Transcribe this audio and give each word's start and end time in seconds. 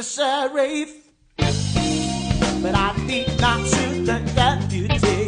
the 0.00 0.04
sheriff, 0.06 0.94
but 2.62 2.74
I 2.74 2.94
did 3.06 3.38
not 3.38 3.66
shoot 3.66 4.06
the 4.06 4.18
deputy. 4.34 4.88
I 4.88 5.19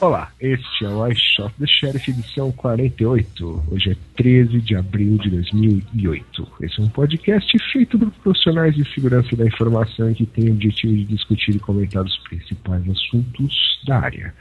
Olá, 0.00 0.32
este 0.40 0.84
é 0.84 0.88
o 0.88 1.06
iShot 1.06 1.54
The 1.56 1.66
Sheriff 1.68 2.10
edição 2.10 2.50
48. 2.50 3.64
Hoje 3.70 3.92
é 3.92 3.96
13 4.16 4.60
de 4.60 4.74
abril 4.74 5.16
de 5.18 5.30
2008. 5.30 6.48
Esse 6.62 6.80
é 6.80 6.82
um 6.82 6.88
podcast 6.88 7.58
feito 7.72 7.96
por 7.96 8.10
profissionais 8.10 8.74
de 8.74 8.92
segurança 8.92 9.36
da 9.36 9.46
informação 9.46 10.12
que 10.12 10.26
tem 10.26 10.50
o 10.50 10.52
objetivo 10.54 10.94
de 10.94 11.04
discutir 11.04 11.54
e 11.54 11.60
comentar 11.60 12.04
os 12.04 12.18
principais 12.18 12.82
assuntos 12.90 13.80
da 13.86 14.00
área. 14.00 14.34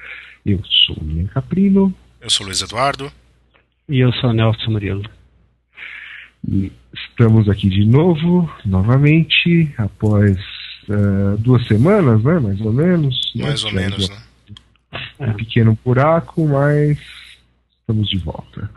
Eu 0.46 0.62
sou 0.86 0.96
o 1.02 1.12
Ian 1.12 1.26
Caprino 1.28 1.94
Eu 2.22 2.30
sou 2.30 2.46
o 2.46 2.48
Luiz 2.50 2.62
Eduardo. 2.62 3.12
E 3.90 4.00
eu 4.00 4.12
sou 4.14 4.30
o 4.30 4.34
Nelson 4.34 4.72
Murilo. 4.72 5.04
e 6.48 6.72
estamos 6.94 7.50
aqui 7.50 7.70
de 7.70 7.86
novo, 7.86 8.50
novamente, 8.66 9.74
após 9.78 10.38
eh, 10.90 11.38
duas 11.40 11.66
semanas, 11.68 12.24
né? 12.24 12.40
Mais 12.40 12.62
ou 12.62 12.74
menos. 12.74 13.32
né? 13.36 13.44
Mais 13.44 13.64
ou 13.64 13.70
Tivemos 13.70 14.08
menos, 14.08 14.10
né? 14.10 14.18
um 15.20 15.34
pequeno 15.34 15.78
buraco, 15.84 16.48
mas 16.48 16.98
estamos 17.80 18.10
de 18.10 18.18
volta. 18.18 18.70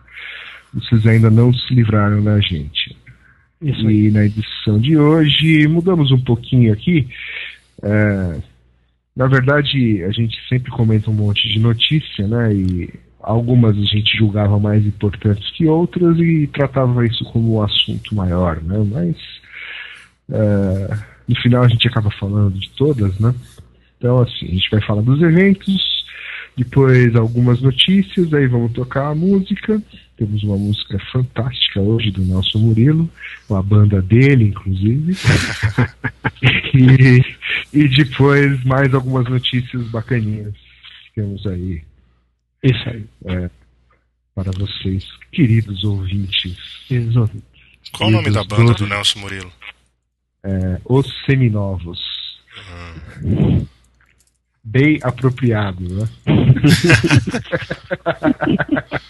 Vocês 0.75 1.07
ainda 1.07 1.31
não 1.31 1.53
se 1.53 1.75
livraram 1.75 2.23
da 2.23 2.41
gente. 2.41 2.97
Isso 3.63 3.87
aí. 3.87 4.07
E 4.07 4.11
na 4.11 4.25
edição 4.25 4.79
de 4.79 4.97
hoje 4.97 5.67
mudamos 5.67 6.13
um 6.13 6.21
pouquinho 6.21 6.73
aqui. 6.73 7.09
É, 7.83 8.41
na 9.19 9.27
verdade, 9.27 10.05
a 10.05 10.13
gente 10.13 10.39
sempre 10.49 10.71
comenta 10.71 11.11
um 11.11 11.15
monte 11.15 11.53
de 11.53 11.59
notícia, 11.59 12.25
né? 12.29 12.55
E 12.55 12.89
algumas 13.21 13.77
a 13.77 13.83
gente 13.83 14.17
julgava 14.17 14.61
mais 14.61 14.87
importantes 14.87 15.51
que 15.51 15.67
outras 15.67 16.17
e 16.21 16.47
tratava 16.47 17.05
isso 17.05 17.25
como 17.25 17.57
um 17.57 17.63
assunto 17.63 18.15
maior, 18.15 18.63
né? 18.63 18.79
Mas 18.89 19.17
é, 20.31 20.99
no 21.27 21.35
final 21.43 21.65
a 21.65 21.69
gente 21.69 21.89
acaba 21.89 22.13
falando 22.13 22.61
de 22.61 22.71
todas, 22.77 23.19
né? 23.19 23.35
Então, 23.99 24.21
assim, 24.21 24.47
a 24.47 24.51
gente 24.51 24.71
vai 24.71 24.81
falar 24.83 25.03
dos 25.03 25.21
eventos, 25.21 25.83
depois 26.57 27.17
algumas 27.17 27.61
notícias, 27.61 28.33
aí 28.33 28.47
vamos 28.47 28.73
tocar 28.73 29.09
a 29.09 29.17
música. 29.17 29.83
Temos 30.17 30.45
uma 30.45 30.57
música 30.57 30.97
fantástica 31.11 31.81
hoje 31.81 32.13
do 32.13 32.23
Nelson 32.23 32.59
Murilo, 32.61 33.11
com 33.49 33.57
a 33.57 33.63
banda 33.65 34.01
dele, 34.01 34.45
inclusive. 34.45 35.17
e, 36.75 37.25
e 37.73 37.89
depois 37.89 38.63
mais 38.65 38.93
algumas 38.95 39.29
notícias 39.29 39.83
bacaninhas 39.89 40.55
que 41.15 41.21
temos 41.21 41.45
aí 41.47 41.83
Isso 42.63 42.89
aí. 42.89 43.05
para 44.35 44.51
vocês, 44.53 45.05
queridos 45.33 45.83
ouvintes. 45.85 46.57
Resolvi. 46.89 47.43
Qual 47.93 48.09
o 48.09 48.13
nome 48.13 48.31
da 48.31 48.45
banda 48.45 48.73
do. 48.75 48.87
Nelson 48.87 49.19
Murilo? 49.21 49.53
É, 50.45 50.81
Os 50.85 51.07
Seminovos. 51.27 51.99
Bem 54.63 54.99
apropriado, 55.03 55.83
né? 55.83 56.09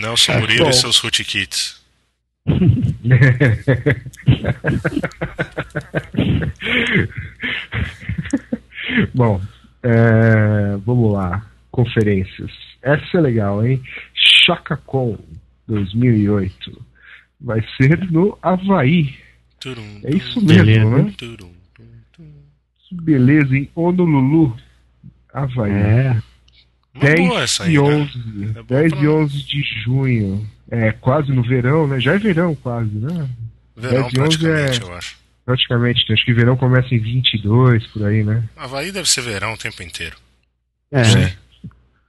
Nelson 0.00 0.38
Murilo 0.40 0.64
bom. 0.64 0.70
e 0.70 0.74
seus 0.74 0.98
Rootkits. 0.98 1.82
Bom, 9.14 9.40
é, 9.82 10.76
vamos 10.84 11.12
lá. 11.12 11.44
Conferências. 11.70 12.50
Essa 12.82 13.18
é 13.18 13.20
legal, 13.20 13.64
hein? 13.66 13.82
ChacaCon 14.14 15.18
2008. 15.66 16.82
Vai 17.40 17.64
ser 17.76 17.98
no 18.10 18.38
Havaí. 18.42 19.14
Turum, 19.60 20.00
É 20.04 20.14
isso 20.14 20.40
mesmo, 20.44 20.64
Beleza. 20.64 21.02
né? 21.02 21.12
turum, 21.16 21.52
tum, 21.74 21.84
tum. 22.12 22.32
Beleza, 23.02 23.56
em 23.56 23.68
Honolulu, 23.74 24.56
Havaí. 25.32 25.72
É. 25.72 26.10
Uma 26.94 27.04
10 27.06 27.28
boa 27.28 27.42
essa 27.42 27.64
aí, 27.64 27.74
e 27.74 27.78
né? 27.80 27.82
11. 27.82 28.44
É 28.44 28.52
boa 28.52 28.64
10 28.80 28.92
pra- 28.92 29.02
e 29.02 29.08
11 29.08 29.42
de 29.42 29.62
junho. 29.82 30.46
É 30.70 30.92
quase 30.92 31.32
no 31.32 31.42
verão, 31.42 31.86
né? 31.88 31.98
Já 32.00 32.14
é 32.14 32.18
verão 32.18 32.54
quase, 32.54 32.94
né? 32.94 33.28
Verão 33.76 34.02
10 34.02 34.04
11 34.04 34.14
praticamente, 34.38 34.80
é- 34.80 34.84
eu 34.84 34.94
acho. 34.94 35.16
Praticamente. 35.44 36.10
Acho 36.12 36.24
que 36.24 36.32
verão 36.32 36.56
começa 36.56 36.94
em 36.94 36.98
22, 36.98 37.86
por 37.88 38.06
aí, 38.06 38.24
né? 38.24 38.42
Havaí 38.56 38.90
deve 38.90 39.08
ser 39.08 39.22
verão 39.22 39.52
o 39.52 39.58
tempo 39.58 39.82
inteiro. 39.82 40.16
É. 40.90 41.04
Sim. 41.04 41.32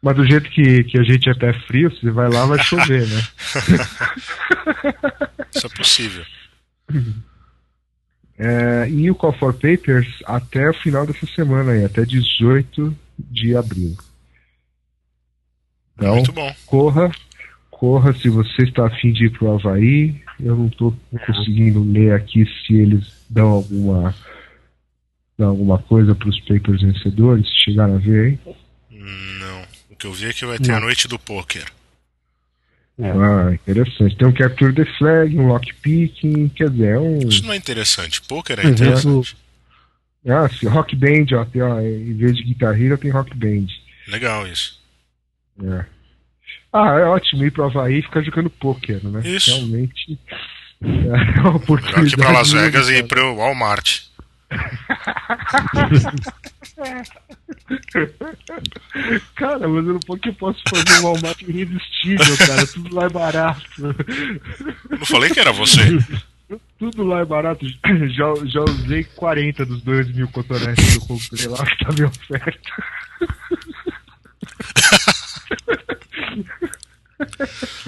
Mas 0.01 0.15
do 0.15 0.25
jeito 0.25 0.49
que, 0.51 0.83
que 0.83 0.99
a 0.99 1.03
gente 1.03 1.27
é 1.27 1.33
pé 1.33 1.51
frio, 1.61 1.89
você 1.89 2.11
vai 2.11 2.29
lá, 2.29 2.45
vai 2.45 2.63
chover, 2.63 3.07
né? 3.07 3.23
Isso 5.53 5.65
é 5.65 5.69
possível. 5.69 6.23
É, 8.37 8.87
e 8.89 9.09
o 9.09 9.15
Call 9.15 9.33
for 9.33 9.53
Papers 9.53 10.07
até 10.25 10.69
o 10.69 10.73
final 10.73 11.07
dessa 11.07 11.25
semana 11.25 11.71
aí, 11.71 11.83
até 11.83 12.05
18 12.05 12.95
de 13.17 13.55
abril. 13.55 13.97
Então, 15.97 16.15
Muito 16.15 16.33
bom. 16.33 16.53
corra, 16.67 17.09
corra 17.71 18.13
se 18.13 18.29
você 18.29 18.63
está 18.63 18.85
afim 18.85 19.11
de 19.11 19.25
ir 19.25 19.31
pro 19.31 19.53
Havaí. 19.53 20.21
Eu 20.39 20.55
não 20.55 20.67
estou 20.67 20.95
conseguindo 21.25 21.83
ler 21.83 22.13
aqui 22.13 22.45
se 22.45 22.75
eles 22.75 23.14
dão 23.29 23.47
alguma 23.49 24.15
dão 25.37 25.49
alguma 25.49 25.79
coisa 25.79 26.15
para 26.15 26.29
os 26.29 26.39
papers 26.41 26.81
vencedores. 26.81 27.45
Chegaram 27.63 27.95
a 27.95 27.99
ver, 27.99 28.29
hein? 28.31 28.39
Não. 28.91 29.61
O 29.91 29.95
que 29.95 30.07
eu 30.07 30.13
vi 30.13 30.27
é 30.27 30.33
que 30.33 30.45
vai 30.45 30.57
ter 30.59 30.71
a 30.71 30.75
Não. 30.75 30.81
noite 30.87 31.07
do 31.07 31.17
poker. 31.19 31.65
É. 32.97 33.09
Ah, 33.11 33.53
interessante. 33.53 34.15
Tem 34.15 34.27
um 34.27 34.31
Capture 34.33 34.73
the 34.73 34.85
Flag, 34.97 35.37
um 35.37 35.47
Lockpicking, 35.47 36.47
quer 36.49 36.69
dizer, 36.69 36.93
é 36.93 36.99
um. 36.99 37.19
Isso 37.19 37.43
não 37.45 37.51
é 37.53 37.57
interessante. 37.57 38.21
Poker 38.21 38.59
é 38.59 38.63
Uhum. 38.65 38.71
interessante. 38.71 39.35
Ah, 40.27 40.49
sim, 40.49 40.65
Rock 40.67 40.95
Band, 40.95 41.25
ó, 41.37 41.45
tem, 41.45 41.61
ó, 41.61 41.79
em 41.81 42.13
vez 42.15 42.35
de 42.37 42.43
Guitar 42.43 42.81
Hero 42.81 42.97
tem 42.97 43.11
Rock 43.11 43.35
Band. 43.35 43.67
Legal 44.07 44.47
isso. 44.47 44.79
É. 45.63 45.85
Ah, 46.73 46.99
é 46.99 47.03
ótimo 47.05 47.43
ir 47.45 47.51
pro 47.51 47.65
Havaí 47.65 47.99
e 47.99 48.01
ficar 48.01 48.21
jogando 48.23 48.49
pôquer, 48.49 49.03
né? 49.03 49.21
Isso. 49.27 49.53
Realmente. 49.55 50.17
É 50.81 50.87
uma 50.87 51.17
Melhor 51.17 51.55
oportunidade. 51.55 52.07
que 52.07 52.13
ir 52.13 52.17
pra 52.17 52.31
Las. 52.31 52.51
Vegas 52.51 52.89
e 52.89 52.95
ir 52.95 53.07
pro 53.07 53.35
Walmart. 53.35 54.01
Cara, 59.35 59.67
mas 59.67 59.87
eu 59.87 59.93
não 59.93 59.99
eu 60.23 60.33
posso 60.33 60.61
fazer 60.69 60.99
um 60.99 61.03
Walmart 61.03 61.41
irresistível, 61.41 62.37
cara. 62.37 62.67
Tudo 62.67 62.95
lá 62.95 63.05
é 63.05 63.09
barato. 63.09 63.61
Não 64.89 65.05
falei 65.05 65.29
que 65.31 65.39
era 65.39 65.51
você. 65.51 65.81
Tudo 66.77 67.03
lá 67.03 67.21
é 67.21 67.25
barato. 67.25 67.65
Já, 67.67 68.33
já 68.45 68.61
usei 68.61 69.03
40 69.03 69.65
dos 69.65 69.81
2 69.81 70.13
mil 70.13 70.27
cotonetes 70.27 70.93
que 70.93 70.97
eu 70.97 71.01
comprei 71.07 71.47
lá 71.47 71.65
que 71.65 71.83
tava 71.83 72.01
em 72.01 72.03
oferta. 72.03 72.71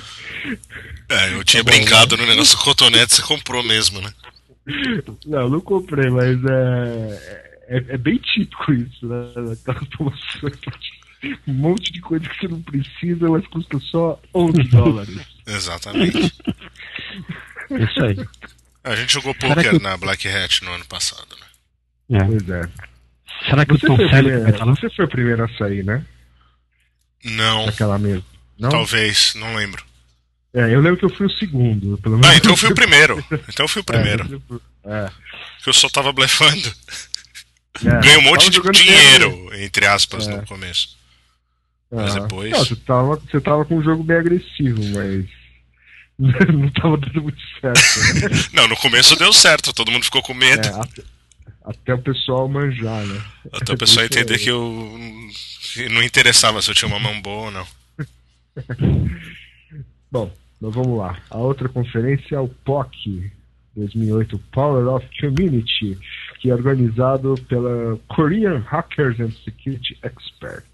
É, 1.10 1.34
eu 1.34 1.44
tinha 1.44 1.64
Tá 1.64 1.72
bom, 1.72 1.78
brincado 1.78 2.18
no 2.18 2.26
negócio 2.26 2.58
do 2.58 2.64
cotonete, 2.64 3.16
você 3.16 3.22
comprou 3.22 3.64
mesmo, 3.64 4.02
né? 4.02 4.12
Não, 5.26 5.48
não 5.50 5.62
comprei, 5.62 6.10
mas 6.10 6.38
é, 6.44 7.58
é, 7.70 7.78
é 7.90 7.98
bem 7.98 8.18
típico 8.18 8.74
isso, 8.74 9.08
né? 9.08 9.32
Aquelas 9.54 9.88
promoções. 9.90 10.54
Um 11.48 11.54
monte 11.54 11.92
de 11.92 12.00
coisa 12.02 12.28
que 12.30 12.38
você 12.40 12.48
não 12.48 12.62
precisa, 12.62 13.28
mas 13.30 13.48
custa 13.48 13.80
só 13.80 14.22
11 14.36 14.64
dólares. 14.70 15.18
Exatamente. 15.48 16.18
Isso 17.72 18.04
aí. 18.04 18.18
A 18.84 18.96
gente 18.96 19.14
jogou 19.14 19.34
poker 19.36 19.72
que- 19.72 19.80
na 19.84 19.98
Black 19.98 20.28
Hat 20.28 20.64
no 20.64 20.72
ano 20.74 20.86
passado, 20.86 21.36
né? 21.40 22.20
É. 22.20 22.24
Pois 22.24 22.50
é. 22.50 22.62
Será 23.50 23.66
que 23.66 23.74
o 23.74 23.80
Você 23.80 23.88
Tom 23.88 23.96
foi, 23.96 24.06
o 24.06 24.10
Selleck 24.10 24.42
vai 24.44 24.52
estar 24.52 24.66
lá? 24.66 24.76
você 24.76 24.90
foi 24.90 25.06
o 25.06 25.10
primeiro 25.10 25.44
a 25.44 25.50
sair, 25.58 25.84
né? 25.84 26.06
Não, 27.24 27.66
Daquela 27.66 27.98
mesa. 28.00 28.24
Não? 28.60 28.70
talvez, 28.70 29.34
não 29.36 29.56
lembro. 29.56 29.84
É, 30.54 30.74
eu 30.74 30.80
lembro 30.82 30.98
que 30.98 31.06
eu 31.06 31.10
fui 31.10 31.26
o 31.28 31.32
segundo. 31.38 31.98
Pelo 32.00 32.18
menos 32.18 32.30
Ah, 32.34 32.38
então 32.38 32.52
eu 32.52 32.58
fui 32.58 32.70
o 32.70 32.76
primeiro. 32.76 33.24
Então 33.50 33.66
eu 33.66 33.68
fui 33.68 33.82
o 33.82 33.86
primeiro. 33.86 34.24
É, 34.24 34.40
foi- 34.48 34.62
É. 34.92 35.12
Eu 35.66 35.74
só 35.74 35.90
tava 35.90 36.12
blefando. 36.14 36.74
É, 37.86 37.90
Ganhei 38.02 38.18
um 38.18 38.22
monte 38.22 38.50
de 38.50 38.60
dinheiro, 38.72 39.50
entre 39.56 39.86
aspas, 39.86 40.28
É. 40.28 40.36
no 40.38 40.46
começo. 40.46 40.96
Mas 41.92 42.12
Aham. 42.16 42.22
depois- 42.22 42.52
Não, 42.52 42.60
você 42.66 42.76
tava, 42.78 43.16
você 43.18 43.42
tava 43.42 43.66
com 43.66 43.78
um 43.78 43.84
jogo 43.84 44.04
bem 44.04 44.18
agressivo, 44.18 44.82
mas. 44.96 45.26
não 46.54 46.70
tava 46.72 46.98
dando 46.98 47.22
muito 47.22 47.38
certo. 47.62 47.80
Né? 48.34 48.46
Não, 48.54 48.68
no 48.68 48.76
começo 48.78 49.16
deu 49.16 49.32
certo, 49.32 49.72
todo 49.74 49.92
mundo 49.92 50.04
ficou 50.06 50.24
com 50.24 50.34
medo. 50.34 50.68
É, 50.68 50.72
até, 50.72 51.04
até 51.64 51.94
o 51.94 52.02
pessoal 52.02 52.48
manjar, 52.50 53.06
né? 53.06 53.22
Até 53.54 53.74
o 53.74 53.78
pessoal 53.78 54.06
Isso 54.06 54.14
entender 54.16 54.40
que 54.40 54.50
eu 54.50 54.90
que 55.74 55.90
não 55.90 56.02
interessava 56.02 56.60
se 56.62 56.72
eu 56.72 56.76
tinha 56.76 56.88
uma 56.88 57.00
mão 57.00 57.22
boa 57.22 57.46
ou 57.46 57.52
não. 57.52 57.68
Bom, 60.12 60.32
então 60.58 60.72
vamos 60.72 60.98
lá. 60.98 61.20
A 61.30 61.38
outra 61.38 61.70
conferência 61.70 62.36
é 62.36 62.40
o 62.40 62.48
POC 62.48 63.32
2008, 63.78 64.40
Power 64.52 64.88
of 64.88 65.08
Community, 65.20 65.98
que 66.40 66.50
é 66.50 66.54
organizado 66.54 67.36
pela 67.48 67.98
Korean 68.08 68.60
Hackers 68.60 69.20
and 69.20 69.32
Security 69.44 69.98
Experts. 70.04 70.66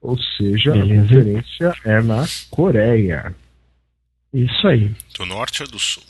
Ou 0.00 0.16
seja, 0.16 0.72
Beleza. 0.72 0.94
a 0.94 1.02
conferência 1.02 1.74
é 1.84 2.00
na 2.02 2.24
Coreia. 2.50 3.34
Isso 4.32 4.68
aí. 4.68 4.94
Do 5.16 5.26
norte 5.26 5.62
ou 5.62 5.68
do 5.68 5.78
sul? 5.78 6.04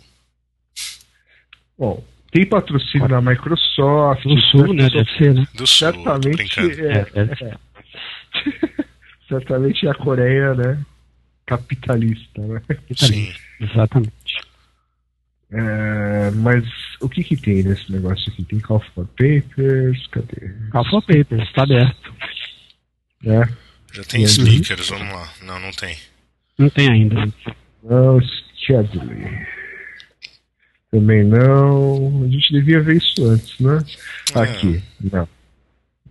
Bom, 1.78 2.04
tem 2.30 2.44
patrocínio 2.44 3.08
da 3.08 3.20
Microsoft. 3.22 4.24
Do 4.24 4.38
sul, 4.40 4.74
né? 4.74 4.90
Deve 4.90 5.10
ser, 5.16 5.34
né? 5.34 5.46
Do 5.54 5.66
sul, 5.66 5.92
Certamente 5.92 6.60
é, 6.60 6.98
É, 6.98 7.04
deve 7.04 7.36
ser. 7.36 7.58
certamente 9.28 9.86
é 9.86 9.90
a 9.90 9.94
Coreia, 9.94 10.54
né? 10.54 10.84
Capitalista, 11.48 12.40
né? 12.42 12.60
Sim. 12.96 13.32
Exatamente. 13.60 14.12
É, 15.50 16.30
mas 16.32 16.62
o 17.00 17.08
que 17.08 17.24
que 17.24 17.34
tem 17.36 17.62
nesse 17.62 17.90
negócio 17.90 18.30
aqui? 18.30 18.44
Tem 18.44 18.60
Call 18.60 18.82
for 18.94 19.06
Papers? 19.06 20.06
Cadê? 20.08 20.52
Alpha 20.72 21.00
Papers, 21.00 21.42
está 21.48 21.62
aberto. 21.62 22.12
É, 23.24 23.48
Já 23.94 24.04
tem 24.04 24.20
Uhum. 24.20 24.28
stickers, 24.28 24.88
vamos 24.90 25.08
lá. 25.14 25.32
Não, 25.42 25.58
não 25.58 25.70
tem. 25.72 25.96
Não 26.58 26.68
tem 26.68 26.90
ainda. 26.90 27.32
não, 27.82 28.20
Schedule. 28.56 29.46
Também 30.90 31.24
não. 31.24 32.24
A 32.24 32.28
gente 32.28 32.52
devia 32.52 32.80
ver 32.80 32.96
isso 32.96 33.24
antes, 33.26 33.58
né? 33.58 33.78
É. 34.34 34.38
Aqui, 34.40 34.82
não. 35.00 35.28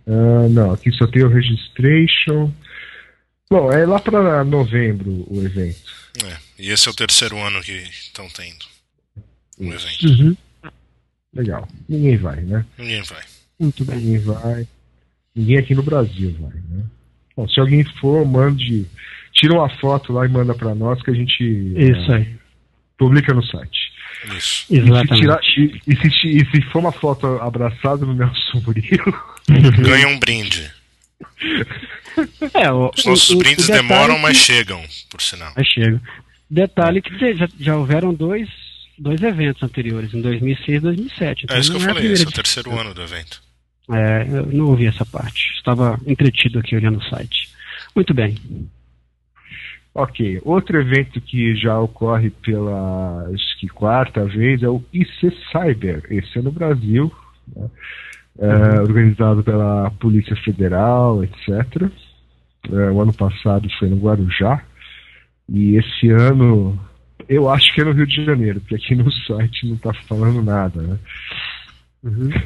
Ah, 0.06 0.48
não, 0.50 0.72
aqui 0.72 0.90
só 0.92 1.06
tem 1.06 1.22
o 1.22 1.28
registration. 1.28 2.52
Bom, 3.50 3.72
é 3.72 3.86
lá 3.86 3.98
para 3.98 4.44
novembro 4.44 5.24
o 5.28 5.42
evento. 5.42 5.92
É. 6.24 6.36
E 6.58 6.70
esse 6.70 6.88
é 6.88 6.90
o 6.90 6.94
terceiro 6.94 7.38
ano 7.38 7.62
que 7.62 7.72
estão 7.72 8.28
tendo 8.28 8.66
o 9.58 9.64
evento. 9.64 10.06
Uhum. 10.06 10.36
Legal. 11.34 11.68
Ninguém 11.88 12.16
vai, 12.16 12.40
né? 12.42 12.64
Ninguém 12.76 13.02
vai. 13.02 13.22
Muito 13.58 13.84
bem. 13.84 13.96
Ninguém 13.96 14.18
vai. 14.18 14.68
Ninguém 15.34 15.58
aqui 15.58 15.74
no 15.74 15.82
Brasil 15.82 16.36
vai, 16.40 16.54
né? 16.68 16.84
Bom, 17.36 17.48
se 17.48 17.60
alguém 17.60 17.84
for, 18.00 18.26
mande. 18.26 18.86
Tira 19.32 19.54
uma 19.54 19.68
foto 19.78 20.12
lá 20.12 20.26
e 20.26 20.28
manda 20.28 20.54
para 20.54 20.74
nós 20.74 21.00
que 21.02 21.10
a 21.10 21.14
gente 21.14 21.42
Isso 21.42 22.12
é, 22.12 22.16
aí. 22.16 22.36
publica 22.98 23.32
no 23.32 23.42
site. 23.44 23.92
Isso. 24.36 24.64
E 24.68 24.76
se, 24.76 24.82
Exatamente. 24.82 25.20
tirar, 25.20 25.40
e, 25.56 25.80
e 25.86 25.96
se, 25.96 26.28
e 26.28 26.50
se 26.50 26.62
for 26.72 26.80
uma 26.80 26.90
foto 26.90 27.26
abraçada 27.40 28.04
no 28.04 28.14
Nelson 28.14 28.60
Murilo, 28.66 29.14
Ganha 29.80 30.08
um 30.08 30.18
brinde. 30.18 30.68
É, 32.54 32.70
o, 32.72 32.90
Os 32.96 33.04
nossos 33.04 33.30
o- 33.30 33.38
brindes 33.38 33.68
o 33.68 33.72
demoram, 33.72 34.16
que- 34.16 34.22
mas 34.22 34.36
chegam, 34.36 34.82
por 35.10 35.20
sinal. 35.22 35.52
Mas 35.56 35.66
chega. 35.68 36.00
Detalhe 36.50 37.00
que 37.02 37.34
já, 37.34 37.48
já 37.58 37.76
houveram 37.76 38.12
dois, 38.14 38.48
dois 38.98 39.20
eventos 39.22 39.62
anteriores, 39.62 40.12
em 40.14 40.20
2006 40.22 40.78
e 40.78 40.80
2007. 40.80 41.44
Então 41.44 41.56
É 41.56 41.60
isso 41.60 41.70
que 41.70 41.76
eu 41.76 41.82
é 41.82 41.84
falei, 41.94 42.12
esse 42.12 42.24
é 42.24 42.28
o 42.28 42.32
terceiro 42.32 42.78
ano 42.78 42.94
do 42.94 43.02
evento. 43.02 43.42
É, 43.90 44.22
eu 44.28 44.46
não 44.46 44.66
ouvi 44.66 44.86
essa 44.86 45.04
parte. 45.04 45.52
Estava 45.56 45.98
entretido 46.06 46.58
aqui 46.58 46.76
olhando 46.76 46.98
o 46.98 47.04
site. 47.08 47.48
Muito 47.94 48.12
bem. 48.14 48.36
Ok, 49.94 50.40
outro 50.44 50.80
evento 50.80 51.20
que 51.20 51.56
já 51.56 51.78
ocorre 51.80 52.30
pela 52.30 53.26
acho 53.34 53.58
que 53.58 53.66
quarta 53.68 54.24
vez 54.26 54.62
é 54.62 54.68
o 54.68 54.84
IC 54.92 55.32
Cyber. 55.50 56.04
Esse 56.10 56.38
é 56.38 56.42
no 56.42 56.52
Brasil, 56.52 57.12
né? 57.56 57.68
É, 58.38 58.80
organizado 58.80 59.42
pela 59.42 59.90
Polícia 59.92 60.36
Federal, 60.36 61.24
etc. 61.24 61.90
É, 62.70 62.90
o 62.90 63.00
ano 63.00 63.12
passado 63.12 63.68
foi 63.78 63.88
no 63.88 63.96
Guarujá. 63.96 64.62
E 65.48 65.76
esse 65.76 66.10
ano, 66.10 66.78
eu 67.28 67.48
acho 67.48 67.74
que 67.74 67.80
é 67.80 67.84
no 67.84 67.92
Rio 67.92 68.06
de 68.06 68.24
Janeiro, 68.24 68.60
porque 68.60 68.76
aqui 68.76 68.94
no 68.94 69.10
site 69.26 69.66
não 69.66 69.74
está 69.74 69.92
falando 69.92 70.42
nada, 70.42 70.80
né? 70.80 70.98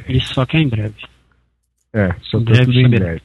Isso 0.09 0.33
só 0.33 0.45
que 0.45 0.57
é 0.57 0.61
em 0.61 0.67
breve. 0.69 0.95
É, 1.93 2.15
só 2.23 2.39
Em 2.39 2.45
tá 2.45 2.51
breve 2.51 2.65
tudo 2.65 2.79
em 2.79 2.83
saberemos. 2.83 2.99
breve. 2.99 3.21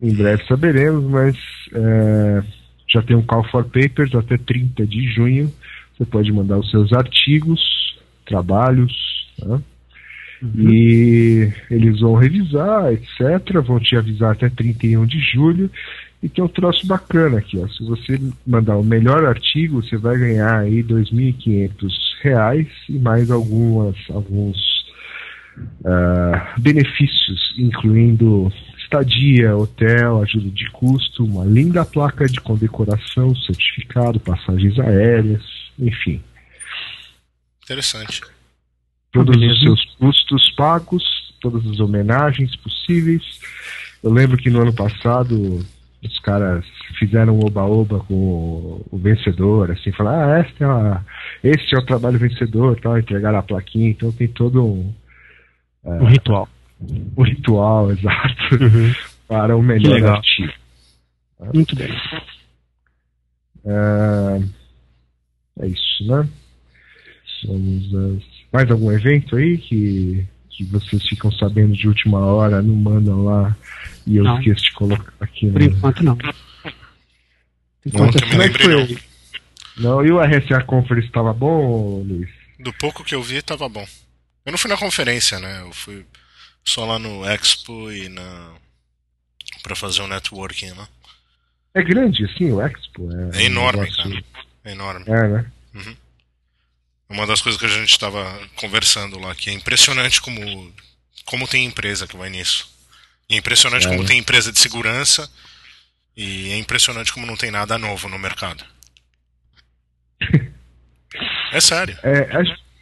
Em 0.00 0.14
breve 0.14 0.46
saberemos, 0.46 1.04
mas 1.10 1.36
é, 1.74 2.42
já 2.88 3.02
tem 3.02 3.16
um 3.16 3.22
Call 3.22 3.44
for 3.44 3.64
Papers 3.64 4.14
até 4.14 4.36
30 4.38 4.86
de 4.86 5.10
junho. 5.12 5.52
Você 5.96 6.04
pode 6.04 6.30
mandar 6.32 6.58
os 6.58 6.70
seus 6.70 6.92
artigos, 6.92 7.60
trabalhos, 8.24 8.92
né? 9.42 9.60
E 10.54 11.52
eles 11.70 12.00
vão 12.00 12.14
revisar, 12.14 12.92
etc. 12.92 13.60
Vão 13.64 13.80
te 13.80 13.96
avisar 13.96 14.32
até 14.32 14.48
31 14.48 15.06
de 15.06 15.18
julho. 15.20 15.70
E 16.22 16.28
tem 16.28 16.42
um 16.42 16.48
troço 16.48 16.86
bacana 16.86 17.38
aqui, 17.38 17.58
ó. 17.58 17.68
Se 17.68 17.84
você 17.84 18.20
mandar 18.46 18.76
o 18.76 18.84
melhor 18.84 19.24
artigo, 19.24 19.82
você 19.82 19.96
vai 19.96 20.18
ganhar 20.18 20.60
aí 20.60 20.82
2.500 20.82 21.92
reais 22.22 22.68
e 22.88 22.98
mais 22.98 23.30
algumas, 23.30 23.96
alguns 24.10 24.56
ah, 25.84 26.54
benefícios, 26.58 27.54
incluindo 27.58 28.52
estadia, 28.78 29.56
hotel, 29.56 30.22
ajuda 30.22 30.48
de 30.50 30.70
custo, 30.70 31.24
uma 31.24 31.44
linda 31.44 31.84
placa 31.84 32.26
de 32.26 32.40
condecoração, 32.40 33.34
certificado, 33.34 34.20
passagens 34.20 34.78
aéreas, 34.78 35.42
enfim, 35.78 36.22
Interessante. 37.66 38.22
Todos 39.16 39.36
beleza. 39.36 39.54
os 39.54 39.62
seus 39.62 39.84
custos 39.98 40.50
pagos, 40.52 41.34
todas 41.40 41.66
as 41.66 41.80
homenagens 41.80 42.54
possíveis. 42.56 43.22
Eu 44.02 44.12
lembro 44.12 44.36
que 44.36 44.50
no 44.50 44.62
ano 44.62 44.74
passado 44.74 45.64
os 46.02 46.18
caras 46.20 46.64
fizeram 46.98 47.36
um 47.36 47.44
oba-oba 47.44 48.00
com 48.00 48.14
o, 48.14 48.86
o 48.90 48.98
vencedor, 48.98 49.70
assim, 49.72 49.90
falaram, 49.92 50.32
ah, 50.34 50.40
esse 50.40 50.62
é, 50.62 50.66
uma, 50.66 51.06
esse 51.42 51.74
é 51.74 51.78
o 51.78 51.84
trabalho 51.86 52.18
vencedor, 52.18 52.78
tal, 52.80 52.98
entregaram 52.98 53.38
a 53.38 53.42
plaquinha, 53.42 53.90
então 53.90 54.12
tem 54.12 54.28
todo 54.28 54.64
um, 54.64 54.94
Um 55.84 56.04
ritual. 56.06 56.48
um 57.16 57.22
ritual 57.22 57.90
exato 57.92 58.58
para 59.26 59.56
o 59.56 59.62
melhor 59.62 60.04
artigo. 60.04 60.52
Muito 61.52 61.74
bem. 61.76 61.88
É, 63.64 64.42
é 65.60 65.66
isso, 65.66 66.06
né? 66.06 66.28
Vamos, 67.44 67.92
eh, 67.92 68.22
mais 68.56 68.70
algum 68.70 68.90
evento 68.90 69.36
aí 69.36 69.58
que, 69.58 70.24
que 70.50 70.64
vocês 70.64 71.02
ficam 71.08 71.30
sabendo 71.32 71.74
de 71.74 71.86
última 71.88 72.18
hora, 72.18 72.62
não 72.62 72.74
mandam 72.74 73.24
lá 73.24 73.56
e 74.06 74.16
eu 74.16 74.24
Não. 74.24 74.38
esqueço 74.38 74.62
de 74.64 74.72
colocar 74.72 75.12
aqui. 75.20 75.50
Por 75.50 75.60
né? 75.60 75.66
enquanto 75.66 76.02
não. 76.02 76.16
Não, 76.16 76.32
Enquanto 77.84 78.14
também 78.18 78.28
assim, 78.30 78.38
lembrei 78.38 78.66
foi- 78.86 78.94
não. 78.94 79.06
Não, 79.78 80.06
e 80.06 80.10
o 80.10 80.18
RSA 80.20 80.62
Conference 80.64 81.06
estava 81.06 81.32
bom, 81.34 82.02
Luiz? 82.02 82.30
Do 82.58 82.72
pouco 82.72 83.04
que 83.04 83.14
eu 83.14 83.22
vi, 83.22 83.42
tava 83.42 83.68
bom. 83.68 83.86
Eu 84.46 84.52
não 84.52 84.58
fui 84.58 84.70
na 84.70 84.76
conferência, 84.78 85.38
né? 85.38 85.60
Eu 85.60 85.72
fui 85.72 86.04
só 86.64 86.86
lá 86.86 86.98
no 86.98 87.24
Expo 87.28 87.90
e 87.92 88.08
na. 88.08 88.52
pra 89.62 89.76
fazer 89.76 90.00
um 90.00 90.06
networking 90.08 90.70
lá. 90.70 90.88
É 91.74 91.82
grande, 91.82 92.24
assim, 92.24 92.50
o 92.52 92.60
Expo? 92.62 93.06
É, 93.34 93.42
É 93.42 93.44
enorme, 93.44 93.80
um 93.80 93.82
negócio- 93.82 94.02
cara. 94.10 94.24
É 94.64 94.72
enorme. 94.72 95.04
É, 95.08 95.28
né? 95.28 95.46
Uma 97.08 97.26
das 97.26 97.40
coisas 97.40 97.58
que 97.60 97.66
a 97.66 97.70
gente 97.70 97.90
estava 97.90 98.40
conversando 98.56 99.18
lá, 99.18 99.34
que 99.34 99.48
é 99.48 99.52
impressionante 99.52 100.20
como, 100.20 100.72
como 101.24 101.46
tem 101.46 101.64
empresa 101.64 102.06
que 102.06 102.16
vai 102.16 102.28
nisso. 102.28 102.68
E 103.28 103.34
é 103.34 103.38
impressionante 103.38 103.86
É. 103.86 103.90
como 103.90 104.04
tem 104.04 104.18
empresa 104.18 104.52
de 104.52 104.58
segurança. 104.58 105.30
E 106.16 106.50
é 106.52 106.58
impressionante 106.58 107.12
como 107.12 107.26
não 107.26 107.36
tem 107.36 107.50
nada 107.50 107.76
novo 107.78 108.08
no 108.08 108.18
mercado. 108.18 108.64
É 111.52 111.60
sério. 111.60 111.96
É, 112.02 112.28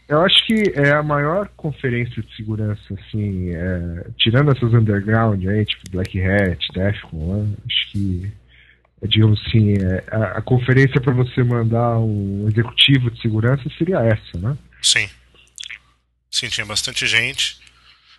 eu 0.09 0.21
acho 0.23 0.47
que 0.47 0.73
é 0.75 0.93
a 0.93 1.02
maior 1.02 1.49
conferência 1.57 2.23
de 2.23 2.37
segurança, 2.37 2.83
assim, 2.95 3.50
é, 3.54 4.07
tirando 4.19 4.50
essas 4.52 4.73
underground 4.73 5.45
aí, 5.47 5.64
tipo 5.64 5.90
Black 5.90 6.21
Hat, 6.21 6.59
Defcon, 6.73 7.45
né, 7.45 7.57
acho 7.66 7.93
que, 7.93 8.33
digamos 9.02 9.40
assim, 9.46 9.74
é, 9.74 10.04
a, 10.10 10.38
a 10.38 10.42
conferência 10.42 11.00
para 11.00 11.12
você 11.12 11.42
mandar 11.42 11.98
um 11.98 12.46
executivo 12.48 13.10
de 13.10 13.20
segurança 13.20 13.62
seria 13.76 13.98
essa, 14.00 14.38
né? 14.38 14.56
Sim. 14.82 15.08
Sim, 16.30 16.48
tinha 16.48 16.66
bastante 16.66 17.06
gente. 17.06 17.58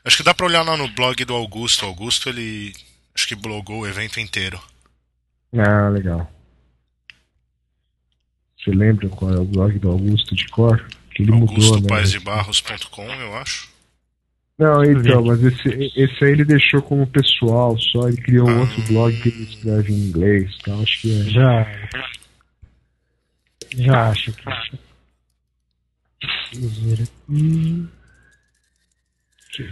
Acho 0.04 0.18
que 0.18 0.24
dá 0.24 0.34
pra 0.34 0.46
olhar 0.46 0.62
lá 0.62 0.78
no 0.78 0.88
blog 0.88 1.26
do 1.26 1.34
Augusto. 1.34 1.86
Augusto, 1.86 2.30
ele. 2.30 2.74
Acho 3.14 3.28
que 3.28 3.36
blogou 3.36 3.82
o 3.82 3.88
evento 3.88 4.20
inteiro. 4.20 4.62
Ah, 5.58 5.90
legal. 5.90 6.32
Você 8.58 8.72
lembra 8.72 9.10
qual 9.10 9.34
é 9.34 9.38
o 9.38 9.46
blog 9.46 9.78
do 9.80 9.90
Augusto 9.90 10.36
de 10.36 10.48
cor? 10.48 10.86
Que 11.14 11.24
ele 11.24 11.32
mudou, 11.32 11.56
né? 11.80 11.88
Eu 13.22 13.36
acho. 13.36 13.75
Não, 14.58 14.84
então, 14.86 15.24
mas 15.26 15.44
esse, 15.44 15.92
esse 15.98 16.24
aí 16.24 16.32
ele 16.32 16.46
deixou 16.46 16.82
como 16.82 17.06
pessoal 17.08 17.78
só, 17.78 18.08
ele 18.08 18.18
criou 18.18 18.48
um 18.50 18.58
Ah. 18.58 18.62
outro 18.62 18.82
blog 18.84 19.22
que 19.22 19.28
ele 19.30 19.44
escreve 19.44 19.92
em 19.94 20.08
inglês, 20.08 20.56
então 20.62 20.82
acho 20.82 21.02
que 21.02 21.12
é. 21.22 21.24
Já. 21.26 21.68
Já 23.76 24.10
acho 24.12 24.32
que. 24.32 24.44
Vamos 26.54 26.78
ver 26.80 27.04
aqui. 27.04 27.88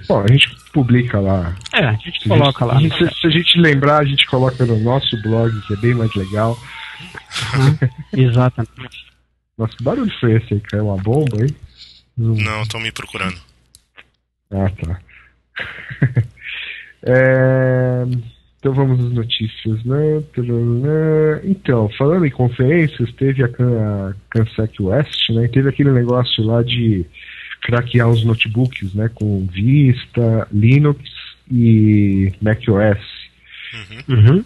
Bom, 0.07 0.21
a 0.23 0.27
gente 0.31 0.49
publica 0.73 1.19
lá. 1.19 1.55
É, 1.73 1.85
a 1.85 1.93
gente 1.93 2.21
Se 2.23 2.27
coloca 2.29 2.65
lá. 2.65 2.77
a 2.77 2.81
gente- 2.81 2.97
Se, 2.97 3.21
se 3.21 3.27
a 3.27 3.29
gente 3.29 3.59
lembrar, 3.59 3.99
a 3.99 4.05
gente 4.05 4.25
coloca 4.27 4.65
no 4.65 4.79
nosso 4.79 5.21
blog, 5.21 5.51
que 5.67 5.73
é 5.73 5.77
bem 5.77 5.93
mais 5.93 6.13
legal. 6.15 6.57
Exatamente. 8.11 9.05
Nossa, 9.57 9.75
que 9.77 9.83
barulho 9.83 10.11
foi 10.19 10.33
esse 10.37 10.53
aí? 10.55 10.59
Caiu 10.61 10.87
uma 10.87 10.97
bomba 10.97 11.41
aí? 11.41 11.49
Não. 12.17 12.35
Não, 12.35 12.61
estão 12.63 12.79
me 12.79 12.91
procurando. 12.91 13.37
Ah, 14.53 14.69
tá. 14.69 14.99
É, 17.05 18.03
Então 18.59 18.73
vamos 18.73 18.97
às 19.05 19.11
notícias, 19.11 19.83
né? 19.83 20.23
Então, 21.43 21.89
falando 21.97 22.25
em 22.25 22.31
conferências, 22.31 23.11
teve 23.13 23.43
a, 23.43 23.47
a 23.47 24.13
Cansec 24.29 24.81
West, 24.81 25.29
né? 25.31 25.47
Teve 25.49 25.67
aquele 25.67 25.91
negócio 25.91 26.41
lá 26.45 26.63
de 26.63 27.05
craquear 27.61 28.07
os 28.09 28.23
notebooks, 28.23 28.93
né? 28.93 29.09
Com 29.13 29.45
Vista, 29.47 30.47
Linux 30.51 31.01
e 31.51 32.31
macOS, 32.41 33.23
Uhum. 34.07 34.15
Uhum. 34.15 34.45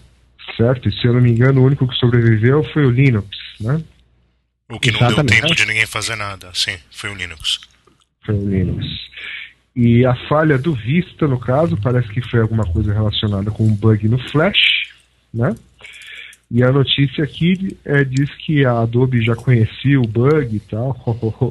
certo? 0.55 0.87
E 0.87 0.91
se 0.93 1.05
eu 1.05 1.13
não 1.13 1.19
me 1.21 1.29
engano, 1.31 1.61
o 1.61 1.65
único 1.65 1.85
que 1.87 1.95
sobreviveu 1.95 2.63
foi 2.63 2.85
o 2.85 2.89
Linux, 2.89 3.27
né? 3.59 3.83
O 4.69 4.79
que 4.79 4.89
não 4.89 4.99
Exatamente. 5.01 5.31
deu 5.31 5.41
tempo 5.41 5.55
de 5.55 5.65
ninguém 5.65 5.85
fazer 5.85 6.15
nada. 6.15 6.49
Sim, 6.53 6.77
foi 6.89 7.09
o 7.11 7.13
Linux. 7.13 7.59
Foi 8.25 8.33
o 8.35 8.49
Linux. 8.49 8.85
E 9.79 10.03
a 10.07 10.15
falha 10.27 10.57
do 10.57 10.73
Vista, 10.73 11.27
no 11.27 11.39
caso, 11.39 11.77
parece 11.77 12.07
que 12.09 12.19
foi 12.19 12.41
alguma 12.41 12.63
coisa 12.65 12.91
relacionada 12.91 13.51
com 13.51 13.63
um 13.63 13.75
bug 13.75 14.09
no 14.09 14.17
Flash, 14.31 14.89
né? 15.31 15.55
E 16.49 16.63
a 16.63 16.71
notícia 16.71 17.23
aqui 17.23 17.77
é, 17.85 18.03
diz 18.03 18.33
que 18.37 18.65
a 18.65 18.79
Adobe 18.79 19.23
já 19.23 19.35
conhecia 19.35 20.01
o 20.01 20.07
bug 20.07 20.55
e 20.55 20.59
tal, 20.61 20.97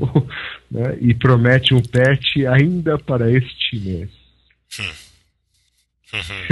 né? 0.68 0.98
e 1.00 1.14
promete 1.14 1.72
um 1.72 1.80
patch 1.80 2.38
ainda 2.52 2.98
para 2.98 3.30
este 3.30 3.78
mês. 3.78 4.10
Uhum. 6.12 6.42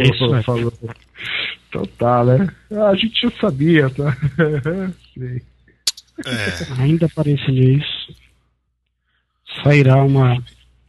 Isso. 0.00 0.40
Falou. 0.42 0.72
Então 1.68 1.82
tá, 1.98 2.24
né? 2.24 2.48
Ah, 2.70 2.88
a 2.88 2.96
gente 2.96 3.20
já 3.20 3.30
sabia, 3.38 3.90
tá? 3.90 4.16
Sei. 5.12 5.42
É, 6.24 6.82
Ainda 6.82 7.10
para 7.10 7.28
esse 7.28 7.52
mês 7.52 7.84
sairá 9.62 9.96
uma. 10.02 10.42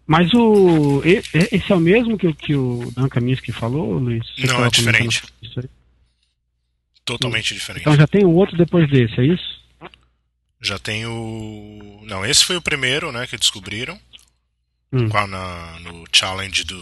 Mas 0.08 0.32
o. 0.34 1.02
Esse 1.04 1.72
é 1.72 1.76
o 1.76 1.80
mesmo 1.80 2.18
que, 2.18 2.28
o- 2.28 2.36
que 2.36 2.56
o 2.56 2.92
Dan 2.96 3.10
Kaminsky 3.10 3.52
falou, 3.52 3.94
Luiz? 3.98 4.24
Você 4.38 4.48
Não, 4.48 4.64
é 4.66 4.70
diferente. 4.70 5.22
totalmente 7.04 7.54
diferente. 7.54 7.82
Então 7.82 7.96
já 7.96 8.08
tem 8.08 8.26
um 8.26 8.34
outro 8.36 8.58
depois 8.58 8.90
desse, 8.90 9.20
é 9.20 9.26
isso? 9.26 9.62
Já 10.62 10.80
tem 10.80 11.06
o. 11.06 12.02
Não, 12.04 12.26
esse 12.26 12.44
foi 12.46 12.56
o 12.56 12.62
primeiro, 12.62 13.12
né, 13.12 13.28
que 13.28 13.38
descobriram. 13.38 14.00
Hum. 14.94 15.10
Qual 15.10 15.28
na, 15.28 15.80
no 15.82 16.06
challenge 16.12 16.64
do. 16.64 16.82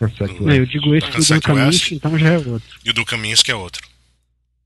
Não, 0.00 0.10
Não, 0.40 0.54
eu 0.54 0.66
digo 0.66 0.94
esse 0.94 1.08
do 1.10 1.24
Dan. 1.26 1.40
Kaminsky, 1.40 1.94
então 1.94 2.18
já 2.18 2.30
é 2.30 2.38
outro. 2.38 2.78
E 2.84 2.90
o 2.90 2.92
do 2.92 3.04
Kaminsky 3.04 3.50
é 3.50 3.54
outro. 3.54 3.86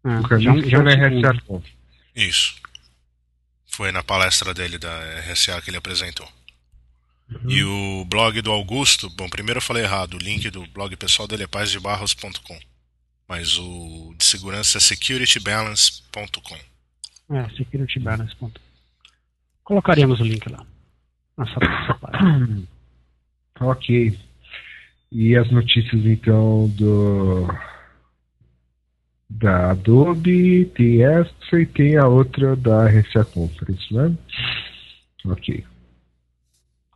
Ah, 0.02 0.18
O 0.20 0.22
já, 0.22 0.28
caminho 0.28 0.52
um- 0.52 0.62
que 0.62 0.70
já 0.70 0.78
foi 0.82 1.32
um 1.32 1.38
Conf. 1.46 1.64
Isso. 2.16 2.54
Foi 3.78 3.92
na 3.92 4.02
palestra 4.02 4.52
dele 4.52 4.76
da 4.76 4.90
RSA 5.20 5.62
que 5.62 5.70
ele 5.70 5.76
apresentou. 5.76 6.28
Uhum. 7.30 7.48
E 7.48 7.62
o 7.62 8.04
blog 8.06 8.42
do 8.42 8.50
Augusto, 8.50 9.08
bom, 9.10 9.28
primeiro 9.28 9.58
eu 9.58 9.62
falei 9.62 9.84
errado, 9.84 10.14
o 10.14 10.18
link 10.18 10.50
do 10.50 10.66
blog 10.72 10.96
pessoal 10.96 11.28
dele 11.28 11.44
é 11.44 11.46
paisdebarros.com. 11.46 12.58
Mas 13.28 13.56
o 13.56 14.16
de 14.18 14.24
segurança 14.24 14.78
é 14.78 14.80
securitybalance.com. 14.80 16.56
É, 17.36 17.48
securitybalance.com. 17.50 18.50
Colocaremos 19.62 20.18
o 20.18 20.24
link 20.24 20.44
lá. 20.50 20.66
Nossa, 21.36 21.60
nossa 21.60 21.94
página. 22.00 22.64
Ok. 23.60 24.18
E 25.12 25.36
as 25.36 25.48
notícias 25.52 26.04
então 26.04 26.68
do 26.70 27.46
da 29.30 29.70
Adobe, 29.72 30.64
tem 30.74 31.02
essa 31.04 31.30
e 31.60 31.66
tem 31.66 31.96
a 31.96 32.06
outra 32.06 32.56
da 32.56 32.86
RCA 32.88 33.24
Conference, 33.24 33.92
né? 33.92 34.14
Ok. 35.26 35.64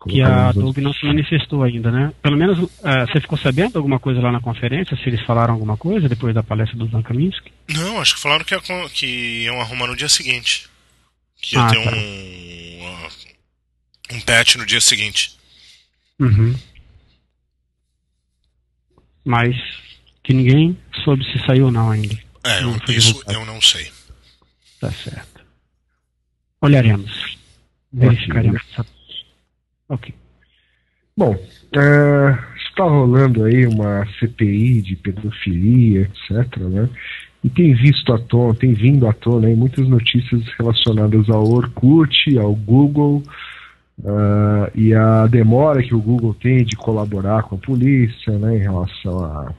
que 0.08 0.22
a 0.22 0.48
Adobe 0.48 0.80
não 0.80 0.92
se 0.92 1.04
manifestou 1.06 1.62
ainda, 1.62 1.90
né? 1.92 2.12
Pelo 2.22 2.36
menos 2.36 2.58
eh, 2.82 3.06
você 3.06 3.20
ficou 3.20 3.36
sabendo 3.38 3.76
alguma 3.76 4.00
coisa 4.00 4.20
lá 4.20 4.32
na 4.32 4.40
conferência? 4.40 4.96
Se 4.96 5.08
eles 5.08 5.20
falaram 5.26 5.54
alguma 5.54 5.76
coisa 5.76 6.08
depois 6.08 6.34
da 6.34 6.42
palestra 6.42 6.76
do 6.78 6.86
Dan 6.88 7.02
Kaminsky? 7.02 7.52
Não, 7.68 8.00
acho 8.00 8.14
que 8.16 8.20
falaram 8.20 8.44
que, 8.44 8.54
ia 8.54 8.60
que 8.90 9.06
iam 9.44 9.60
arrumar 9.60 9.86
no 9.88 9.96
dia 9.96 10.08
seguinte. 10.08 10.68
Que 11.40 11.54
ia 11.56 11.62
Ah, 11.66 11.70
ter 11.70 11.84
tá. 11.84 11.90
um. 11.90 13.06
uh, 13.06 13.08
um 14.16 14.20
patch 14.22 14.56
no 14.56 14.66
dia 14.66 14.80
seguinte. 14.80 15.36
Uhum. 16.18 16.54
Mas 19.24 19.54
que 20.22 20.32
ninguém 20.32 20.76
soube 21.04 21.24
se 21.32 21.44
saiu 21.46 21.66
ou 21.66 21.70
não 21.72 21.90
ainda. 21.90 22.16
É, 22.44 22.60
Não 22.60 22.76
isso 22.76 22.86
divulgado. 23.14 23.32
eu 23.34 23.46
não 23.46 23.60
sei. 23.60 23.90
Tá 24.80 24.90
certo. 24.90 25.42
Olharemos. 26.60 27.36
Verificaremos. 27.92 28.60
essa- 28.72 28.86
Ok. 29.88 30.14
Bom, 31.16 31.34
é, 31.76 32.38
está 32.66 32.84
rolando 32.84 33.44
aí 33.44 33.66
uma 33.66 34.06
CPI 34.18 34.80
de 34.82 34.96
pedofilia, 34.96 36.02
etc, 36.02 36.56
né? 36.58 36.88
E 37.44 37.50
tem 37.50 37.74
visto 37.74 38.12
à 38.12 38.18
tona, 38.18 38.54
tem 38.54 38.72
vindo 38.72 39.06
à 39.06 39.12
tona 39.12 39.48
aí 39.48 39.54
muitas 39.54 39.86
notícias 39.88 40.42
relacionadas 40.58 41.28
ao 41.28 41.44
Orkut, 41.46 42.38
ao 42.38 42.54
Google, 42.54 43.22
ah, 44.06 44.70
e 44.74 44.94
a 44.94 45.26
demora 45.26 45.82
que 45.82 45.94
o 45.94 46.00
Google 46.00 46.34
tem 46.34 46.64
de 46.64 46.76
colaborar 46.76 47.42
com 47.42 47.56
a 47.56 47.58
polícia, 47.58 48.38
né, 48.38 48.56
em 48.56 48.60
relação 48.60 49.24
a 49.24 49.52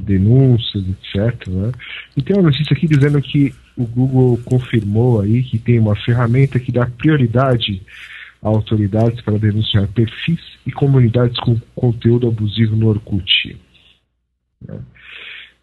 denúncias, 0.00 0.84
etc, 0.88 1.48
né? 1.48 1.72
E 2.16 2.22
tem 2.22 2.36
uma 2.36 2.50
notícia 2.50 2.74
aqui 2.74 2.86
dizendo 2.86 3.20
que 3.22 3.54
o 3.76 3.86
Google 3.86 4.38
confirmou 4.44 5.20
aí 5.20 5.42
que 5.42 5.58
tem 5.58 5.78
uma 5.78 5.96
ferramenta 5.96 6.60
que 6.60 6.70
dá 6.70 6.86
prioridade 6.86 7.80
a 8.42 8.48
autoridades 8.48 9.20
para 9.22 9.38
denunciar 9.38 9.88
perfis 9.88 10.40
e 10.66 10.70
comunidades 10.70 11.38
com 11.40 11.58
conteúdo 11.74 12.28
abusivo 12.28 12.76
no 12.76 12.88
Orkut. 12.88 13.56
né? 14.66 14.78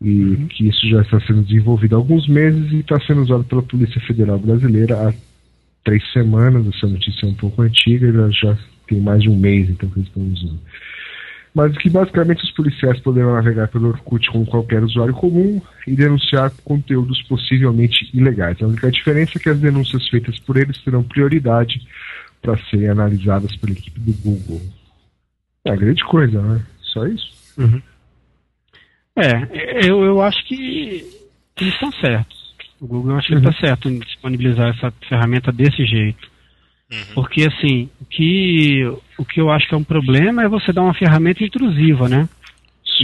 E 0.01 0.47
que 0.49 0.67
isso 0.67 0.89
já 0.89 1.01
está 1.01 1.19
sendo 1.21 1.43
desenvolvido 1.43 1.95
há 1.95 1.97
alguns 1.97 2.27
meses 2.27 2.71
e 2.71 2.79
está 2.79 2.99
sendo 3.01 3.21
usado 3.21 3.43
pela 3.45 3.61
Polícia 3.61 4.01
Federal 4.01 4.37
Brasileira 4.37 5.07
há 5.07 5.13
três 5.85 6.03
semanas. 6.11 6.67
Essa 6.67 6.87
notícia 6.87 7.25
é 7.25 7.29
um 7.29 7.35
pouco 7.35 7.61
antiga, 7.61 8.11
já, 8.11 8.29
já 8.29 8.57
tem 8.87 8.99
mais 8.99 9.21
de 9.21 9.29
um 9.29 9.37
mês 9.37 9.69
então 9.69 9.89
que 9.89 9.99
eles 9.99 10.09
estão 10.09 10.23
usando. 10.23 10.59
Mas 11.55 11.75
que 11.77 11.89
basicamente 11.89 12.43
os 12.43 12.51
policiais 12.51 12.99
poderão 12.99 13.33
navegar 13.33 13.69
pelo 13.69 13.87
Orkut 13.87 14.29
como 14.29 14.45
qualquer 14.45 14.83
usuário 14.83 15.13
comum 15.13 15.61
e 15.87 15.95
denunciar 15.95 16.51
conteúdos 16.65 17.21
possivelmente 17.23 18.09
ilegais. 18.13 18.61
A 18.61 18.67
única 18.67 18.91
diferença 18.91 19.37
é 19.37 19.39
que 19.39 19.49
as 19.49 19.57
denúncias 19.57 20.05
feitas 20.09 20.37
por 20.39 20.57
eles 20.57 20.77
terão 20.83 21.01
prioridade 21.01 21.79
para 22.41 22.57
serem 22.69 22.89
analisadas 22.89 23.55
pela 23.55 23.71
equipe 23.71 23.97
do 24.01 24.11
Google. 24.21 24.61
É 25.63 25.71
uma 25.71 25.77
grande 25.77 26.03
coisa, 26.03 26.41
né? 26.41 26.61
Só 26.81 27.07
isso. 27.07 27.33
É, 29.15 29.89
eu, 29.89 30.03
eu 30.03 30.21
acho 30.21 30.45
que 30.45 31.05
eles 31.61 31.73
estão 31.73 31.89
certos. 31.93 32.53
O 32.81 32.87
Google 32.87 33.11
eu 33.11 33.17
acho 33.17 33.27
que 33.27 33.33
ele 33.33 33.47
está 33.47 33.59
certo 33.65 33.89
em 33.89 33.99
disponibilizar 33.99 34.75
essa 34.75 34.91
ferramenta 35.07 35.53
desse 35.53 35.85
jeito. 35.85 36.34
Uhum. 36.91 36.97
Porque 37.15 37.43
assim, 37.43 37.89
o 37.99 38.05
que, 38.05 38.83
o 39.17 39.25
que 39.25 39.41
eu 39.41 39.49
acho 39.49 39.67
que 39.67 39.73
é 39.73 39.77
um 39.77 39.83
problema 39.83 40.43
é 40.43 40.47
você 40.47 40.71
dar 40.71 40.83
uma 40.83 40.93
ferramenta 40.93 41.43
intrusiva, 41.43 42.07
né? 42.07 42.29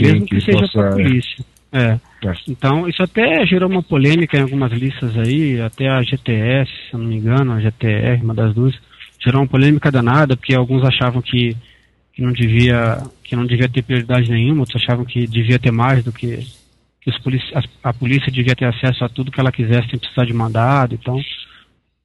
Mesmo 0.00 0.26
que, 0.26 0.40
seja 0.40 0.58
possa- 0.60 0.72
para 0.78 0.88
a 0.90 0.92
polícia. 0.92 1.44
É. 1.72 1.98
É. 2.24 2.32
Então, 2.48 2.88
isso 2.88 3.02
até 3.02 3.44
gerou 3.46 3.68
uma 3.68 3.82
polêmica 3.82 4.36
em 4.38 4.42
algumas 4.42 4.70
listas 4.72 5.16
aí, 5.18 5.60
até 5.60 5.88
a 5.88 6.00
GTS, 6.02 6.70
se 6.70 6.94
eu 6.94 7.00
não 7.00 7.06
me 7.06 7.16
engano, 7.16 7.52
a 7.52 7.60
GTR, 7.60 8.22
uma 8.22 8.34
das 8.34 8.54
duas, 8.54 8.74
gerou 9.24 9.40
uma 9.42 9.48
polêmica 9.48 9.90
danada, 9.90 10.36
porque 10.36 10.54
alguns 10.54 10.84
achavam 10.84 11.20
que, 11.20 11.56
que, 12.14 12.22
não, 12.22 12.32
devia, 12.32 12.98
que 13.24 13.34
não 13.34 13.44
devia 13.44 13.68
ter 13.68 13.82
prioridade 13.82 14.30
nenhuma, 14.30 14.60
outros 14.60 14.80
achavam 14.82 15.04
que 15.04 15.26
devia 15.26 15.58
ter 15.58 15.72
mais 15.72 16.04
do 16.04 16.12
que, 16.12 16.46
que 17.00 17.10
os 17.10 17.18
polici 17.18 17.50
as- 17.54 17.68
a 17.82 17.92
polícia 17.92 18.30
devia 18.30 18.54
ter 18.54 18.66
acesso 18.66 19.04
a 19.04 19.08
tudo 19.08 19.32
que 19.32 19.40
ela 19.40 19.50
quisesse 19.50 19.88
sem 19.88 19.98
precisar 19.98 20.24
de 20.24 20.32
mandado, 20.32 20.94
então 20.94 21.18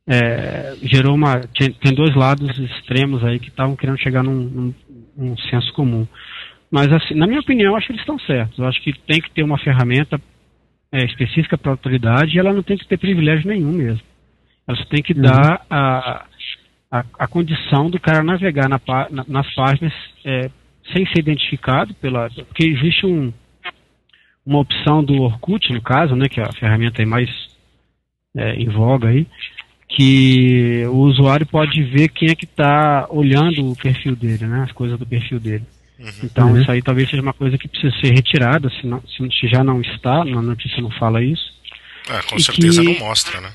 é, 0.07 0.75
gerou 0.83 1.15
uma. 1.15 1.41
Tem, 1.81 1.93
dois 1.93 2.15
lados 2.15 2.57
extremos 2.57 3.23
aí 3.25 3.39
que 3.39 3.49
estavam 3.49 3.75
querendo 3.75 3.99
chegar 3.99 4.23
num, 4.23 4.33
num, 4.35 4.73
num 5.17 5.37
senso 5.37 5.73
comum. 5.73 6.07
Mas, 6.71 6.91
assim, 6.91 7.13
na 7.13 7.27
minha 7.27 7.41
opinião, 7.41 7.75
acho 7.75 7.87
que 7.87 7.93
eles 7.93 8.01
estão 8.01 8.19
certos. 8.19 8.57
Eu 8.57 8.65
acho 8.65 8.81
que 8.81 8.93
tem 8.99 9.21
que 9.21 9.31
ter 9.31 9.43
uma 9.43 9.57
ferramenta 9.57 10.19
é, 10.91 11.03
específica 11.05 11.57
para 11.57 11.71
a 11.71 11.73
autoridade 11.73 12.35
e 12.35 12.39
ela 12.39 12.53
não 12.53 12.63
tem 12.63 12.77
que 12.77 12.87
ter 12.87 12.97
privilégio 12.97 13.47
nenhum 13.47 13.71
mesmo. 13.71 14.01
Ela 14.65 14.77
só 14.77 14.85
tem 14.85 15.01
que 15.01 15.13
uhum. 15.13 15.21
dar 15.21 15.65
a, 15.69 16.25
a, 16.91 17.05
a, 17.19 17.27
condição 17.27 17.89
do 17.89 17.99
cara 17.99 18.23
navegar 18.23 18.69
na, 18.69 18.79
na, 19.09 19.25
nas 19.27 19.53
páginas 19.55 19.93
é, 20.25 20.49
sem 20.93 21.05
ser 21.07 21.19
identificado 21.19 21.93
pela. 21.95 22.29
Porque 22.29 22.65
existe 22.65 23.05
um, 23.05 23.33
uma 24.45 24.59
opção 24.59 25.03
do 25.03 25.21
Orkut, 25.21 25.71
no 25.73 25.81
caso, 25.81 26.15
né, 26.15 26.27
que 26.29 26.39
é 26.39 26.43
a 26.43 26.53
ferramenta 26.53 27.05
mais 27.05 27.29
é, 28.35 28.55
em 28.55 28.69
voga 28.69 29.09
aí, 29.09 29.25
que 29.87 30.83
o 30.87 30.97
usuário 30.97 31.45
pode 31.45 31.81
ver 31.83 32.09
quem 32.09 32.29
é 32.29 32.35
que 32.35 32.45
está 32.45 33.07
olhando 33.09 33.71
o 33.71 33.75
perfil 33.75 34.15
dele, 34.15 34.45
né, 34.45 34.63
as 34.63 34.71
coisas 34.71 34.99
do 34.99 35.05
perfil 35.05 35.39
dele. 35.39 35.63
Uhum. 35.97 36.11
Então 36.23 36.49
uhum. 36.49 36.61
isso 36.61 36.71
aí 36.71 36.81
talvez 36.81 37.09
seja 37.09 37.21
uma 37.21 37.33
coisa 37.33 37.57
que 37.57 37.67
precisa 37.67 37.95
ser 37.99 38.13
retirada, 38.13 38.69
se, 38.69 38.85
não, 38.85 39.01
se 39.07 39.47
já 39.47 39.63
não 39.63 39.81
está, 39.81 40.23
na 40.25 40.41
notícia 40.41 40.81
não 40.81 40.91
fala 40.91 41.23
isso. 41.23 41.55
É, 42.09 42.21
com 42.21 42.35
e 42.35 42.43
certeza 42.43 42.81
que, 42.81 42.87
não 42.87 43.07
mostra, 43.07 43.41
né? 43.41 43.51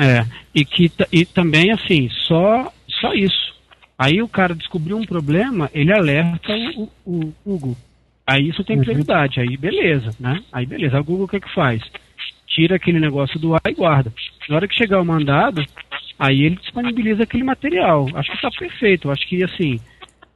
É, 0.00 0.24
e 0.54 0.64
que 0.64 0.90
e 1.10 1.24
também 1.24 1.72
assim, 1.72 2.08
só, 2.26 2.72
só 3.00 3.12
isso. 3.14 3.56
Aí 3.98 4.22
o 4.22 4.28
cara 4.28 4.54
descobriu 4.54 4.96
um 4.96 5.04
problema, 5.04 5.68
ele 5.74 5.92
alerta 5.92 6.52
o, 6.76 6.88
o, 7.04 7.20
o 7.20 7.34
Google. 7.44 7.76
Aí 8.24 8.48
isso 8.48 8.62
tem 8.62 8.76
uhum. 8.76 8.84
prioridade, 8.84 9.40
aí 9.40 9.56
beleza, 9.56 10.10
né? 10.20 10.40
Aí 10.52 10.64
beleza, 10.66 10.96
aí 10.96 11.00
o 11.00 11.04
Google 11.04 11.24
o 11.24 11.28
que 11.28 11.40
que 11.40 11.54
faz? 11.54 11.82
Tira 12.58 12.74
aquele 12.74 12.98
negócio 12.98 13.38
do 13.38 13.54
ar 13.54 13.62
e 13.68 13.72
guarda. 13.72 14.12
Na 14.48 14.56
hora 14.56 14.66
que 14.66 14.74
chegar 14.74 15.00
o 15.00 15.04
mandado, 15.04 15.64
aí 16.18 16.42
ele 16.42 16.56
disponibiliza 16.56 17.22
aquele 17.22 17.44
material. 17.44 18.08
Acho 18.12 18.32
que 18.32 18.36
está 18.36 18.50
perfeito. 18.50 19.12
Acho 19.12 19.28
que 19.28 19.44
assim, 19.44 19.78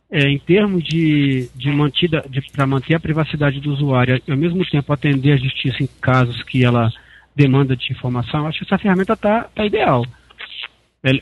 é, 0.08 0.28
em 0.28 0.38
termos 0.38 0.84
de, 0.84 1.50
de 1.52 1.72
mantida, 1.72 2.24
para 2.54 2.64
manter 2.64 2.94
a 2.94 3.00
privacidade 3.00 3.58
do 3.58 3.72
usuário 3.72 4.22
e 4.24 4.30
ao 4.30 4.38
mesmo 4.38 4.64
tempo 4.64 4.92
atender 4.92 5.32
a 5.32 5.36
justiça 5.36 5.82
em 5.82 5.88
casos 6.00 6.44
que 6.44 6.64
ela 6.64 6.92
demanda 7.34 7.74
de 7.74 7.90
informação, 7.90 8.46
acho 8.46 8.60
que 8.60 8.66
essa 8.66 8.78
ferramenta 8.78 9.14
está 9.14 9.42
tá 9.52 9.66
ideal. 9.66 10.06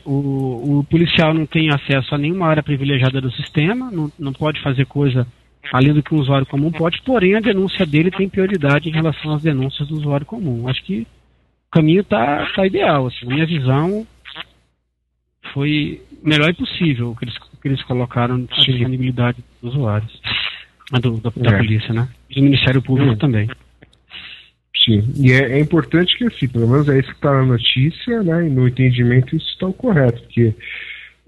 O, 0.05 0.81
o, 0.81 0.83
policial 0.83 1.33
não 1.33 1.47
tem 1.47 1.73
acesso 1.73 2.13
a 2.13 2.17
nenhuma 2.19 2.47
área 2.47 2.61
privilegiada 2.61 3.19
do 3.19 3.31
sistema, 3.31 3.89
não, 3.89 4.11
não 4.19 4.33
pode 4.33 4.61
fazer 4.61 4.85
coisa 4.85 5.25
além 5.71 5.93
do 5.93 6.03
que 6.03 6.13
um 6.13 6.19
usuário 6.19 6.45
comum 6.45 6.71
pode, 6.71 7.01
porém 7.03 7.35
a 7.35 7.39
denúncia 7.39 7.85
dele 7.85 8.11
tem 8.11 8.29
prioridade 8.29 8.89
em 8.89 8.93
relação 8.93 9.33
às 9.33 9.43
denúncias 9.43 9.87
do 9.87 9.95
usuário 9.95 10.25
comum. 10.25 10.67
Acho 10.67 10.83
que 10.83 11.01
o 11.01 11.71
caminho 11.71 12.01
está 12.01 12.45
tá 12.55 12.65
ideal. 12.65 13.07
Assim, 13.07 13.25
na 13.25 13.35
minha 13.35 13.45
visão, 13.45 14.05
foi 15.53 16.01
o 16.21 16.27
melhor 16.27 16.53
possível 16.55 17.11
o 17.11 17.15
que 17.15 17.25
eles, 17.25 17.37
que 17.37 17.67
eles 17.67 17.83
colocaram 17.83 18.35
a 18.35 18.55
disponibilidade 18.55 19.43
dos 19.61 19.75
usuários, 19.75 20.21
do, 20.91 21.17
da, 21.17 21.31
da 21.35 21.55
é. 21.55 21.57
polícia, 21.57 21.93
né? 21.93 22.07
E 22.29 22.35
do 22.35 22.43
Ministério 22.43 22.81
Público 22.81 23.15
também. 23.17 23.49
Sim, 24.83 25.03
e 25.15 25.31
é, 25.31 25.51
é, 25.53 25.59
importante 25.59 26.17
que, 26.17 26.25
assim, 26.25 26.47
pelo 26.47 26.67
menos 26.67 26.89
é 26.89 26.97
isso 26.97 27.09
que 27.09 27.15
está 27.15 27.31
na 27.31 27.45
notícia, 27.45 28.23
né, 28.23 28.47
e 28.47 28.49
no 28.49 28.67
entendimento 28.67 29.35
isso 29.35 29.47
está 29.49 29.67
o 29.67 29.73
correto, 29.73 30.21
porque 30.23 30.55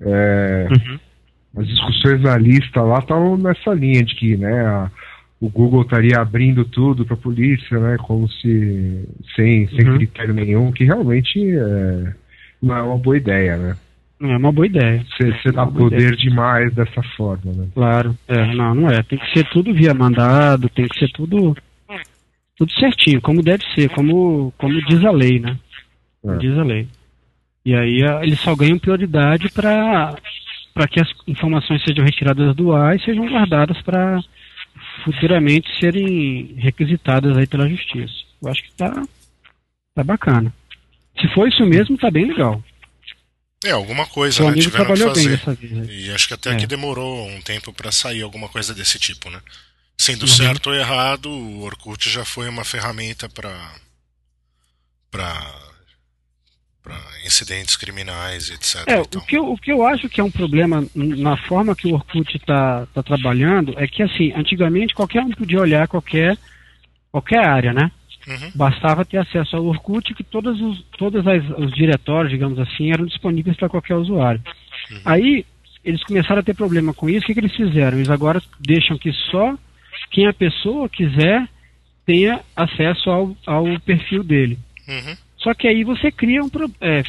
é, 0.01 0.67
uhum. 0.71 0.99
As 1.55 1.67
discussões 1.67 2.21
na 2.21 2.37
lista 2.37 2.81
lá 2.81 2.99
estão 2.99 3.37
nessa 3.37 3.73
linha 3.73 4.03
de 4.03 4.15
que, 4.15 4.35
né, 4.37 4.65
a, 4.65 4.91
o 5.39 5.49
Google 5.49 5.83
estaria 5.83 6.17
abrindo 6.19 6.65
tudo 6.65 7.05
para 7.05 7.15
a 7.15 7.19
polícia, 7.19 7.77
né, 7.79 7.97
como 7.97 8.27
se, 8.29 9.07
sem, 9.35 9.67
sem 9.67 9.87
uhum. 9.87 9.97
critério 9.97 10.33
nenhum, 10.33 10.71
que 10.71 10.83
realmente 10.83 11.39
é, 11.39 12.13
não 12.61 12.75
é 12.75 12.81
uma 12.81 12.97
boa 12.97 13.17
ideia, 13.17 13.57
né. 13.57 13.77
Não 14.19 14.31
é 14.31 14.37
uma 14.37 14.51
boa 14.53 14.65
ideia. 14.65 15.03
Você 15.19 15.51
dá 15.51 15.65
poder 15.65 15.97
ideia. 15.97 16.15
demais 16.15 16.73
dessa 16.73 17.03
forma, 17.17 17.51
né. 17.51 17.67
Claro, 17.73 18.17
é, 18.27 18.55
não, 18.55 18.73
não 18.73 18.89
é, 18.89 19.03
tem 19.03 19.19
que 19.19 19.33
ser 19.33 19.43
tudo 19.49 19.73
via 19.73 19.93
mandado, 19.93 20.69
tem 20.69 20.87
que 20.87 20.97
ser 20.97 21.11
tudo 21.11 21.55
tudo 22.55 22.71
certinho, 22.73 23.21
como 23.21 23.41
deve 23.41 23.63
ser, 23.73 23.89
como, 23.89 24.53
como 24.57 24.79
diz 24.85 25.03
a 25.03 25.11
lei, 25.11 25.39
né? 25.39 25.57
É. 26.25 26.37
Diz 26.37 26.57
a 26.57 26.63
lei. 26.63 26.87
E 27.65 27.75
aí 27.75 28.03
a, 28.03 28.23
eles 28.23 28.39
só 28.39 28.55
ganham 28.55 28.77
prioridade 28.77 29.49
para 29.49 30.15
para 30.73 30.87
que 30.87 30.99
as 30.99 31.07
informações 31.27 31.83
sejam 31.83 32.03
retiradas 32.03 32.55
do 32.55 32.73
ar 32.73 32.95
e 32.95 33.03
sejam 33.03 33.27
guardadas 33.27 33.79
para 33.81 34.19
futuramente 35.03 35.69
serem 35.79 36.55
requisitadas 36.57 37.37
aí 37.37 37.45
pela 37.47 37.69
justiça. 37.69 38.13
Eu 38.41 38.49
acho 38.49 38.63
que 38.63 38.71
tá, 38.73 39.03
tá 39.95 40.03
bacana. 40.03 40.53
Se 41.19 41.27
for 41.33 41.47
isso 41.47 41.65
mesmo, 41.65 41.97
tá 41.97 42.09
bem 42.09 42.25
legal. 42.25 42.63
É, 43.63 43.71
alguma 43.71 44.05
coisa, 44.05 44.43
o 44.43 44.51
né? 44.51 44.61
Tiveram 44.61 44.93
que 44.93 45.01
fazer. 45.01 45.13
Bem 45.13 45.37
dessa 45.37 45.53
vez, 45.53 45.89
E 45.89 46.11
acho 46.11 46.27
que 46.27 46.33
até 46.33 46.49
é. 46.49 46.53
aqui 46.53 46.67
demorou 46.67 47.27
um 47.29 47.41
tempo 47.41 47.71
para 47.71 47.91
sair 47.91 48.21
alguma 48.21 48.49
coisa 48.49 48.73
desse 48.73 48.99
tipo, 48.99 49.29
né? 49.29 49.39
Sendo 49.97 50.23
uhum. 50.23 50.27
certo 50.27 50.67
ou 50.67 50.75
errado, 50.75 51.29
o 51.29 51.61
Orkut 51.61 52.09
já 52.09 52.25
foi 52.25 52.49
uma 52.49 52.65
ferramenta 52.65 53.29
para 53.29 53.71
para 55.09 55.62
incidentes 57.25 57.75
criminais, 57.75 58.49
etc. 58.49 58.83
É, 58.87 58.99
então. 58.99 59.21
o, 59.21 59.25
que 59.25 59.37
eu, 59.37 59.51
o 59.51 59.57
que 59.57 59.71
eu 59.71 59.85
acho 59.85 60.09
que 60.09 60.19
é 60.19 60.23
um 60.23 60.31
problema 60.31 60.85
na 60.95 61.37
forma 61.37 61.75
que 61.75 61.87
o 61.87 61.93
Orkut 61.93 62.35
está 62.35 62.85
tá 62.93 63.01
trabalhando 63.01 63.73
é 63.77 63.87
que, 63.87 64.03
assim, 64.03 64.33
antigamente 64.33 64.93
qualquer 64.93 65.21
um 65.21 65.31
podia 65.31 65.59
olhar 65.59 65.87
qualquer, 65.87 66.37
qualquer 67.11 67.45
área, 67.45 67.73
né? 67.73 67.91
Uhum. 68.27 68.51
Bastava 68.55 69.03
ter 69.03 69.17
acesso 69.17 69.55
ao 69.55 69.65
Orkut 69.65 70.13
que 70.13 70.23
todos 70.23 70.59
os, 70.61 70.83
todos 70.97 71.25
as, 71.27 71.43
os 71.57 71.73
diretórios, 71.73 72.31
digamos 72.31 72.59
assim, 72.59 72.91
eram 72.91 73.05
disponíveis 73.05 73.57
para 73.57 73.69
qualquer 73.69 73.95
usuário. 73.95 74.41
Uhum. 74.91 75.01
Aí 75.05 75.45
eles 75.83 76.03
começaram 76.03 76.39
a 76.39 76.43
ter 76.43 76.55
problema 76.55 76.93
com 76.93 77.09
isso, 77.09 77.23
o 77.23 77.27
que, 77.27 77.33
que 77.33 77.39
eles 77.41 77.55
fizeram? 77.55 77.97
Eles 77.97 78.09
agora 78.09 78.41
deixam 78.59 78.97
que 78.97 79.11
só 79.29 79.57
quem 80.11 80.27
a 80.27 80.33
pessoa 80.33 80.87
quiser 80.87 81.47
tenha 82.05 82.41
acesso 82.55 83.09
ao, 83.09 83.35
ao 83.45 83.79
perfil 83.81 84.23
dele. 84.23 84.57
Uhum. 84.87 85.17
Só 85.43 85.53
que 85.53 85.67
aí 85.67 85.83
você 85.83 86.11
cria 86.11 86.41
um 86.41 86.49
é, 86.79 87.03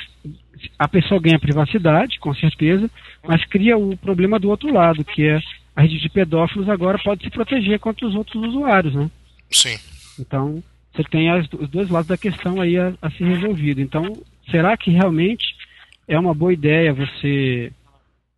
a 0.79 0.89
pessoa 0.89 1.21
ganha 1.21 1.39
privacidade, 1.39 2.19
com 2.19 2.35
certeza, 2.35 2.91
mas 3.27 3.45
cria 3.45 3.79
o 3.79 3.97
problema 3.97 4.39
do 4.39 4.51
outro 4.51 4.73
lado, 4.73 5.05
que 5.05 5.25
é 5.25 5.41
a 5.77 5.83
rede 5.83 6.01
de 6.01 6.09
pedófilos 6.09 6.69
agora 6.69 6.99
pode 6.99 7.25
se 7.25 7.31
proteger 7.31 7.79
contra 7.79 8.07
os 8.07 8.15
outros 8.15 8.43
usuários, 8.43 8.95
né? 8.95 9.11
Sim. 9.51 9.77
Então 10.19 10.63
você 10.93 11.03
tem 11.05 11.31
as, 11.31 11.47
os 11.53 11.69
dois 11.69 11.89
lados 11.89 12.09
da 12.09 12.17
questão 12.17 12.61
aí 12.61 12.79
a, 12.79 12.93
a 13.01 13.11
ser 13.11 13.25
resolvido. 13.25 13.81
Então 13.81 14.03
será 14.51 14.77
que 14.77 14.91
realmente 14.91 15.45
é 16.07 16.19
uma 16.19 16.35
boa 16.35 16.53
ideia 16.53 16.93
você 16.93 17.73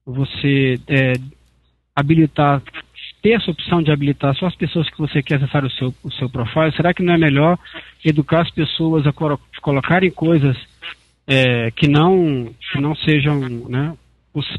você 0.05 0.79
é, 0.87 1.15
habilitar 1.95 2.63
ter 3.27 3.33
essa 3.33 3.51
opção 3.51 3.83
de 3.83 3.91
habilitar 3.91 4.37
só 4.37 4.47
as 4.47 4.55
pessoas 4.55 4.89
que 4.89 4.99
você 4.99 5.21
quer 5.21 5.35
acessar 5.35 5.65
o 5.65 5.71
seu, 5.71 5.93
o 6.05 6.13
seu 6.13 6.31
profile, 6.31 6.71
será 6.77 6.95
que 6.95 7.03
não 7.03 7.15
é 7.15 7.19
melhor 7.19 7.59
educar 8.05 8.43
as 8.43 8.51
pessoas 8.53 9.05
a 9.05 9.13
colocarem 9.61 10.13
coisas 10.13 10.57
é, 11.27 11.73
que, 11.73 11.89
não, 11.89 12.55
que 12.73 12.81
não 12.81 12.95
sejam 12.95 13.41
né, 13.69 13.97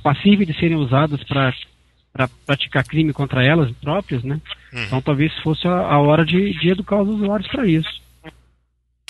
passíveis 0.04 0.46
de 0.46 0.60
serem 0.60 0.76
usadas 0.76 1.24
para 1.24 2.28
praticar 2.46 2.84
crime 2.84 3.14
contra 3.14 3.42
elas 3.42 3.72
próprias, 3.78 4.22
né? 4.22 4.42
Hum. 4.74 4.84
Então 4.84 5.02
talvez 5.02 5.34
fosse 5.40 5.66
a, 5.66 5.72
a 5.72 6.00
hora 6.00 6.26
de, 6.26 6.52
de, 6.60 6.70
educar 6.70 7.02
os 7.02 7.08
usuários 7.08 7.48
para 7.48 7.66
isso. 7.66 8.02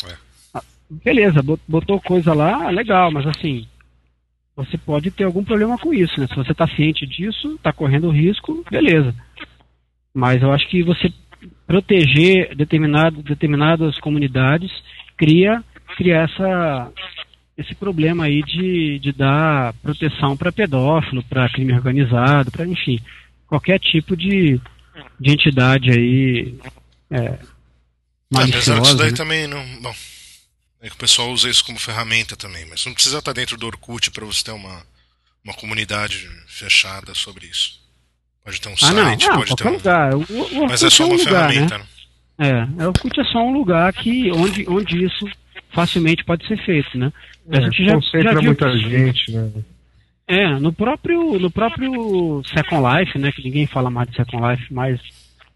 É. 0.06 0.14
Ah, 0.54 0.62
beleza, 1.04 1.42
botou 1.68 2.00
coisa 2.00 2.32
lá, 2.32 2.70
legal, 2.70 3.10
mas 3.10 3.26
assim, 3.26 3.68
você 4.56 4.78
pode 4.78 5.10
ter 5.10 5.24
algum 5.24 5.44
problema 5.44 5.80
com 5.80 5.92
isso, 5.92 6.20
né? 6.20 6.28
Se 6.28 6.36
você 6.36 6.52
está 6.52 6.68
ciente 6.68 7.08
disso, 7.08 7.56
está 7.56 7.74
correndo 7.74 8.12
risco, 8.12 8.64
beleza. 8.70 9.16
Mas 10.14 10.42
eu 10.42 10.52
acho 10.52 10.68
que 10.70 10.84
você 10.84 11.12
proteger 11.66 12.56
determinado, 12.56 13.22
determinadas 13.22 14.00
comunidades 14.00 14.72
cria, 15.16 15.64
cria 15.96 16.18
essa, 16.24 16.92
esse 17.58 17.76
problema 17.76 18.26
aí 18.26 18.42
de, 18.44 19.00
de 19.00 19.12
dar 19.12 19.74
proteção 19.82 20.36
para 20.36 20.52
pedófilo, 20.52 21.24
para 21.24 21.50
crime 21.50 21.74
organizado, 21.74 22.52
para 22.52 22.66
enfim, 22.66 23.00
qualquer 23.48 23.80
tipo 23.80 24.16
de, 24.16 24.60
de 25.20 25.32
entidade 25.32 25.92
aí 25.92 26.56
é. 27.12 27.40
Apesar 28.34 28.82
disso 28.82 28.98
daí 28.98 29.12
né? 29.12 29.18
também 29.18 29.48
não. 29.48 29.64
Bom, 29.82 29.96
é 30.82 30.90
que 30.90 30.96
o 30.96 31.00
pessoal 31.00 31.32
usa 31.32 31.50
isso 31.50 31.64
como 31.64 31.80
ferramenta 31.80 32.36
também, 32.36 32.66
mas 32.66 32.86
não 32.86 32.94
precisa 32.94 33.20
estar 33.20 33.34
dentro 33.34 33.58
do 33.58 33.66
Orkut 33.66 34.12
para 34.12 34.26
você 34.26 34.44
ter 34.44 34.52
uma, 34.52 34.86
uma 35.44 35.54
comunidade 35.54 36.30
fechada 36.48 37.14
sobre 37.14 37.48
isso. 37.48 37.87
Pode 38.48 38.62
ter 38.62 38.70
um 38.70 38.74
ah, 38.74 38.78
site, 38.78 39.28
não. 39.28 39.36
pode 39.36 39.56
ter 39.58 39.68
um. 39.68 39.72
Lugar. 39.74 40.16
O, 40.16 40.20
o 40.22 40.70
mas 40.70 40.82
é 40.82 40.90
só 40.90 41.04
é 41.04 41.08
um 41.08 41.10
uma 41.10 41.18
lugar, 41.18 41.50
ferramenta, 41.50 41.78
né? 41.78 41.84
né? 42.40 42.68
É, 42.80 42.86
o 42.86 42.88
Orkut 42.88 43.20
é 43.20 43.24
só 43.26 43.40
um 43.40 43.52
lugar 43.52 43.92
que, 43.92 44.32
onde, 44.32 44.66
onde 44.70 45.04
isso 45.04 45.28
facilmente 45.72 46.24
pode 46.24 46.48
ser 46.48 46.58
feito, 46.64 46.98
né? 46.98 47.12
É, 47.52 47.58
a 47.58 47.62
gente 47.64 47.84
já, 47.84 48.00
já 48.00 48.32
viu 48.32 48.44
muita 48.44 48.78
gente, 48.78 49.34
né? 49.34 49.52
É, 50.26 50.48
no 50.60 50.72
próprio, 50.72 51.38
no 51.38 51.52
próprio 51.52 52.42
Second 52.46 52.84
Life, 52.88 53.18
né? 53.20 53.34
Que 53.34 53.44
ninguém 53.44 53.68
fala 53.68 53.90
mais 53.90 54.10
de 54.10 54.16
Second 54.16 54.50
Life, 54.50 54.74
mas 54.74 54.98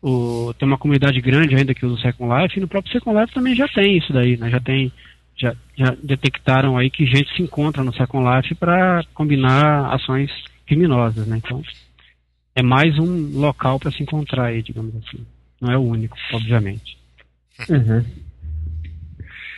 o, 0.01 0.53
tem 0.59 0.67
uma 0.67 0.77
comunidade 0.77 1.21
grande 1.21 1.55
ainda 1.55 1.73
que 1.73 1.85
usa 1.85 1.95
o 1.95 2.01
Second 2.01 2.41
Life, 2.41 2.57
e 2.57 2.61
no 2.61 2.67
próprio 2.67 2.91
Second 2.91 3.17
Life 3.17 3.33
também 3.33 3.55
já 3.55 3.69
tem 3.69 3.97
isso 3.97 4.11
daí, 4.11 4.35
né? 4.35 4.49
Já 4.49 4.59
tem 4.59 4.91
já, 5.37 5.55
já 5.77 5.95
detectaram 6.03 6.77
aí 6.77 6.89
que 6.89 7.05
gente 7.05 7.33
se 7.37 7.41
encontra 7.41 7.85
no 7.85 7.93
Second 7.93 8.27
Life 8.27 8.53
para 8.55 9.01
combinar 9.13 9.93
ações 9.93 10.29
criminosas, 10.67 11.25
né? 11.25 11.37
Então, 11.37 11.63
é 12.55 12.61
mais 12.61 12.97
um 12.97 13.39
local 13.39 13.79
para 13.79 13.91
se 13.91 14.03
encontrar 14.03 14.45
aí, 14.45 14.61
digamos 14.61 14.95
assim. 14.95 15.25
Não 15.59 15.71
é 15.71 15.77
o 15.77 15.81
único, 15.81 16.17
obviamente. 16.33 16.97
Uhum. 17.69 18.03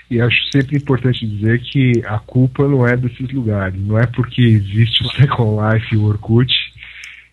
E 0.10 0.21
acho 0.21 0.38
sempre 0.51 0.77
importante 0.77 1.25
dizer 1.25 1.62
que 1.62 2.03
a 2.06 2.19
culpa 2.19 2.67
não 2.67 2.86
é 2.86 2.95
desses 2.95 3.32
lugares. 3.32 3.79
Não 3.79 3.97
é 3.97 4.06
porque 4.06 4.41
existe 4.41 5.03
o 5.03 5.12
Second 5.12 5.60
Life 5.62 5.95
e 5.95 5.97
o 5.97 6.03
Orkut 6.03 6.53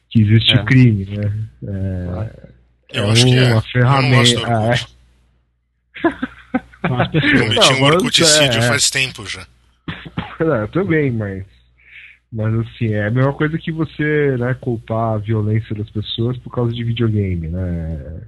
que 0.09 0.23
existe 0.23 0.57
é. 0.57 0.61
o 0.61 0.65
crime, 0.65 1.05
né? 1.05 1.33
É, 1.63 2.99
eu 2.99 3.05
é 3.05 3.11
acho 3.11 3.25
que 3.25 3.37
é. 3.37 3.53
uma 3.53 3.63
ferramenta. 3.63 4.47
Ah, 4.47 4.75
é. 4.75 4.81
Cometi 6.89 7.73
um 7.81 7.85
orcuticídio 7.85 8.59
é, 8.59 8.63
faz 8.63 8.91
tempo 8.91 9.27
já. 9.27 9.47
É, 10.41 10.63
eu 10.63 10.69
também, 10.69 11.11
mas. 11.11 11.45
Mas 12.33 12.55
assim, 12.55 12.93
é 12.93 13.09
a 13.09 13.11
mesma 13.11 13.33
coisa 13.33 13.59
que 13.59 13.73
você 13.73 14.37
né, 14.39 14.55
culpar 14.55 15.15
a 15.15 15.19
violência 15.19 15.75
das 15.75 15.91
pessoas 15.91 16.39
por 16.39 16.51
causa 16.51 16.73
de 16.73 16.85
videogame, 16.85 17.49
né? 17.49 18.23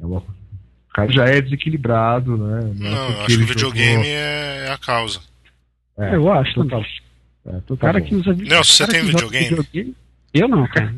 É 0.00 0.04
uma, 0.04 0.18
o 0.18 0.92
cara 0.92 1.10
já 1.10 1.24
é 1.24 1.40
desequilibrado, 1.40 2.36
né? 2.36 2.60
Não, 2.74 2.90
não 2.90 3.10
eu 3.10 3.20
acho 3.20 3.26
que 3.26 3.42
o 3.42 3.46
videogame 3.46 4.04
jogou... 4.04 4.06
é 4.06 4.70
a 4.70 4.78
causa. 4.78 5.20
É, 5.98 6.16
eu 6.16 6.30
acho, 6.30 6.54
total. 6.54 6.84
É, 7.46 7.60
total. 7.66 7.92
cara 7.92 8.00
que 8.02 8.14
usa 8.14 8.34
Não, 8.34 8.62
se 8.62 8.72
você 8.72 8.86
tem 8.86 9.04
videogame... 9.04 9.48
videogame... 9.48 9.94
Eu 10.34 10.48
não, 10.48 10.66
cara. 10.68 10.94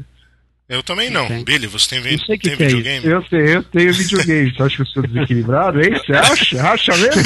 Eu 0.69 0.83
também 0.83 1.11
não. 1.11 1.29
Tem. 1.29 1.45
Billy, 1.45 1.67
você 1.67 1.89
tem, 1.89 2.01
vi 2.01 2.19
tem 2.19 2.57
videogame? 2.57 3.07
É 3.07 3.13
eu 3.13 3.23
tenho, 3.23 3.47
eu 3.47 3.63
tenho 3.63 3.95
videogame. 3.95 4.53
Você 4.53 4.63
acha 4.63 4.77
que 4.77 4.83
eu 4.83 4.87
sou 4.87 5.03
desequilibrado, 5.07 5.81
hein? 5.81 5.93
Você 5.93 6.13
acha? 6.13 6.73
Acha 6.73 6.93
mesmo? 6.97 7.23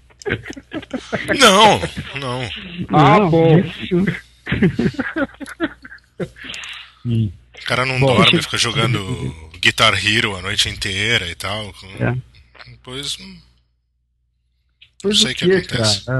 Não, 1.38 1.80
não. 2.18 2.50
Ah, 2.92 3.20
bom. 3.20 3.62
o 7.04 7.64
cara 7.64 7.86
não 7.86 8.00
bom, 8.00 8.16
dorme, 8.16 8.42
fica 8.42 8.58
jogando 8.58 9.50
Guitar 9.60 9.94
Hero 9.94 10.36
a 10.36 10.42
noite 10.42 10.68
inteira 10.68 11.26
e 11.28 11.34
tal. 11.34 11.74
É. 12.00 12.14
Depois. 12.70 13.18
Não 15.04 15.14
sei 15.14 15.32
o 15.32 15.34
que, 15.34 15.46
que 15.46 15.52
acontece. 15.52 16.04
É, 16.08 16.12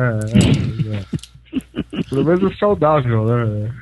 é, 0.95 0.97
é. 0.97 2.03
Pelo 2.09 2.25
menos 2.25 2.53
é 2.53 2.57
saudável, 2.57 3.25
né? 3.25 3.75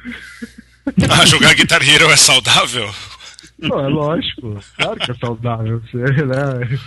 Ah, 1.10 1.26
jogar 1.26 1.54
Guitar 1.54 1.82
Hero 1.82 2.10
é 2.10 2.16
saudável? 2.16 2.92
Não, 3.58 3.80
é 3.80 3.88
lógico. 3.88 4.58
Claro 4.76 5.00
que 5.00 5.10
é 5.10 5.14
saudável. 5.14 5.80
Você, 5.80 5.98
né? 5.98 6.78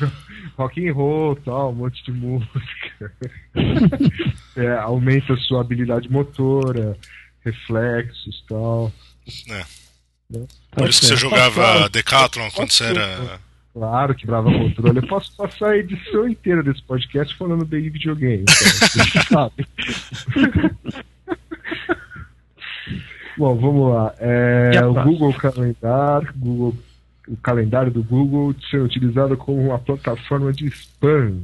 Rock 0.59 0.85
and 0.85 0.93
roll, 0.93 1.37
tal, 1.37 1.71
um 1.71 1.75
monte 1.75 2.03
de 2.03 2.11
música. 2.11 3.13
É, 4.55 4.77
aumenta 4.79 5.33
a 5.33 5.37
sua 5.37 5.61
habilidade 5.61 6.11
motora, 6.11 6.97
reflexos 7.45 8.43
tal. 8.47 8.91
É. 9.49 9.63
Né? 10.29 10.45
Por 10.71 10.89
isso 10.89 10.99
que 10.99 11.07
você 11.07 11.15
jogava 11.15 11.87
Decathlon 11.89 12.49
quando 12.51 12.71
você 12.71 12.83
era. 12.83 13.39
Claro, 13.73 14.13
quebrava 14.15 14.51
controle. 14.51 14.97
Eu 14.99 15.07
posso 15.07 15.33
passar 15.37 15.69
a 15.71 15.77
edição 15.77 16.27
inteira 16.27 16.61
desse 16.61 16.83
podcast 16.83 17.33
falando 17.37 17.65
bem 17.65 17.83
de 17.83 17.89
videogame. 17.89 18.43
Então, 18.43 19.23
sabe? 19.31 19.65
Bom, 23.37 23.55
vamos 23.55 23.93
lá. 23.93 24.13
É, 24.19 24.85
o 24.85 24.93
Google 24.93 25.33
Calendar, 25.33 26.33
Google, 26.35 26.75
o 27.29 27.37
calendário 27.37 27.91
do 27.91 28.03
Google 28.03 28.55
ser 28.69 28.81
utilizado 28.81 29.37
como 29.37 29.61
uma 29.61 29.79
plataforma 29.79 30.51
de 30.51 30.67
spam. 30.67 31.37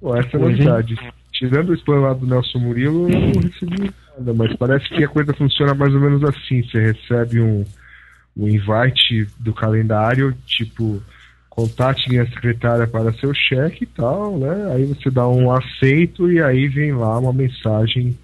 Pô, 0.00 0.14
essa 0.14 0.36
é 0.36 0.40
novidade. 0.40 0.96
Tirando 1.32 1.70
o 1.70 1.74
spam 1.74 2.00
lá 2.00 2.12
do 2.12 2.26
Nelson 2.26 2.58
Murilo, 2.58 3.08
eu 3.10 3.18
não 3.18 3.40
recebi 3.40 3.90
nada, 4.16 4.34
mas 4.34 4.56
parece 4.56 4.88
que 4.88 5.02
a 5.02 5.08
coisa 5.08 5.32
funciona 5.32 5.74
mais 5.74 5.94
ou 5.94 6.00
menos 6.00 6.22
assim. 6.24 6.62
Você 6.62 6.80
recebe 6.80 7.40
um, 7.40 7.64
um 8.36 8.48
invite 8.48 9.26
do 9.38 9.54
calendário, 9.54 10.36
tipo, 10.46 11.02
contate 11.48 12.08
minha 12.08 12.26
secretária 12.26 12.86
para 12.86 13.12
seu 13.14 13.32
cheque 13.32 13.84
e 13.84 13.86
tal, 13.86 14.38
né? 14.38 14.72
Aí 14.74 14.84
você 14.84 15.10
dá 15.10 15.26
um 15.28 15.50
aceito 15.50 16.30
e 16.30 16.42
aí 16.42 16.68
vem 16.68 16.92
lá 16.92 17.18
uma 17.18 17.32
mensagem. 17.32 18.18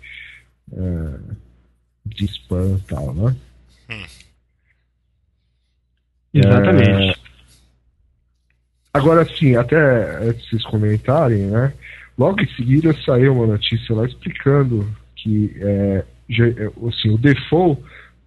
É, 0.72 1.44
de 2.04 2.26
spam 2.26 2.78
e 2.78 2.82
tal, 2.82 3.14
né? 3.14 3.34
Hum. 6.34 6.40
Exatamente. 6.40 7.10
É... 7.10 7.14
Agora 8.92 9.24
sim, 9.24 9.56
até 9.56 9.76
antes 10.18 10.44
de 10.44 10.50
vocês 10.50 10.64
comentarem, 10.66 11.46
né? 11.46 11.72
Logo 12.16 12.40
em 12.40 12.48
seguida 12.54 12.94
saiu 13.04 13.34
uma 13.34 13.46
notícia 13.46 13.94
lá 13.94 14.06
explicando 14.06 14.88
que 15.16 15.52
é, 15.58 16.04
é, 16.30 16.70
assim, 16.88 17.10
o 17.10 17.18
default 17.18 17.82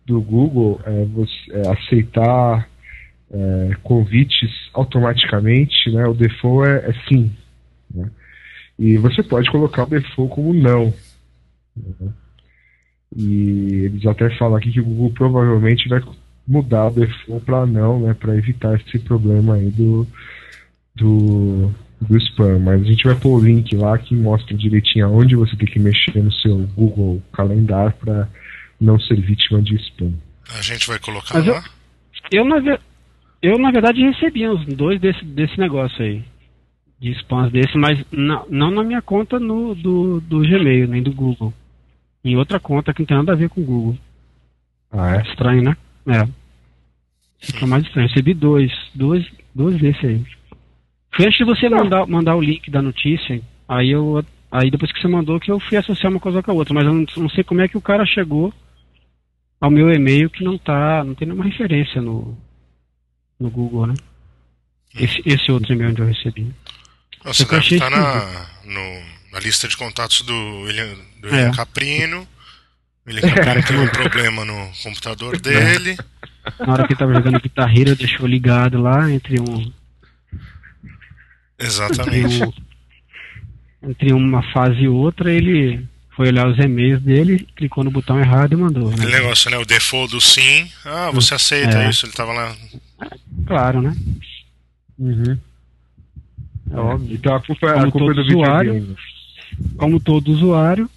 do 0.06 0.22
Google 0.22 0.82
é 0.86 1.06
você 1.06 1.52
é 1.52 1.70
aceitar 1.70 2.67
é, 3.32 3.72
convites 3.84 4.52
automaticamente, 4.74 5.89
né? 5.91 6.06
O 6.06 6.13
default 6.13 6.70
é, 6.70 6.89
é 6.89 6.93
sim. 7.08 7.32
Né? 7.93 8.10
E 8.78 8.98
você 8.98 9.24
pode 9.24 9.50
colocar 9.50 9.84
o 9.84 9.89
default 9.89 10.36
como 10.36 10.54
não. 10.54 10.93
Né? 11.76 12.13
E 13.15 13.86
eles 13.86 14.06
até 14.06 14.30
falam 14.38 14.58
aqui 14.58 14.72
que 14.72 14.82
o 14.82 14.86
Google 14.86 15.12
provavelmente 15.12 15.88
vai 15.88 16.02
mudar 16.47 16.88
o 16.88 16.91
default 16.91 17.45
para 17.45 17.65
não, 17.65 17.99
né, 17.99 18.13
para 18.13 18.36
evitar 18.36 18.79
esse 18.79 18.99
problema 18.99 19.55
aí 19.55 19.69
do, 19.69 20.07
do, 20.95 21.71
do 21.99 22.17
spam. 22.17 22.60
Mas 22.60 22.81
a 22.81 22.86
gente 22.86 23.03
vai 23.03 23.15
pôr 23.15 23.39
o 23.39 23.43
link 23.43 23.75
lá 23.75 23.97
que 23.97 24.15
mostra 24.15 24.55
direitinho 24.55 25.05
aonde 25.05 25.36
você 25.36 25.55
tem 25.55 25.67
que 25.67 25.79
mexer 25.79 26.23
no 26.23 26.31
seu 26.31 26.57
Google 26.75 27.21
Calendar 27.33 27.93
para 27.95 28.27
não 28.79 28.99
ser 28.99 29.19
vítima 29.19 29.62
de 29.62 29.75
spam. 29.75 30.13
A 30.57 30.62
gente 30.62 30.88
vai 30.88 30.99
colocar 30.99 31.36
Mas 31.36 31.47
lá? 31.47 31.63
Eu, 32.31 32.43
eu, 32.43 32.45
na, 32.45 32.79
eu, 33.41 33.57
na 33.57 33.71
verdade, 33.71 34.01
recebi 34.01 34.47
uns 34.47 34.65
dois 34.65 34.99
desse, 35.01 35.23
desse 35.25 35.60
negócio 35.60 36.03
aí. 36.03 36.23
De 36.99 37.12
spams 37.19 37.51
desse, 37.51 37.77
mas 37.77 38.03
não, 38.12 38.47
não 38.49 38.71
na 38.71 38.83
minha 38.83 39.01
conta 39.03 39.39
no, 39.39 39.75
do, 39.75 40.19
do 40.21 40.39
Gmail, 40.39 40.88
nem 40.88 41.03
do 41.03 41.12
Google 41.12 41.53
em 42.27 42.36
outra 42.36 42.60
conta 42.60 42.93
que 42.93 43.01
não 43.01 43.07
tem 43.07 43.17
nada 43.17 43.31
a 43.33 43.36
ver 43.36 43.49
com 43.49 43.62
o 43.62 43.65
Google. 43.65 43.97
Ah, 44.91 45.15
é? 45.15 45.21
Estranho, 45.21 45.63
né? 45.63 45.77
É. 46.08 46.28
Fica 47.39 47.67
mais 47.67 47.86
estranho. 47.86 48.08
Recebi 48.08 48.34
dois, 48.34 48.72
dois, 48.96 49.26
dois 49.54 49.80
desses 49.80 50.04
aí. 50.04 50.26
Foi 51.15 51.26
antes 51.26 51.38
de 51.38 51.46
você 51.46 51.70
mandar, 51.70 52.08
mandar 52.08 52.36
o 52.36 52.41
link 52.41 52.70
da 52.70 52.82
notícia, 52.82 53.41
aí 53.67 53.89
eu. 53.91 54.24
Aí 54.50 54.72
depois 54.72 54.91
que 54.91 55.02
você 55.02 55.08
mandou 55.08 55.39
que 55.39 55.52
eu 55.52 55.60
fui 55.60 55.78
associar 55.78 56.12
uma 56.12 56.22
coisa 56.22 56.41
com 56.41 56.52
a 56.52 56.54
outra, 56.54 56.74
mas 56.74 56.86
eu 56.86 56.93
não, 56.93 57.06
não 57.17 57.30
sei 57.30 57.43
como 57.43 57.62
é 57.62 57.67
que 57.67 57.78
o 57.78 57.82
cara 57.82 58.06
chegou 58.06 58.54
ao 59.60 59.70
meu 59.70 59.91
e-mail 59.91 60.30
que 60.30 60.43
não 60.43 60.58
tá. 60.58 61.04
não 61.04 61.13
tem 61.13 61.28
nenhuma 61.28 61.43
referência 61.43 62.02
no, 62.02 62.38
no 63.39 63.50
Google, 63.50 63.88
né? 63.88 63.93
Esse, 64.96 65.22
esse 65.26 65.52
outro 65.52 65.74
e-mail 65.74 65.91
onde 65.91 66.02
eu 66.02 66.08
recebi. 66.08 66.54
Nossa, 67.26 67.46
deve 67.46 67.78
tá 67.78 67.89
na, 67.89 68.50
no, 68.63 69.02
na 69.34 69.39
lista 69.39 69.67
de 69.67 69.76
contatos 69.76 70.22
do 70.22 70.62
William, 70.62 70.96
do 71.20 71.28
William 71.28 71.50
é. 71.50 71.56
Caprino. 71.56 72.28
O 73.08 73.10
William 73.10 73.34
Caprino 73.34 73.63
teve 73.63 73.80
um 73.80 73.88
problema 73.88 74.43
no 74.43 74.70
computador 74.84 75.36
é. 75.36 75.39
dele. 75.39 75.98
Na 76.60 76.74
hora 76.74 76.86
que 76.86 76.91
ele 76.91 77.00
tava 77.00 77.13
jogando 77.13 77.39
guitarreira, 77.39 77.96
deixou 77.96 78.28
ligado 78.28 78.82
lá 78.82 79.10
entre 79.10 79.39
um. 79.39 79.72
Exatamente. 81.58 82.36
Entre, 82.36 82.46
um, 82.46 82.54
entre 83.89 84.13
uma 84.13 84.43
fase 84.52 84.82
e 84.82 84.88
outra, 84.89 85.32
ele 85.32 85.88
foi 86.17 86.28
olhar 86.28 86.50
os 86.50 86.58
e-mails 86.60 87.02
dele, 87.02 87.48
clicou 87.56 87.82
no 87.84 87.91
botão 87.91 88.20
errado 88.20 88.52
e 88.52 88.58
mandou. 88.58 88.89
Né? 88.89 88.96
Aquele 88.96 89.12
negócio, 89.12 89.50
né? 89.50 89.58
O 89.58 89.65
default 89.65 90.12
do 90.12 90.20
sim. 90.20 90.70
Ah, 90.84 91.10
você 91.12 91.34
aceita 91.34 91.84
é. 91.84 91.89
isso? 91.89 92.06
Ele 92.06 92.13
tava 92.13 92.34
lá. 92.34 92.56
Claro, 93.46 93.82
né? 93.82 93.96
Uhum. 95.00 95.38
É 96.72 96.78
óbvio. 96.78 97.15
Então 97.15 97.36
a 97.36 97.41
culpa, 97.41 97.72
como 97.72 97.88
a 97.88 97.91
culpa 97.91 98.12
é 98.12 98.15
do 98.15 98.22
usuário, 98.22 98.98
Como 99.78 100.00
todo 100.00 100.32
usuário, 100.32 100.89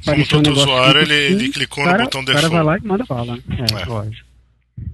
como 0.00 0.26
todo 0.26 0.50
um 0.50 0.52
usuário, 0.52 1.00
ele, 1.02 1.14
ele, 1.14 1.48
clicou 1.50 1.84
cara, 1.84 1.98
no 1.98 2.04
botão 2.04 2.24
default. 2.24 2.46
O 2.46 2.50
cara 2.50 2.64
vai 2.64 2.74
lá 2.74 2.78
e 2.82 2.86
manda 2.86 3.04
bala. 3.04 3.36
Né? 3.36 3.42
É, 3.50 3.82
é, 3.82 3.84
lógico. 3.86 4.28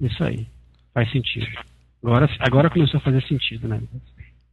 Isso 0.01 0.23
aí. 0.23 0.47
Faz 0.93 1.11
sentido. 1.11 1.47
Agora, 2.03 2.29
agora 2.39 2.69
começou 2.69 2.97
a 2.99 3.01
fazer 3.01 3.21
sentido, 3.23 3.67
né? 3.67 3.79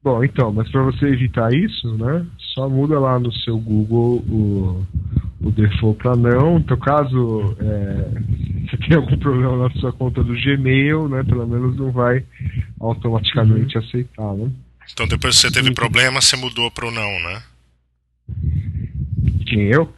Bom, 0.02 0.22
então, 0.22 0.52
mas 0.52 0.70
para 0.70 0.82
você 0.82 1.06
evitar 1.06 1.52
isso, 1.52 1.96
né? 1.96 2.24
Só 2.54 2.68
muda 2.68 2.98
lá 3.00 3.18
no 3.18 3.32
seu 3.32 3.58
Google 3.58 4.24
o, 4.28 4.86
o 5.40 5.50
default 5.50 5.98
para 5.98 6.16
não. 6.16 6.58
Então, 6.58 6.76
caso 6.76 7.56
é, 7.58 8.68
você 8.68 8.76
tenha 8.78 8.98
algum 8.98 9.18
problema 9.18 9.68
na 9.68 9.70
sua 9.80 9.92
conta 9.92 10.22
do 10.22 10.34
Gmail, 10.34 11.08
né? 11.08 11.24
Pelo 11.24 11.46
menos 11.46 11.76
não 11.76 11.90
vai 11.90 12.24
automaticamente 12.80 13.76
uhum. 13.76 13.84
aceitar, 13.84 14.34
né? 14.34 14.50
Então 14.92 15.06
depois 15.06 15.34
que 15.34 15.42
você 15.42 15.50
teve 15.50 15.72
problema, 15.72 16.20
você 16.20 16.36
mudou 16.36 16.70
pro 16.70 16.90
não, 16.90 17.22
né? 17.24 17.42
Quem, 19.46 19.62
eu? 19.66 19.92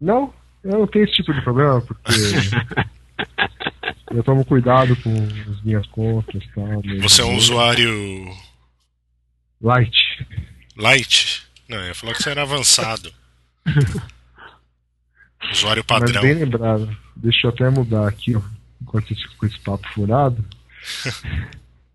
Não, 0.00 0.32
eu 0.62 0.78
não 0.78 0.86
tenho 0.86 1.04
esse 1.04 1.14
tipo 1.14 1.32
de 1.32 1.42
problema, 1.42 1.80
porque 1.80 2.12
eu 4.14 4.22
tomo 4.22 4.44
cuidado 4.44 4.96
com 4.96 5.10
as 5.50 5.62
minhas 5.62 5.86
contas 5.88 6.42
e 6.42 6.48
tal. 6.54 6.82
Você 7.02 7.22
é 7.22 7.24
um 7.24 7.36
usuário. 7.36 8.30
Light. 9.60 10.26
Light? 10.76 11.46
Não, 11.68 11.78
eu 11.78 11.88
ia 11.88 11.94
falar 11.94 12.14
que 12.14 12.22
você 12.22 12.30
era 12.30 12.42
avançado. 12.42 13.12
usuário 15.52 15.84
padrão. 15.84 16.14
Mas 16.14 16.22
bem 16.22 16.34
lembrado. 16.34 16.96
Deixa 17.16 17.46
eu 17.46 17.50
até 17.50 17.68
mudar 17.68 18.08
aqui, 18.08 18.36
ó, 18.36 18.40
enquanto 18.80 19.12
esse, 19.12 19.26
com 19.36 19.46
esse 19.46 19.58
papo 19.60 19.88
furado. 19.88 20.44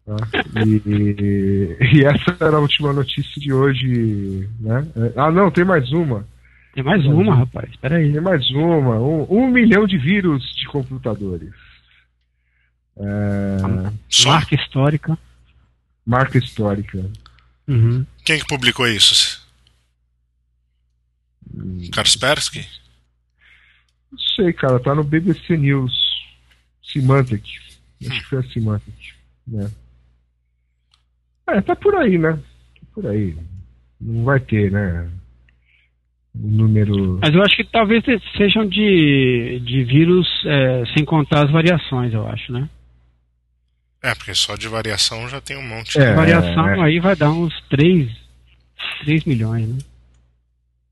Ah, 0.07 0.17
e, 0.65 1.77
e, 1.79 2.05
essa 2.05 2.35
era 2.39 2.57
a 2.57 2.59
última 2.59 2.91
notícia 2.91 3.41
de 3.41 3.53
hoje, 3.53 4.49
né? 4.59 4.85
Ah, 5.15 5.31
não, 5.31 5.49
tem 5.49 5.63
mais 5.63 5.91
uma. 5.91 6.27
Tem 6.73 6.83
mais 6.83 7.05
uma, 7.05 7.35
rapaz. 7.35 7.69
Espera 7.69 7.97
aí. 7.97 8.11
Tem 8.11 8.21
mais 8.21 8.49
uma. 8.51 8.99
Um, 8.99 9.27
um, 9.29 9.47
milhão 9.47 9.85
de 9.85 9.97
vírus 9.97 10.43
de 10.55 10.65
computadores. 10.65 11.53
É... 12.97 13.57
Marca 14.25 14.55
histórica. 14.55 15.17
Marca 16.05 16.37
histórica. 16.37 17.11
Uhum. 17.67 18.05
Quem 18.25 18.39
que 18.39 18.47
publicou 18.47 18.87
isso? 18.87 19.47
Hum. 21.55 21.89
Kaspersky? 21.93 22.67
Não 24.11 24.19
sei, 24.35 24.51
cara. 24.51 24.79
Tá 24.79 24.95
no 24.95 25.03
BBC 25.03 25.55
News. 25.55 25.93
Symantec. 26.81 27.47
Acho 28.01 28.11
hum. 28.11 28.19
que 28.19 28.25
foi 28.25 28.39
a 28.39 28.43
Symantec. 28.43 29.13
Né? 29.47 29.71
É, 31.47 31.61
tá 31.61 31.75
por 31.75 31.95
aí, 31.95 32.17
né? 32.17 32.33
Tá 32.33 32.87
por 32.95 33.05
aí. 33.05 33.37
Não 34.01 34.23
vai 34.23 34.39
ter, 34.39 34.71
né? 34.71 35.07
O 36.35 36.47
número. 36.47 37.19
Mas 37.21 37.33
eu 37.33 37.41
acho 37.43 37.55
que 37.55 37.63
talvez 37.63 38.03
sejam 38.35 38.65
de, 38.67 39.61
de 39.63 39.83
vírus 39.83 40.27
é, 40.45 40.83
sem 40.95 41.05
contar 41.05 41.45
as 41.45 41.51
variações, 41.51 42.13
eu 42.13 42.27
acho, 42.27 42.51
né? 42.51 42.67
É, 44.01 44.13
porque 44.15 44.33
só 44.33 44.55
de 44.55 44.67
variação 44.67 45.29
já 45.29 45.39
tem 45.39 45.55
um 45.55 45.67
monte. 45.67 45.97
É, 45.97 46.09
de 46.09 46.15
variação 46.15 46.69
é. 46.69 46.81
aí 46.81 46.99
vai 46.99 47.15
dar 47.15 47.31
uns 47.31 47.53
3, 47.69 48.11
3 49.05 49.23
milhões, 49.25 49.67
né? 49.67 49.77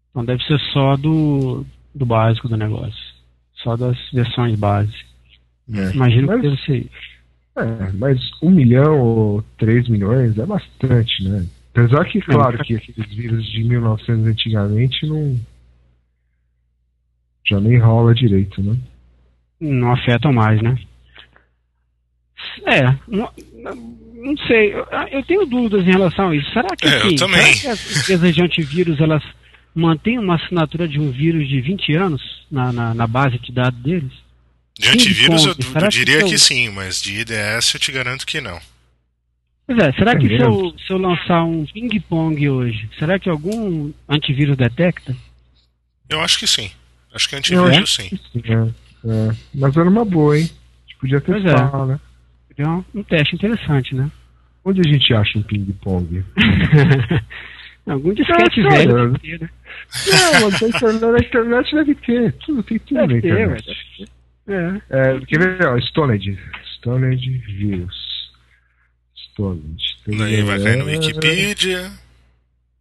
Então 0.10 0.24
deve 0.24 0.44
ser 0.44 0.60
só 0.72 0.96
do, 0.96 1.66
do 1.94 2.06
básico 2.06 2.48
do 2.48 2.56
negócio. 2.56 3.12
Só 3.56 3.76
das 3.76 3.98
versões 4.14 4.58
base. 4.58 4.94
É. 5.74 5.92
Imagino 5.92 6.28
mas, 6.28 6.42
que 6.42 6.48
deve 6.48 6.62
ser 6.64 6.78
isso. 6.78 7.12
É, 7.58 7.92
mas 7.94 8.20
um 8.42 8.50
milhão 8.50 9.00
ou 9.00 9.44
três 9.58 9.88
milhões 9.90 10.38
é 10.38 10.46
bastante, 10.46 11.24
né? 11.24 11.46
Apesar 11.74 12.06
que, 12.06 12.20
claro, 12.22 12.58
que 12.64 12.76
aqueles 12.76 13.10
vírus 13.14 13.50
de 13.50 13.64
1900 13.64 14.28
antigamente 14.28 15.06
não. 15.08 15.40
já 17.46 17.60
nem 17.62 17.78
rola 17.78 18.14
direito, 18.14 18.62
né? 18.62 18.78
Não 19.60 19.92
afetam 19.92 20.34
mais, 20.34 20.62
né? 20.62 20.78
É, 22.66 22.96
não, 23.08 23.32
não 24.16 24.38
sei. 24.48 24.74
Eu, 24.74 24.86
eu, 25.12 25.24
tenho 25.24 25.46
dúvidas 25.46 25.86
em 25.86 25.92
relação 25.92 26.30
a 26.30 26.36
isso. 26.36 26.52
Será 26.52 26.76
que, 26.76 26.86
é, 26.86 27.00
sim, 27.02 27.18
será 27.18 27.54
que 27.54 27.68
as 27.68 27.98
empresas 27.98 28.36
de 28.36 28.44
antivírus 28.44 29.00
elas 29.00 29.24
mantêm 29.74 30.20
uma 30.20 30.36
assinatura 30.36 30.88
de 30.88 31.00
um 31.00 31.10
vírus 31.12 31.48
de 31.48 31.62
20 31.62 31.96
anos 31.96 32.22
na, 32.52 32.74
na, 32.74 32.94
na 32.94 33.08
base 33.08 33.40
de 33.40 33.52
dados 33.54 33.80
deles? 33.82 34.12
De 34.78 34.90
antivírus 34.90 35.46
eu, 35.46 35.56
eu 35.82 35.88
diria 35.88 36.24
que, 36.24 36.32
que, 36.32 36.40
sim, 36.40 36.70
mas 36.70 37.02
de 37.02 37.22
IDS 37.22 37.74
eu 37.74 37.80
te 37.80 37.92
garanto 37.92 38.26
que 38.26 38.42
não. 38.42 38.60
Pois 39.72 39.88
é, 39.88 39.94
será 39.94 40.12
é 40.12 40.16
que 40.18 40.28
se 40.28 40.42
eu, 40.42 40.74
se 40.78 40.92
eu, 40.92 40.98
lançar 40.98 41.44
um 41.46 41.66
ping-pong 41.66 42.50
hoje, 42.50 42.90
será 43.00 43.18
que 43.18 43.30
algum 43.30 43.92
antivírus 44.10 44.58
detecta? 44.58 45.16
Eu 46.10 46.20
acho 46.20 46.40
que 46.40 46.48
sim. 46.48 46.70
Acho 47.14 47.30
que 47.30 47.36
antivírus 47.38 48.00
é? 48.00 48.04
sim. 48.04 48.20
É, 48.44 48.54
é. 49.10 49.36
Mas 49.56 49.78
era 49.78 49.90
uma 49.90 50.04
boa, 50.04 50.38
hein? 50.38 50.44
A 50.44 50.90
gente 50.90 51.00
podia 51.00 51.22
testar, 51.22 51.70
pois 51.70 51.84
é. 51.84 51.94
né? 51.94 52.00
Seria 52.48 52.70
um, 52.70 52.84
um 52.94 53.04
teste 53.04 53.36
interessante, 53.36 53.96
né? 53.96 54.12
Onde 54.66 54.82
a 54.82 54.92
gente 54.92 55.14
acha 55.14 55.40
um 55.40 55.44
ping-pong? 55.44 56.24
Algum 57.88 58.14
disquete 58.14 58.62
ah, 58.62 58.70
velho. 58.70 59.12
Né? 59.12 59.50
Não, 60.08 60.42
mas 60.52 60.62
na 60.62 60.68
internet, 60.68 61.02
na 61.12 61.18
internet 61.18 61.76
deve 61.76 61.96
ter. 61.96 62.34
Tudo, 62.34 62.62
tem 62.62 62.78
tudo 62.80 63.08
deve 63.08 63.14
na 63.14 63.20
internet. 63.20 63.66
Ter, 64.46 64.54
é. 64.54 64.82
é 64.90 65.20
quer 65.26 65.40
ver? 65.40 65.66
Ó, 65.66 65.78
Stoned. 65.78 66.38
Stoned 66.76 67.38
vírus. 67.40 68.01
Stoned. 69.42 70.18
Daí 70.18 70.42
vai 70.44 70.62
cair 70.62 70.78
no 70.78 70.86
Wikipedia. 70.86 71.92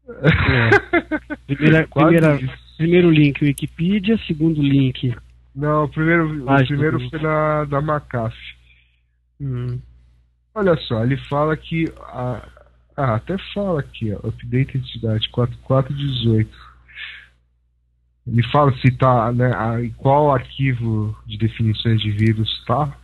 É. 0.08 1.30
Primeira, 1.46 1.88
primeira, 1.92 2.40
primeiro 2.76 3.10
link 3.10 3.42
Wikipedia, 3.42 4.18
segundo 4.26 4.62
link. 4.62 5.14
Não, 5.54 5.84
o 5.84 5.88
primeiro, 5.88 6.44
o 6.44 6.66
primeiro 6.66 7.10
foi 7.10 7.20
na, 7.20 7.64
da 7.64 7.80
McAfee. 7.80 8.54
Hum. 9.40 9.78
Olha 10.54 10.76
só, 10.76 11.02
ele 11.02 11.16
fala 11.16 11.56
que. 11.56 11.92
A, 11.98 12.48
ah, 12.96 13.14
até 13.14 13.36
fala 13.54 13.80
aqui, 13.80 14.12
ó, 14.12 14.28
update 14.28 14.78
de 14.78 14.92
cidade 14.92 15.28
4418. 15.30 16.50
Ele 18.26 18.42
fala 18.48 18.72
se 18.78 18.90
tá, 18.92 19.32
né, 19.32 19.50
qual 19.96 20.32
arquivo 20.32 21.16
de 21.26 21.38
definições 21.38 22.00
de 22.00 22.10
vírus 22.10 22.48
está. 22.60 22.96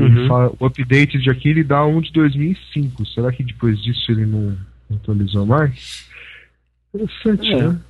Uhum. 0.00 0.28
Fala, 0.28 0.52
o 0.58 0.66
update 0.66 1.18
de 1.18 1.30
aqui 1.30 1.48
ele 1.48 1.64
dá 1.64 1.84
um 1.84 2.00
de 2.00 2.12
2005. 2.12 3.06
Será 3.06 3.32
que 3.32 3.42
depois 3.42 3.80
disso 3.82 4.10
ele 4.10 4.26
não 4.26 4.56
atualizou 4.94 5.44
mais? 5.44 6.08
Interessante, 6.94 7.52
é. 7.52 7.68
né? 7.68 7.80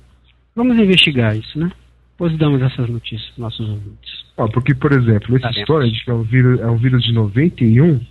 Vamos 0.55 0.77
investigar 0.77 1.37
isso, 1.37 1.57
né? 1.57 1.71
Depois 2.11 2.37
damos 2.37 2.61
essas 2.61 2.89
notícias 2.89 3.29
para 3.31 3.43
nossos 3.43 3.69
ouvintes. 3.69 4.25
Ah, 4.37 4.47
porque, 4.47 4.73
por 4.73 4.91
exemplo, 4.91 5.37
esse 5.37 5.61
storage, 5.61 6.03
que 6.03 6.11
é 6.11 6.13
um 6.13 6.23
vírus, 6.23 6.59
é 6.59 6.67
um 6.67 6.77
vírus 6.77 7.03
de 7.03 7.13
91, 7.13 8.01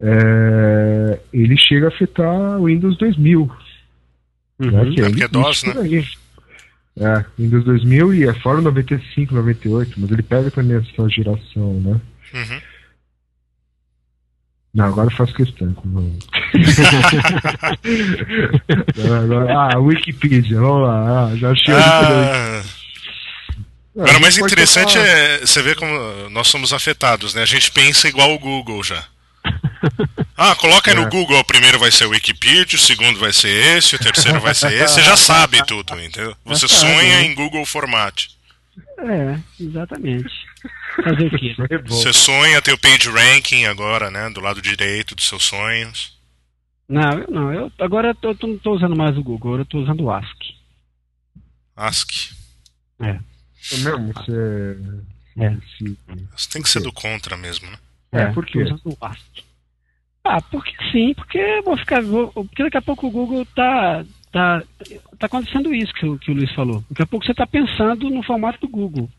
é, 0.00 1.20
ele 1.32 1.56
chega 1.56 1.86
a 1.86 1.88
afetar 1.88 2.60
o 2.60 2.66
Windows 2.66 2.96
2000. 2.98 3.50
Uhum. 4.60 4.70
Né, 4.70 4.90
que 4.92 5.00
é, 5.00 5.04
é 5.04 5.08
porque 5.08 5.24
é 5.24 5.28
DOS, 5.28 5.64
né? 5.64 5.74
Aí. 5.80 6.04
É, 6.98 7.24
Windows 7.38 7.64
2000 7.64 8.14
e 8.14 8.24
é 8.24 8.34
fora 8.34 8.60
95, 8.60 9.34
98, 9.34 9.94
mas 9.98 10.10
ele 10.10 10.22
pega 10.22 10.50
também 10.50 10.76
essa 10.76 11.08
geração, 11.08 11.80
né? 11.80 12.00
Uhum. 12.34 12.60
Não, 14.72 14.84
agora 14.84 15.08
eu 15.10 15.16
faço 15.16 15.34
questão. 15.34 15.74
ah, 19.48 19.78
Wikipedia, 19.78 20.60
vamos 20.60 20.82
lá. 20.86 21.26
Ah, 21.26 21.36
já 21.36 21.50
achei. 21.50 21.74
Ah. 21.74 22.62
Agora, 23.96 24.18
o 24.18 24.20
mais 24.20 24.38
interessante 24.38 24.96
é 24.96 25.38
você 25.38 25.60
ver 25.62 25.74
como 25.74 25.92
nós 26.30 26.46
somos 26.46 26.72
afetados, 26.72 27.34
né? 27.34 27.42
A 27.42 27.46
gente 27.46 27.70
pensa 27.72 28.08
igual 28.08 28.32
o 28.32 28.38
Google 28.38 28.82
já. 28.84 29.04
Ah, 30.42 30.54
coloca 30.54 30.90
aí 30.90 30.96
é. 30.96 31.00
no 31.00 31.06
Google, 31.10 31.38
o 31.38 31.44
primeiro 31.44 31.78
vai 31.78 31.90
ser 31.90 32.06
o 32.06 32.10
Wikipedia, 32.10 32.74
o 32.74 32.78
segundo 32.78 33.18
vai 33.18 33.30
ser 33.30 33.76
esse, 33.76 33.94
o 33.94 33.98
terceiro 33.98 34.40
vai 34.40 34.54
ser 34.54 34.72
esse, 34.72 34.94
você 34.94 35.02
já 35.02 35.14
sabe 35.14 35.62
tudo, 35.66 36.00
entendeu? 36.00 36.34
Você 36.46 36.66
sonha 36.66 37.20
em 37.20 37.34
Google 37.34 37.66
Format. 37.66 38.28
É, 38.98 39.38
exatamente. 39.60 40.32
Fazer 41.02 41.26
o 41.26 41.38
quê? 41.38 41.54
Você 41.86 42.12
sonha 42.12 42.60
ter 42.62 42.72
o 42.72 42.78
page 42.78 43.10
ranking 43.10 43.64
agora, 43.66 44.10
né? 44.10 44.30
Do 44.30 44.40
lado 44.40 44.60
direito 44.60 45.14
dos 45.14 45.26
seus 45.26 45.44
sonhos. 45.44 46.18
Não, 46.88 47.12
eu 47.12 47.30
não. 47.30 47.52
Eu, 47.52 47.72
agora 47.78 48.08
eu 48.08 48.14
tô, 48.16 48.34
tô, 48.34 48.46
não 48.48 48.56
estou 48.56 48.74
usando 48.74 48.96
mais 48.96 49.16
o 49.16 49.22
Google, 49.22 49.56
eu 49.56 49.62
estou 49.62 49.80
usando 49.80 50.02
o 50.02 50.10
Ask. 50.10 50.42
Ask? 51.76 52.10
É. 53.00 53.10
É 53.10 53.76
mesmo? 53.76 54.12
Você. 54.12 54.78
É. 55.38 55.56
Você 56.36 56.50
tem 56.50 56.62
que 56.62 56.68
ser 56.68 56.80
do 56.80 56.92
contra 56.92 57.36
mesmo, 57.36 57.70
né? 57.70 57.78
É, 58.10 58.22
é 58.22 58.32
por 58.32 58.44
quê? 58.44 58.64
Usando 58.64 58.80
o 58.84 58.98
Ask. 59.00 59.38
Ah, 60.24 60.40
porque 60.42 60.72
sim, 60.90 61.14
porque 61.14 61.62
vou 61.62 61.76
ficar. 61.78 62.02
Vou, 62.02 62.28
porque 62.32 62.64
daqui 62.64 62.76
a 62.76 62.82
pouco 62.82 63.06
o 63.06 63.10
Google 63.10 63.46
tá. 63.54 64.04
Tá, 64.32 64.62
tá 65.18 65.26
acontecendo 65.26 65.74
isso 65.74 65.92
que, 65.94 66.18
que 66.18 66.30
o 66.30 66.34
Luiz 66.34 66.52
falou. 66.54 66.84
Daqui 66.88 67.02
a 67.02 67.06
pouco 67.06 67.26
você 67.26 67.32
está 67.32 67.46
pensando 67.46 68.08
no 68.10 68.22
formato 68.22 68.60
do 68.60 68.68
Google. 68.68 69.10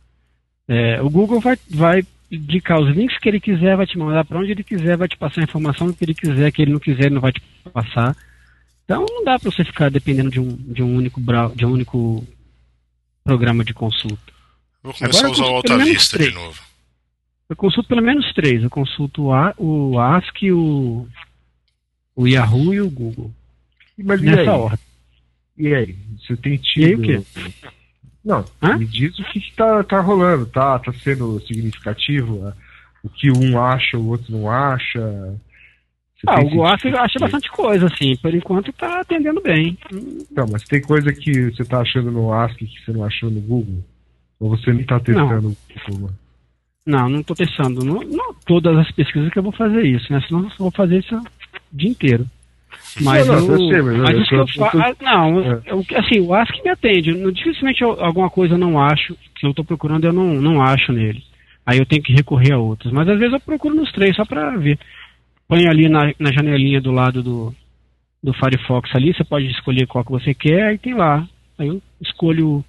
É, 0.67 1.01
o 1.01 1.09
Google 1.09 1.39
vai, 1.39 1.57
vai 1.69 2.03
indicar 2.31 2.79
os 2.79 2.95
links 2.95 3.17
que 3.17 3.27
ele 3.27 3.39
quiser, 3.39 3.75
vai 3.75 3.85
te 3.85 3.97
mandar 3.97 4.23
para 4.23 4.39
onde 4.39 4.51
ele 4.51 4.63
quiser, 4.63 4.95
vai 4.95 5.07
te 5.07 5.17
passar 5.17 5.41
a 5.41 5.43
informação 5.43 5.91
que 5.91 6.03
ele 6.03 6.13
quiser, 6.13 6.51
que 6.51 6.61
ele 6.61 6.71
não 6.71 6.79
quiser, 6.79 7.05
ele 7.05 7.15
não 7.15 7.21
vai 7.21 7.33
te 7.33 7.41
passar. 7.73 8.15
Então 8.85 9.05
não 9.09 9.23
dá 9.23 9.37
para 9.37 9.51
você 9.51 9.63
ficar 9.63 9.89
dependendo 9.89 10.29
de 10.29 10.39
um, 10.39 10.55
de 10.55 10.81
um 10.81 10.95
único 10.95 11.21
de 11.55 11.65
um 11.65 11.71
único 11.71 12.25
programa 13.23 13.63
de 13.63 13.73
consulta. 13.73 14.31
Vou 14.81 14.93
começar 14.93 15.27
Agora, 15.27 15.27
a 15.27 15.31
usar 15.31 15.45
o 15.45 15.55
Alta 15.55 15.77
Vista 15.77 16.17
de 16.17 16.31
novo. 16.31 16.61
Eu 17.49 17.55
consulto 17.55 17.89
pelo 17.89 18.01
menos 18.01 18.33
três. 18.33 18.63
Eu 18.63 18.69
consulto 18.69 19.23
o, 19.25 19.33
A, 19.33 19.53
o 19.57 19.99
Ask, 19.99 20.37
o, 20.43 21.07
o 22.15 22.27
Yahoo 22.27 22.73
e 22.73 22.81
o 22.81 22.89
Google. 22.89 23.31
Mas 23.97 24.21
Nessa 24.21 24.41
e 24.41 24.47
ordem. 24.47 24.79
E 25.57 25.75
aí? 25.75 25.95
Você 26.17 26.35
tem 26.37 26.57
tido. 26.57 26.81
E 26.81 26.85
aí 26.85 26.95
o 26.95 27.01
quê? 27.01 27.21
Não, 28.23 28.45
Hã? 28.61 28.77
me 28.77 28.85
diz 28.85 29.17
o 29.17 29.23
que, 29.25 29.39
está 29.39 29.83
tá, 29.83 29.99
rolando, 29.99 30.45
tá? 30.45 30.77
Tá 30.77 30.93
sendo 30.93 31.39
significativo? 31.41 32.53
O 33.03 33.09
que 33.09 33.31
um 33.31 33.59
acha, 33.59 33.97
o 33.97 34.09
outro 34.09 34.31
não 34.31 34.49
acha? 34.49 34.99
Você 36.15 36.27
ah, 36.27 36.39
o 36.39 36.43
Google 36.43 36.67
acha 36.67 37.19
bastante 37.19 37.49
coisa, 37.49 37.87
assim. 37.87 38.15
Por 38.17 38.33
enquanto 38.33 38.71
tá 38.73 39.01
atendendo 39.01 39.41
bem. 39.41 39.75
Não, 40.31 40.45
mas 40.51 40.63
tem 40.63 40.79
coisa 40.79 41.11
que 41.11 41.49
você 41.49 41.65
tá 41.65 41.79
achando 41.79 42.11
no 42.11 42.31
Ask 42.31 42.57
que 42.57 42.85
você 42.85 42.91
não 42.91 43.03
achou 43.03 43.31
no 43.31 43.41
Google? 43.41 43.83
Ou 44.39 44.49
você 44.49 44.71
não 44.71 44.83
tá 44.83 44.99
testando 44.99 45.49
o 45.49 45.57
Google? 45.89 46.11
Não, 46.85 47.09
não 47.09 47.21
estou 47.21 47.35
testando. 47.35 47.83
Não, 47.83 48.01
não, 48.01 48.33
todas 48.45 48.77
as 48.77 48.91
pesquisas 48.91 49.31
que 49.31 49.39
eu 49.39 49.43
vou 49.43 49.51
fazer 49.51 49.83
isso, 49.83 50.11
né? 50.13 50.21
Senão 50.27 50.43
eu 50.43 50.49
vou 50.59 50.71
fazer 50.71 50.99
isso 50.99 51.15
o 51.15 51.23
dia 51.71 51.89
inteiro. 51.89 52.27
Mas 53.01 53.27
não, 53.27 53.35
não, 53.35 53.45
eu, 53.47 53.51
eu 53.51 53.69
sei, 53.69 53.81
mas, 53.81 53.97
mas 53.97 54.17
eu, 54.17 54.25
que 54.25 54.35
eu, 54.35 54.47
faço. 54.65 54.77
Ah, 54.79 54.95
não, 55.01 55.39
é. 55.39 55.61
eu, 55.65 55.85
assim, 55.97 56.19
o 56.19 56.33
Ask 56.33 56.53
me 56.63 56.69
atende. 56.69 57.31
Dificilmente 57.31 57.81
eu, 57.81 57.91
alguma 58.03 58.29
coisa 58.29 58.55
eu 58.55 58.57
não 58.57 58.79
acho, 58.79 59.15
que 59.35 59.45
eu 59.45 59.51
estou 59.51 59.65
procurando, 59.65 60.05
eu 60.05 60.13
não, 60.13 60.33
não 60.35 60.61
acho 60.61 60.91
nele. 60.91 61.23
Aí 61.65 61.77
eu 61.77 61.85
tenho 61.85 62.03
que 62.03 62.13
recorrer 62.13 62.53
a 62.53 62.57
outros. 62.57 62.91
Mas 62.91 63.07
às 63.07 63.17
vezes 63.17 63.33
eu 63.33 63.39
procuro 63.39 63.75
nos 63.75 63.91
três 63.91 64.15
só 64.15 64.25
para 64.25 64.57
ver. 64.57 64.77
põe 65.47 65.67
ali 65.67 65.87
na, 65.87 66.13
na 66.19 66.31
janelinha 66.31 66.81
do 66.81 66.91
lado 66.91 67.21
do, 67.23 67.55
do 68.21 68.33
Firefox 68.33 68.89
ali, 68.95 69.13
você 69.13 69.23
pode 69.23 69.47
escolher 69.47 69.87
qual 69.87 70.03
que 70.03 70.11
você 70.11 70.33
quer, 70.33 70.73
e 70.73 70.77
tem 70.77 70.93
lá. 70.93 71.27
Aí 71.57 71.67
eu 71.67 71.81
escolho 72.01 72.63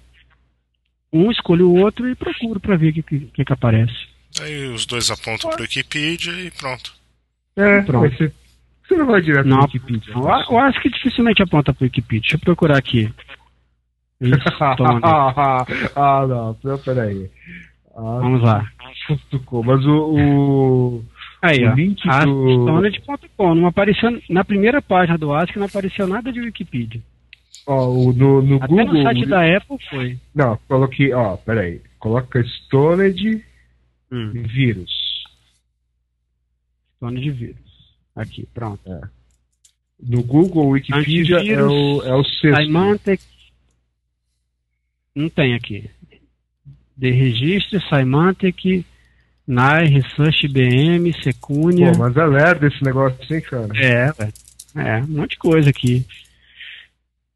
um, 1.11 1.31
escolho 1.31 1.69
o 1.69 1.79
outro 1.79 2.09
e 2.09 2.15
procuro 2.15 2.59
para 2.59 2.75
ver 2.75 2.89
o 2.89 2.93
que, 2.93 3.03
que, 3.03 3.45
que, 3.45 3.53
aparece. 3.53 3.93
Aí 4.41 4.67
os 4.67 4.85
dois 4.85 5.11
apontam 5.11 5.51
para 5.51 5.59
o 5.59 5.63
Wikipedia 5.63 6.33
e 6.33 6.49
pronto. 6.49 6.91
É, 7.55 7.81
pronto. 7.81 8.31
Você 8.87 8.95
não 8.95 9.05
vai 9.05 9.21
direto 9.21 9.47
para 9.47 9.57
o 9.57 9.63
Wikipedia. 9.63 10.13
Eu, 10.13 10.23
eu 10.23 10.59
acho 10.59 10.81
que 10.81 10.89
dificilmente 10.89 11.41
aponta 11.41 11.73
para 11.73 11.83
o 11.83 11.85
Wikipedia. 11.85 12.21
Deixa 12.21 12.35
eu 12.35 12.39
procurar 12.39 12.77
aqui. 12.77 13.13
ah, 15.95 16.27
não, 16.27 16.57
não 16.63 16.77
peraí. 16.79 17.29
Ah, 17.95 18.19
Vamos 18.21 18.41
lá. 18.41 18.65
Mas 19.65 19.85
o, 19.85 20.15
o, 20.15 21.03
Aí, 21.41 21.67
o 21.67 21.75
link 21.75 22.01
ó, 22.07 22.25
do... 22.25 22.89
Stoned.com. 22.93 23.55
Não 23.55 23.67
apareceu, 23.67 24.17
na 24.29 24.45
primeira 24.45 24.81
página 24.81 25.17
do 25.17 25.33
ASCII 25.33 25.57
não 25.57 25.65
apareceu 25.65 26.07
nada 26.07 26.31
de 26.31 26.39
Wikipedia. 26.39 27.01
Ó, 27.67 27.87
no, 28.13 28.41
no 28.41 28.55
Até 28.55 28.67
Google... 28.67 28.93
no 28.93 29.03
site 29.03 29.25
da 29.25 29.57
Apple 29.57 29.77
foi. 29.89 30.17
Não, 30.33 30.57
coloquei, 30.67 31.13
ó, 31.13 31.35
peraí. 31.37 31.81
Coloca 31.99 32.41
Stoned 32.41 33.43
hum. 34.11 34.31
vírus. 34.33 34.91
Stoned 36.95 37.29
vírus. 37.31 37.62
Aqui, 38.15 38.47
pronto. 38.53 38.81
É. 38.91 39.01
No 39.99 40.23
Google, 40.23 40.69
Wikipedia 40.69 41.37
é 41.37 41.63
o, 41.63 42.01
é 42.03 42.13
o 42.13 42.23
sexto. 42.23 42.57
Symantec... 42.57 43.23
Não 45.15 45.29
tem 45.29 45.53
aqui. 45.53 45.89
De 46.97 47.11
registro, 47.11 47.79
Symantec, 47.87 48.85
NAI, 49.47 49.85
Research 49.85 50.45
IBM, 50.45 51.13
Secunha. 51.23 51.91
Pô, 51.91 51.99
mas 51.99 52.17
é 52.17 52.25
lerdo 52.25 52.67
esse 52.67 52.83
negócio 52.83 53.17
assim, 53.23 53.41
cara. 53.41 53.69
É, 53.75 54.11
é, 54.75 54.97
um 55.03 55.07
monte 55.07 55.31
de 55.31 55.37
coisa 55.37 55.69
aqui. 55.69 56.05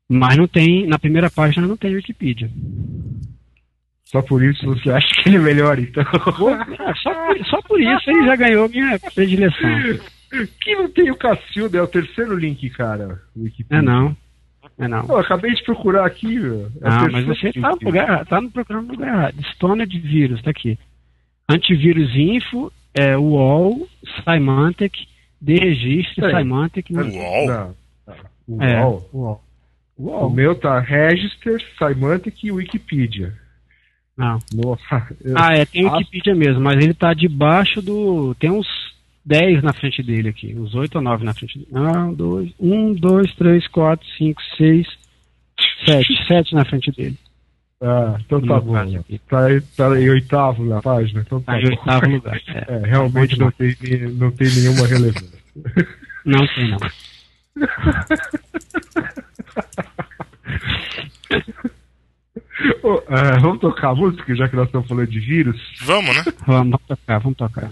Mas 0.10 0.38
não 0.38 0.48
tem, 0.48 0.88
na 0.88 0.98
primeira 0.98 1.30
página 1.30 1.68
não 1.68 1.78
tem 1.78 1.96
Wikipedia. 1.96 2.50
Só 4.06 4.22
por 4.22 4.42
isso 4.42 4.66
você 4.66 4.90
acha 4.90 5.08
que 5.22 5.30
ele 5.30 5.38
é 5.38 5.40
melhor, 5.40 5.78
então? 5.78 6.04
É, 6.04 6.94
só, 7.04 7.14
por, 7.14 7.46
só 7.46 7.62
por 7.62 7.82
isso 7.82 8.10
ele 8.10 8.26
já 8.26 8.36
ganhou 8.36 8.70
minha 8.70 8.98
predileção. 9.14 9.70
Que 10.62 10.76
não 10.76 10.90
tem 10.90 11.10
o 11.12 11.16
Cacilda, 11.16 11.78
é 11.78 11.82
o 11.82 11.88
terceiro 11.88 12.38
link, 12.38 12.70
cara. 12.72 13.22
Wikipedia. 13.36 13.80
É 13.80 13.82
não. 13.82 14.16
É 14.78 14.88
não. 14.88 15.06
Eu 15.08 15.18
acabei 15.18 15.54
de 15.54 15.64
procurar 15.64 16.06
aqui, 16.06 16.38
velho. 16.38 16.72
É 16.82 16.88
ah, 16.88 17.08
mas 17.12 17.26
você 17.26 17.54
tá 17.54 17.70
no, 17.70 17.78
lugar, 17.82 18.26
tá 18.26 18.42
no 18.42 18.52
no 18.70 18.92
lugar 18.92 19.08
errado. 19.08 19.44
Stone 19.54 19.86
de 19.86 20.00
vírus, 20.00 20.42
tá 20.42 20.52
aqui. 20.52 20.78
Antivírus 21.50 22.14
Info, 22.16 22.72
é, 22.94 23.18
UOL, 23.18 23.88
Symantec, 24.24 25.08
de 25.42 25.56
registro, 25.56 26.30
Symantec. 26.30 26.92
Não. 26.92 27.10
UOL? 27.10 27.48
Não. 27.48 27.76
UOL? 28.48 28.62
É, 28.62 28.82
UOL. 28.84 29.44
Uou. 29.98 30.28
O 30.28 30.30
meu 30.30 30.54
tá 30.54 30.80
Register, 30.80 31.60
Symantec 31.78 32.46
e 32.46 32.52
Wikipedia. 32.52 33.34
Não. 34.16 34.40
Nossa. 34.54 35.08
Ah, 35.36 35.56
é, 35.56 35.66
tem 35.66 35.90
Wikipedia 35.90 36.36
mesmo, 36.36 36.62
mas 36.62 36.84
ele 36.84 36.94
tá 36.94 37.14
debaixo 37.14 37.82
do. 37.82 38.36
Tem 38.36 38.52
uns 38.52 38.68
10 39.28 39.62
na 39.62 39.74
frente 39.74 40.02
dele 40.02 40.30
aqui. 40.30 40.56
Uns 40.56 40.74
8 40.74 40.96
ou 40.96 41.02
9 41.02 41.26
na 41.26 41.34
frente 41.34 41.60
dele. 41.60 41.68
Um, 41.72 42.14
dois, 42.14 42.50
um, 42.58 42.94
dois, 42.94 43.34
três, 43.36 43.68
quatro, 43.68 44.08
cinco, 44.18 44.42
seis, 44.58 44.88
sete. 45.86 46.16
sete 46.28 46.56
na 46.56 46.64
frente 46.64 46.92
dele. 46.92 47.18
Ah, 47.82 48.18
então 48.26 48.42
tá 48.42 48.60
bom. 48.60 48.74
Tá, 49.28 49.48
tá 49.76 50.00
em 50.00 50.10
oitavo 50.10 50.66
na 50.66 50.82
página. 50.82 51.22
Então 51.22 51.42
tá, 51.42 51.54
tá 51.54 51.60
em 51.60 51.66
oitavo 51.66 52.10
lugar. 52.10 52.42
É, 52.48 52.74
é 52.74 52.88
realmente 52.88 53.38
não 53.38 53.52
tem, 53.52 53.76
não 54.14 54.32
tem 54.32 54.48
nenhuma 54.50 54.88
relevância. 54.88 55.38
Não 56.26 56.46
tem, 56.46 56.72
não. 56.72 56.78
oh, 62.84 62.96
uh, 62.96 63.40
vamos 63.40 63.60
tocar 63.62 63.92
a 63.92 63.96
música, 63.96 64.36
já 64.36 64.50
que 64.50 64.58
nós 64.58 64.66
estamos 64.66 64.90
falando 64.90 65.08
de 65.08 65.22
vírus? 65.22 65.58
Vamos, 65.84 66.14
né? 66.18 66.26
Vamos 66.46 66.82
tocar, 66.86 67.20
vamos 67.20 67.38
tocar. 67.38 67.72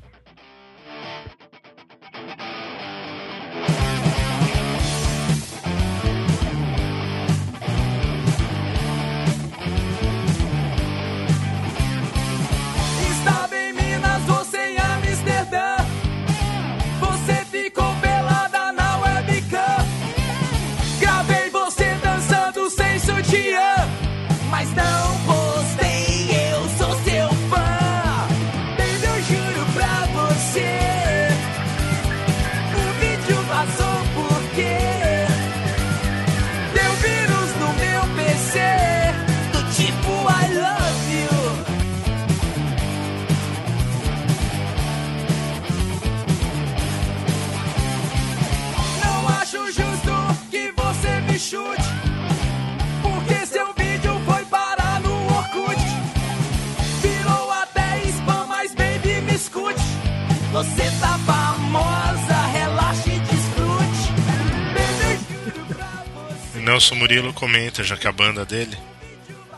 Nelson 66.71 66.95
Murilo 66.95 67.33
comenta, 67.33 67.83
já 67.83 67.97
que 67.97 68.07
a 68.07 68.11
banda 68.11 68.45
dele. 68.45 68.77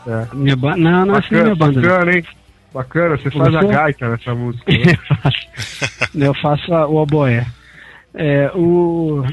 É. 0.06 0.34
Minha 0.34 0.56
ba... 0.56 0.76
Não, 0.76 1.06
não 1.06 1.14
é 1.14 1.18
assim 1.18 1.34
minha 1.34 1.54
banda. 1.54 1.80
Bacana, 1.80 2.12
hein? 2.12 2.24
Bacana, 2.72 3.16
você 3.16 3.30
faz 3.30 3.54
a 3.54 3.62
gaita 3.62 4.08
nessa 4.08 4.34
música. 4.34 4.72
Né? 4.72 4.98
eu 6.26 6.34
faço 6.34 6.72
o 6.72 6.96
oboé. 6.96 7.46
É, 8.12 8.50
o, 8.52 9.24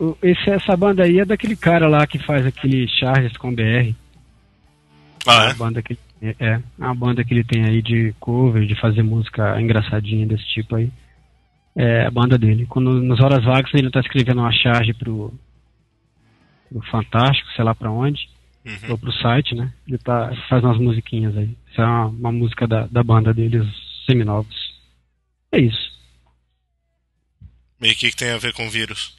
o, 0.00 0.18
esse, 0.20 0.50
essa 0.50 0.76
banda 0.76 1.04
aí 1.04 1.20
é 1.20 1.24
daquele 1.24 1.54
cara 1.54 1.88
lá 1.88 2.04
que 2.08 2.18
faz 2.18 2.44
aquele 2.44 2.88
Charles 2.88 3.36
com 3.36 3.54
BR. 3.54 3.94
Ah, 5.26 5.44
é? 5.44 5.50
A 5.50 5.54
banda 5.54 5.80
que, 5.80 5.96
é, 6.20 6.34
é 6.40 6.60
uma 6.76 6.94
banda 6.94 7.22
que 7.22 7.32
ele 7.32 7.44
tem 7.44 7.64
aí 7.64 7.80
de 7.80 8.12
cover, 8.18 8.66
de 8.66 8.74
fazer 8.80 9.04
música 9.04 9.60
engraçadinha 9.60 10.26
desse 10.26 10.46
tipo 10.48 10.74
aí. 10.74 10.90
É 11.76 12.06
a 12.06 12.10
banda 12.10 12.36
dele. 12.36 12.66
Quando 12.66 13.00
nas 13.00 13.20
horas 13.20 13.44
vagas 13.44 13.72
ele 13.74 13.90
tá 13.90 14.00
escrevendo 14.00 14.40
uma 14.40 14.50
charge 14.50 14.92
pro, 14.92 15.32
pro 16.68 16.82
Fantástico, 16.90 17.50
sei 17.54 17.64
lá 17.64 17.74
pra 17.74 17.90
onde, 17.90 18.28
uhum. 18.64 18.90
ou 18.90 18.98
pro 18.98 19.12
site, 19.12 19.54
né? 19.54 19.72
Ele 19.86 19.98
tá, 19.98 20.32
faz 20.48 20.62
umas 20.62 20.78
musiquinhas 20.78 21.36
aí. 21.36 21.56
Isso 21.70 21.80
é 21.80 21.84
uma, 21.84 22.06
uma 22.06 22.32
música 22.32 22.66
da, 22.66 22.86
da 22.86 23.02
banda 23.02 23.32
deles, 23.32 23.66
seminovos. 24.06 24.74
É 25.52 25.58
isso. 25.58 25.88
E 27.80 27.92
o 27.92 27.94
que, 27.94 28.10
que 28.10 28.16
tem 28.16 28.30
a 28.30 28.38
ver 28.38 28.52
com 28.52 28.68
vírus? 28.68 29.16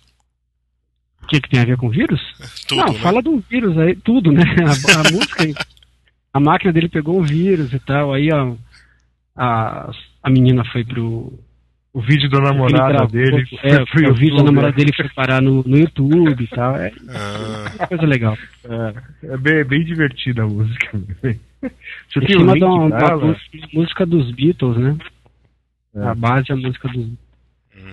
O 1.23 1.27
que, 1.27 1.41
que 1.41 1.49
tem 1.49 1.59
a 1.59 1.65
ver 1.65 1.77
com 1.77 1.89
vírus? 1.89 2.21
tudo, 2.67 2.85
Não, 2.85 2.93
né? 2.93 2.99
fala 2.99 3.21
do 3.21 3.39
vírus 3.49 3.77
aí, 3.77 3.95
tudo, 3.95 4.31
né? 4.31 4.43
A, 4.43 4.99
a 4.99 5.03
música, 5.11 5.67
a 6.33 6.39
máquina 6.39 6.73
dele 6.73 6.89
pegou 6.89 7.19
um 7.19 7.23
vírus 7.23 7.73
e 7.73 7.79
tal, 7.79 8.13
aí 8.13 8.29
a, 8.31 8.55
a, 9.35 9.91
a 10.23 10.29
menina 10.29 10.63
foi 10.65 10.83
pro, 10.83 11.39
o 11.93 12.01
vídeo 12.01 12.29
da 12.29 12.39
namorada 12.39 13.07
dele. 13.07 13.47
É, 13.63 13.85
foi 13.87 14.09
o 14.09 14.13
vídeo 14.13 14.37
da 14.37 14.43
namorada 14.43 14.75
dele 14.75 14.93
foi 14.95 15.09
parar 15.09 15.41
no, 15.41 15.63
no 15.63 15.77
YouTube 15.77 16.43
e 16.43 16.47
tal. 16.47 16.75
É 16.75 16.91
ah. 17.09 17.87
coisa 17.87 18.05
legal. 18.05 18.37
É, 18.63 19.33
é 19.33 19.37
bem, 19.37 19.63
bem 19.63 19.83
divertida 19.83 20.43
a 20.43 20.47
música. 20.47 20.99
Você 22.07 22.21
tem 22.21 22.37
um 22.37 22.43
uma, 22.43 23.15
uma, 23.15 23.37
música 23.73 24.05
dos 24.05 24.31
Beatles, 24.31 24.77
né? 24.77 24.97
É. 25.95 26.03
A 26.03 26.15
base 26.15 26.51
é 26.51 26.53
a 26.53 26.57
música 26.57 26.87
dos 26.87 27.07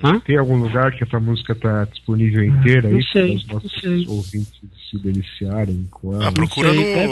Hã? 0.02 0.20
Tem 0.20 0.36
algum 0.36 0.56
lugar 0.56 0.92
que 0.92 1.04
essa 1.04 1.18
música 1.18 1.52
está 1.52 1.84
disponível 1.84 2.44
inteira 2.44 2.88
aí 2.88 3.04
para 3.12 3.24
os 3.24 3.46
nossos 3.46 4.08
ouvintes 4.08 4.60
se 4.90 4.98
deliciarem 4.98 5.86
com 5.90 6.14
ela? 6.14 6.28
Ah, 6.28 6.32
procura 6.32 6.70
sei, 6.70 6.78
no, 6.78 6.84
é... 6.84 7.06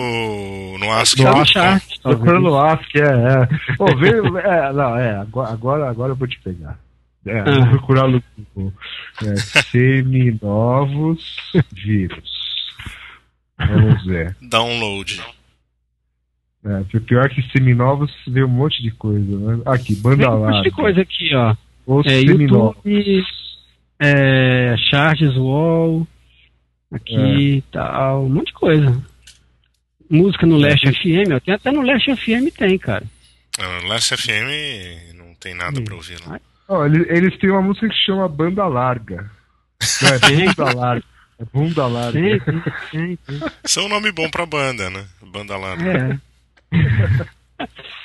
no 0.78 0.92
Ask. 0.92 1.18
No 1.18 1.28
Ask, 1.28 1.54
procura 2.02 2.40
no 2.40 2.58
Ask, 2.58 2.94
é. 2.96 3.00
é. 3.00 3.48
Oh, 3.78 3.96
vê, 3.96 4.10
é 4.10 4.72
não, 4.72 4.96
é, 4.96 5.16
agora, 5.16 5.88
agora 5.88 6.12
eu 6.12 6.16
vou 6.16 6.28
te 6.28 6.38
pegar. 6.40 6.78
É, 7.26 7.40
ah. 7.40 7.44
Vou 7.44 7.66
procurar 7.70 8.08
no 8.08 8.22
Google. 8.54 8.72
É, 9.22 9.36
seminovos 9.36 11.36
vírus. 11.72 12.44
Vamos 13.58 14.04
ver. 14.04 14.36
Download. 14.42 15.22
É, 16.64 16.82
pior 17.00 17.28
que 17.28 17.42
seminovos 17.50 18.10
vê 18.26 18.42
um 18.42 18.48
monte 18.48 18.82
de 18.82 18.90
coisa, 18.90 19.38
né? 19.38 19.62
Aqui, 19.66 19.94
banda 19.96 20.30
lá. 20.30 20.48
Um 20.48 20.50
monte 20.50 20.64
de 20.64 20.70
coisa 20.70 21.00
aqui, 21.00 21.34
ó. 21.34 21.54
Os 21.86 22.06
é, 22.06 22.20
seminovos. 22.20 22.76
YouTube, 22.84 23.24
é, 24.00 24.74
Charges 24.90 25.36
Wall, 25.36 26.06
aqui 26.97 27.59
é. 27.59 27.72
tal, 27.72 28.24
um 28.24 28.28
monte 28.28 28.47
de 28.49 28.53
coisa. 28.55 29.03
Música 30.11 30.47
no 30.47 30.57
Leste 30.57 30.92
FM, 30.92 31.32
ó, 31.34 31.40
tem 31.40 31.55
até 31.55 31.70
no 31.72 31.82
Leste 31.82 32.14
FM 32.14 32.55
tem, 32.57 32.78
cara. 32.78 33.05
Ah, 33.59 33.80
no 33.82 33.88
Leste 33.88 34.16
FM 34.16 35.14
não 35.14 35.34
tem 35.34 35.55
nada 35.55 35.76
Sim. 35.76 35.84
pra 35.84 35.95
ouvir, 35.95 36.18
não. 36.26 36.40
Oh, 36.68 36.84
eles, 36.84 37.07
eles 37.09 37.38
têm 37.38 37.51
uma 37.51 37.62
música 37.62 37.88
que 37.88 37.95
chama 37.95 38.28
Banda 38.28 38.66
Larga. 38.66 39.30
Não, 40.03 40.09
é 40.09 40.18
Bunda 40.18 40.74
Larga. 40.74 41.05
É 41.38 41.45
Bunda 41.53 41.86
Larga. 41.86 42.20
Sim, 42.20 42.40
sim, 42.90 43.18
sim. 43.26 43.40
Isso 43.64 43.80
é 43.80 43.82
um 43.82 43.88
nome 43.88 44.12
bom 44.12 44.30
pra 44.30 44.47
banda, 44.47 44.88
né? 44.88 45.05
Banda 45.22 45.57
Larga. 45.57 46.20
É. 46.72 47.68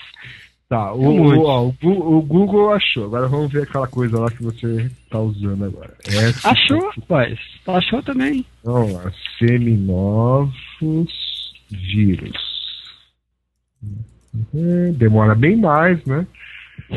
Tá, 0.70 0.94
o, 0.94 1.02
o, 1.02 1.46
ó, 1.46 1.64
o, 1.82 2.22
Google 2.22 2.72
achou. 2.72 3.06
Agora 3.06 3.28
vamos 3.28 3.52
ver 3.52 3.64
aquela 3.64 3.88
coisa 3.88 4.20
lá 4.20 4.30
que 4.30 4.44
você 4.44 4.92
tá 5.10 5.20
usando 5.20 5.66
agora. 5.66 5.96
Essa 6.06 6.52
achou, 6.52 6.92
rapaz. 6.92 7.40
Achou 7.66 8.04
também. 8.04 8.46
Vamos 8.64 8.94
lá. 8.94 9.12
Seminovos 9.40 11.12
vírus. 11.72 12.38
Uhum, 14.54 14.94
demora 14.94 15.34
bem 15.34 15.58
mais, 15.58 16.06
né? 16.06 16.28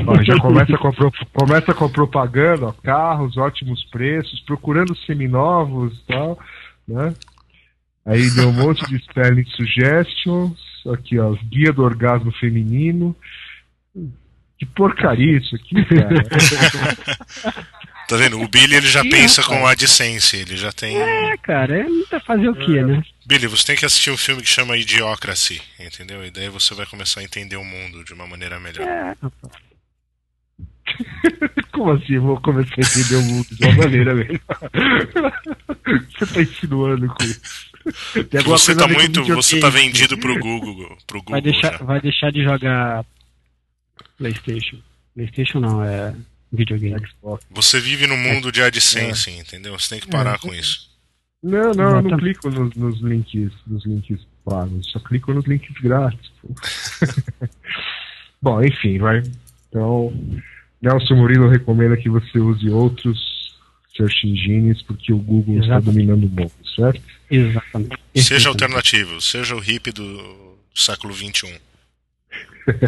Ó, 0.06 0.22
já 0.22 0.38
começa 0.38 0.76
com, 0.76 0.88
a, 0.88 0.92
começa 1.32 1.74
com 1.74 1.84
a 1.86 1.88
propaganda, 1.88 2.66
ó, 2.66 2.72
carros, 2.72 3.38
ótimos 3.38 3.84
preços, 3.86 4.40
procurando 4.40 4.94
seminovos 5.06 5.98
e 5.98 6.06
tal, 6.12 6.38
né? 6.86 7.14
Aí 8.04 8.30
deu 8.34 8.48
um 8.48 8.52
monte 8.52 8.86
de 8.86 8.98
spelling 9.04 9.44
suggestions, 9.46 10.58
aqui 10.92 11.18
ó, 11.18 11.34
guia 11.50 11.72
do 11.72 11.82
orgasmo 11.82 12.32
feminino, 12.32 13.16
que 14.58 14.66
porcaria 14.66 15.38
isso 15.38 15.56
aqui, 15.56 15.74
cara. 15.84 16.22
tá 18.08 18.16
vendo? 18.16 18.40
O 18.40 18.48
Billy 18.48 18.76
ele 18.76 18.86
já 18.86 19.02
pensa 19.02 19.42
com 19.42 19.66
a 19.66 19.72
AdSense, 19.72 20.36
ele 20.36 20.56
já 20.56 20.70
tem. 20.72 20.96
É, 20.96 21.36
cara, 21.38 21.80
é 21.80 21.86
tá 22.08 22.20
fazer 22.20 22.48
o 22.48 22.54
que, 22.54 22.78
é. 22.78 22.84
né? 22.84 23.02
Billy, 23.26 23.46
você 23.46 23.66
tem 23.66 23.76
que 23.76 23.84
assistir 23.84 24.10
um 24.10 24.16
filme 24.16 24.42
que 24.42 24.48
chama 24.48 24.76
Idiocracy, 24.76 25.60
entendeu? 25.80 26.24
E 26.24 26.30
daí 26.30 26.48
você 26.48 26.74
vai 26.74 26.86
começar 26.86 27.20
a 27.20 27.24
entender 27.24 27.56
o 27.56 27.64
mundo 27.64 28.04
de 28.04 28.12
uma 28.12 28.26
maneira 28.26 28.60
melhor. 28.60 28.86
É, 28.86 29.14
Como 31.72 31.92
assim? 31.92 32.18
Vou 32.18 32.40
começar 32.40 32.74
a 32.76 32.80
entender 32.80 33.16
o 33.16 33.22
mundo 33.22 33.46
de 33.50 33.64
uma 33.64 33.74
maneira 33.76 34.14
melhor. 34.14 34.40
você 36.18 36.26
tá 36.26 36.42
insinuando 36.42 37.08
com 37.08 37.24
isso? 37.24 37.72
Você 38.44 38.74
tá 38.74 38.86
muito. 38.86 39.24
Você 39.24 39.58
tá 39.58 39.68
vendido 39.68 40.16
pro 40.18 40.38
Google. 40.38 40.96
Pro 41.06 41.20
Google 41.20 41.32
vai, 41.32 41.40
deixar, 41.40 41.78
vai 41.82 42.00
deixar 42.00 42.30
de 42.30 42.44
jogar 42.44 43.04
PlayStation. 44.22 44.78
PlayStation 45.14 45.60
não, 45.60 45.82
é 45.82 46.14
videogame. 46.52 47.02
Você 47.50 47.80
vive 47.80 48.06
no 48.06 48.16
mundo 48.16 48.52
de 48.52 48.62
AdSense, 48.62 49.30
é. 49.30 49.38
entendeu? 49.38 49.78
Você 49.78 49.90
tem 49.90 50.00
que 50.00 50.08
parar 50.08 50.36
é. 50.36 50.38
com 50.38 50.54
isso. 50.54 50.90
Não, 51.42 51.72
não, 51.72 51.96
eu 51.96 52.02
não 52.02 52.18
clico 52.18 52.48
nos, 52.48 52.72
nos, 52.76 53.00
links, 53.00 53.50
nos 53.66 53.84
links 53.84 54.20
pagos, 54.44 54.88
só 54.92 55.00
clico 55.00 55.34
nos 55.34 55.44
links 55.44 55.74
grátis. 55.82 56.30
Bom, 58.40 58.62
enfim, 58.62 58.98
vai. 58.98 59.22
Então, 59.68 60.12
Nelson 60.80 61.16
Murilo 61.16 61.48
recomenda 61.48 61.96
que 61.96 62.08
você 62.08 62.38
use 62.38 62.68
outros 62.70 63.18
search 63.96 64.26
engines 64.26 64.82
porque 64.82 65.12
o 65.12 65.18
Google 65.18 65.56
Exatamente. 65.56 65.78
está 65.78 65.90
dominando 65.90 66.24
o 66.24 66.30
mundo, 66.30 66.52
certo? 66.76 67.02
Exatamente. 67.28 67.98
Seja 68.16 68.48
alternativo, 68.48 69.20
seja 69.20 69.56
o 69.56 69.60
hippie 69.60 69.90
do 69.90 70.56
século 70.72 71.12
XXI. 71.12 71.60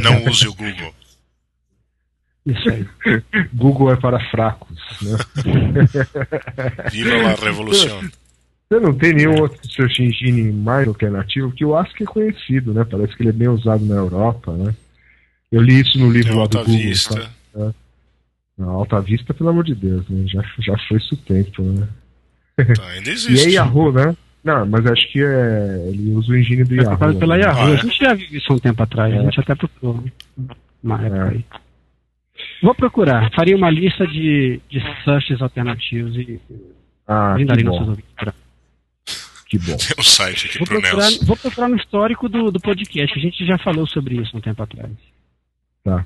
Não 0.01 0.24
use 0.26 0.47
o 0.47 0.55
Google. 0.55 0.95
Isso 2.47 2.71
aí. 2.71 2.87
Google 3.55 3.93
é 3.93 3.97
para 3.97 4.21
fracos. 4.31 4.79
Né? 5.03 5.17
Viva 6.93 7.29
a 7.29 7.35
revolução. 7.35 8.01
Você 8.69 8.81
não 8.81 8.95
tem 8.95 9.15
nenhum 9.15 9.41
outro 9.41 9.61
search 9.71 10.03
engine 10.03 10.53
mais 10.53 10.89
alternativo, 10.89 11.53
que 11.53 11.65
o 11.65 11.77
Ask 11.77 12.01
é 12.01 12.05
conhecido, 12.05 12.73
né? 12.73 12.85
Parece 12.85 13.15
que 13.15 13.23
ele 13.23 13.31
é 13.31 13.33
bem 13.33 13.49
usado 13.49 13.85
na 13.85 13.95
Europa, 13.95 14.53
né? 14.53 14.75
Eu 15.53 15.63
li 15.63 15.81
isso 15.81 15.99
no 15.99 16.11
livro 16.11 16.31
tem 16.31 16.41
lá 16.41 16.47
do 16.47 16.59
Google. 16.59 16.77
Vista. 16.77 17.31
Tá? 17.53 17.73
É. 18.59 18.63
Alta 18.63 19.01
Vista, 19.01 19.35
pelo 19.35 19.51
amor 19.51 19.65
de 19.65 19.75
Deus, 19.75 20.09
né? 20.09 20.27
Já, 20.27 20.43
já 20.61 20.77
foi 20.89 20.99
isso 20.99 21.17
tempo, 21.17 21.63
né? 21.63 21.89
Tá, 22.57 22.87
ainda 22.89 23.11
existe. 23.11 23.49
e 23.49 23.53
é 23.53 23.55
Yahoo, 23.55 23.93
né? 23.93 24.17
Não, 24.43 24.67
mas 24.67 24.87
acho 24.87 25.11
que 25.13 25.23
é, 25.23 25.89
ele 25.89 26.13
usa 26.13 26.33
o 26.33 26.37
engine 26.37 26.65
do 26.65 26.75
é 26.75 26.83
Yahoo. 26.83 27.11
É 27.11 27.15
pela 27.15 27.37
Yahoo. 27.37 27.67
Ah, 27.67 27.71
é? 27.71 27.75
A 27.75 27.77
gente 27.77 27.99
já 27.99 28.15
viu 28.15 28.29
isso 28.31 28.53
um 28.53 28.59
tempo 28.59 28.83
atrás, 28.83 29.13
é. 29.13 29.19
a 29.19 29.23
gente 29.23 29.41
até 29.41 29.55
procurou 29.55 30.05
uma 30.83 31.03
época 31.03 31.27
é. 31.27 31.29
aí. 31.31 31.45
Vou 32.62 32.74
procurar. 32.74 33.30
Faria 33.35 33.57
uma 33.57 33.70
lista 33.70 34.07
de, 34.07 34.61
de 34.68 34.80
searches 35.05 35.41
alternativos 35.41 36.16
e 36.16 36.41
ah, 37.07 37.35
brindaria 37.35 37.64
nossos 37.64 37.89
ouvintes. 37.89 38.35
Que 39.47 39.59
bom. 39.59 39.76
Tem 39.76 39.97
um 39.99 40.03
site 40.03 40.47
aqui 40.47 40.59
vou 40.59 40.66
pro 40.66 40.80
procurar, 40.80 41.11
Nelson. 41.11 41.24
Vou 41.26 41.37
procurar 41.37 41.68
no 41.68 41.76
histórico 41.76 42.28
do, 42.28 42.51
do 42.51 42.61
podcast. 42.61 43.18
A 43.18 43.22
gente 43.22 43.47
já 43.47 43.59
falou 43.59 43.87
sobre 43.87 44.16
isso 44.16 44.37
um 44.37 44.41
tempo 44.41 44.62
atrás. 44.62 44.91
Tá. 45.85 46.05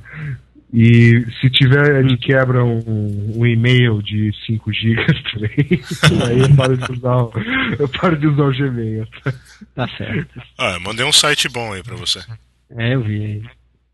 E 0.72 1.24
se 1.40 1.48
tiver 1.48 2.04
de 2.04 2.18
quebra 2.18 2.62
um, 2.62 3.38
um 3.38 3.46
e-mail 3.46 4.02
de 4.02 4.30
5 4.44 4.70
GB 4.70 5.06
também, 5.32 5.80
aí 6.28 6.40
eu 6.40 6.56
paro 6.56 6.76
de 6.76 6.92
usar 6.92 7.16
o, 7.16 7.32
eu 7.78 7.88
paro 7.88 8.18
de 8.18 8.26
usar 8.26 8.42
o 8.42 8.52
Gmail. 8.52 9.06
Tá 9.74 9.88
certo. 9.96 10.42
Ah, 10.58 10.78
mandei 10.80 11.06
um 11.06 11.12
site 11.12 11.48
bom 11.48 11.72
aí 11.72 11.82
pra 11.82 11.96
você. 11.96 12.20
É, 12.76 12.94
eu 12.94 13.02
vi. 13.02 13.42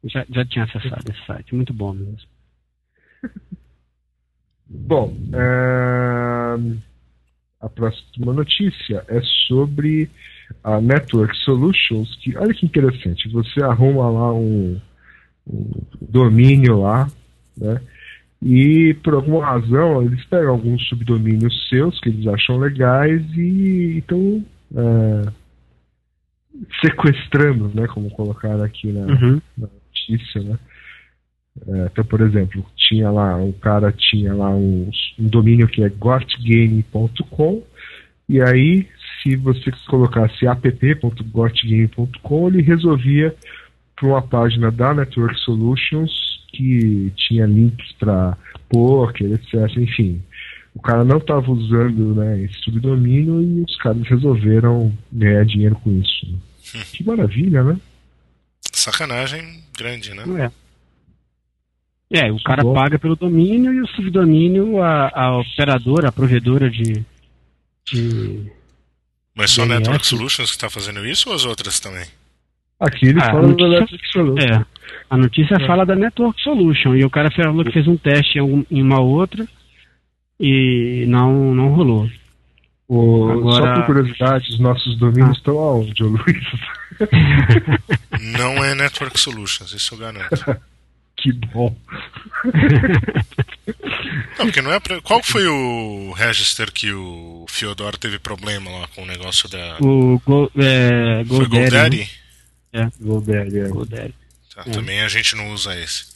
Já, 0.04 0.24
já 0.28 0.44
tinha 0.44 0.64
acessado 0.64 1.04
esse 1.10 1.26
site, 1.26 1.54
muito 1.54 1.72
bom 1.72 1.92
mesmo. 1.92 2.28
Bom, 4.66 5.14
é... 5.32 6.56
a 7.60 7.68
próxima 7.68 8.32
notícia 8.32 9.04
é 9.08 9.20
sobre 9.46 10.10
a 10.62 10.80
Network 10.80 11.36
Solutions, 11.38 12.16
que 12.16 12.36
olha 12.36 12.54
que 12.54 12.66
interessante, 12.66 13.28
você 13.28 13.62
arruma 13.62 14.10
lá 14.10 14.32
um, 14.32 14.80
um 15.46 15.70
domínio 16.00 16.80
lá, 16.80 17.08
né? 17.56 17.80
E 18.42 18.94
por 19.02 19.14
alguma 19.14 19.44
razão 19.44 20.02
eles 20.02 20.22
pegam 20.26 20.50
alguns 20.50 20.86
subdomínios 20.88 21.68
seus 21.68 21.98
que 22.00 22.10
eles 22.10 22.26
acham 22.26 22.58
legais 22.58 23.22
e 23.36 23.98
estão 23.98 24.44
é, 24.76 25.32
sequestrando, 26.84 27.70
né? 27.74 27.86
Como 27.86 28.10
colocar 28.10 28.62
aqui 28.62 28.92
na, 28.92 29.06
uhum. 29.06 29.40
na 29.56 29.68
notícia, 30.10 30.42
né? 30.42 30.58
É, 31.68 31.86
então, 31.86 32.04
por 32.04 32.20
exemplo, 32.20 32.66
tinha 32.76 33.10
lá, 33.10 33.36
o 33.36 33.52
cara 33.52 33.92
tinha 33.92 34.34
lá 34.34 34.50
um, 34.50 34.90
um 35.18 35.28
domínio 35.28 35.68
que 35.68 35.84
é 35.84 35.88
gotgame.com 35.88 37.62
e 38.28 38.40
aí, 38.40 38.88
se 39.22 39.36
você 39.36 39.70
colocasse 39.86 40.46
app.gotgame.com, 40.46 42.48
ele 42.48 42.62
resolvia 42.62 43.36
para 43.94 44.08
uma 44.08 44.22
página 44.22 44.70
da 44.70 44.94
Network 44.94 45.38
Solutions 45.40 46.10
que 46.52 47.12
tinha 47.16 47.44
links 47.46 47.92
para 47.98 48.38
poker, 48.68 49.32
etc. 49.32 49.76
Enfim, 49.76 50.22
o 50.74 50.80
cara 50.80 51.04
não 51.04 51.18
estava 51.18 51.50
usando 51.50 52.14
né, 52.14 52.40
esse 52.42 52.60
subdomínio 52.60 53.42
e 53.42 53.62
os 53.62 53.76
caras 53.76 54.06
resolveram 54.08 54.96
ganhar 55.12 55.44
dinheiro 55.44 55.74
com 55.76 55.92
isso. 55.92 56.26
Que 56.92 57.04
maravilha, 57.04 57.62
né? 57.62 57.78
Sacanagem 58.72 59.62
grande, 59.76 60.14
né? 60.14 60.24
É. 60.44 60.64
É, 62.10 62.30
o 62.30 62.40
cara 62.42 62.62
Bom. 62.62 62.74
paga 62.74 62.98
pelo 62.98 63.16
domínio 63.16 63.72
e 63.72 63.80
o 63.80 63.88
subdomínio, 63.88 64.80
a, 64.80 65.10
a 65.12 65.38
operadora, 65.38 66.08
a 66.08 66.12
provedora 66.12 66.70
de. 66.70 67.04
de 67.90 68.52
Mas 69.34 69.50
só 69.50 69.62
a 69.62 69.66
Network 69.66 70.06
Solutions 70.06 70.50
que 70.50 70.56
está 70.56 70.70
fazendo 70.70 71.04
isso 71.04 71.28
ou 71.28 71.34
as 71.34 71.44
outras 71.44 71.80
também? 71.80 72.06
Aqui 72.78 73.06
ele 73.06 73.20
ah, 73.20 73.26
fala 73.26 73.48
notícia, 73.48 73.68
da 73.68 73.80
Network 73.80 74.08
Solutions. 74.12 74.44
É, 74.44 74.66
a 75.10 75.16
notícia 75.16 75.54
é. 75.54 75.66
fala 75.66 75.86
da 75.86 75.96
Network 75.96 76.40
Solution 76.40 76.94
e 76.94 77.04
o 77.04 77.10
cara 77.10 77.30
falou 77.30 77.64
que 77.64 77.72
fez 77.72 77.88
um 77.88 77.96
teste 77.96 78.38
em, 78.38 78.66
em 78.70 78.82
uma 78.82 79.00
outra 79.00 79.46
e 80.38 81.04
não, 81.08 81.54
não 81.54 81.68
rolou. 81.74 82.08
O, 82.88 83.30
Agora... 83.30 83.66
Só 83.66 83.74
por 83.74 83.86
curiosidade, 83.86 84.48
os 84.50 84.58
nossos 84.58 84.98
domínios 84.98 85.30
ah. 85.30 85.38
estão 85.38 85.58
aonde, 85.58 86.02
Luiz? 86.02 86.44
não 88.38 88.62
é 88.62 88.74
Network 88.74 89.18
Solutions, 89.18 89.72
isso 89.72 89.94
eu 89.94 89.98
garanto. 89.98 90.44
Que 91.16 91.32
bom. 91.32 91.74
Não, 94.36 94.46
porque 94.46 94.60
não 94.60 94.72
é 94.72 94.80
pra... 94.80 95.00
Qual 95.00 95.22
foi 95.22 95.46
o 95.46 96.12
register 96.12 96.70
que 96.70 96.92
o 96.92 97.46
Fyodor 97.48 97.96
teve 97.96 98.18
problema 98.18 98.70
lá 98.70 98.88
com 98.88 99.04
o 99.04 99.06
negócio 99.06 99.48
da. 99.48 99.78
O 99.80 100.20
Go, 100.26 100.50
é, 100.58 101.24
Go 101.24 101.36
foi 101.36 101.46
GoDaddy? 101.46 102.10
Né? 102.72 102.82
É. 102.82 102.90
GoDaddy, 103.00 103.58
é. 103.60 103.68
Tá, 104.54 104.64
é. 104.66 104.70
Também 104.70 105.00
a 105.00 105.08
gente 105.08 105.34
não 105.34 105.50
usa 105.52 105.74
esse. 105.80 106.13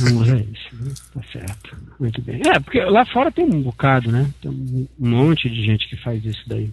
Não 0.00 0.20
usa 0.20 0.36
esse, 0.36 0.74
né? 0.74 0.92
tá 1.14 1.22
certo. 1.32 1.76
Muito 2.00 2.20
bem. 2.22 2.42
É, 2.44 2.58
porque 2.58 2.80
lá 2.80 3.04
fora 3.06 3.30
tem 3.30 3.44
um 3.44 3.62
bocado, 3.62 4.10
né? 4.10 4.28
Tem 4.42 4.50
um 4.50 4.88
monte 4.98 5.48
de 5.48 5.64
gente 5.64 5.88
que 5.88 5.96
faz 5.96 6.24
isso 6.24 6.42
daí. 6.48 6.70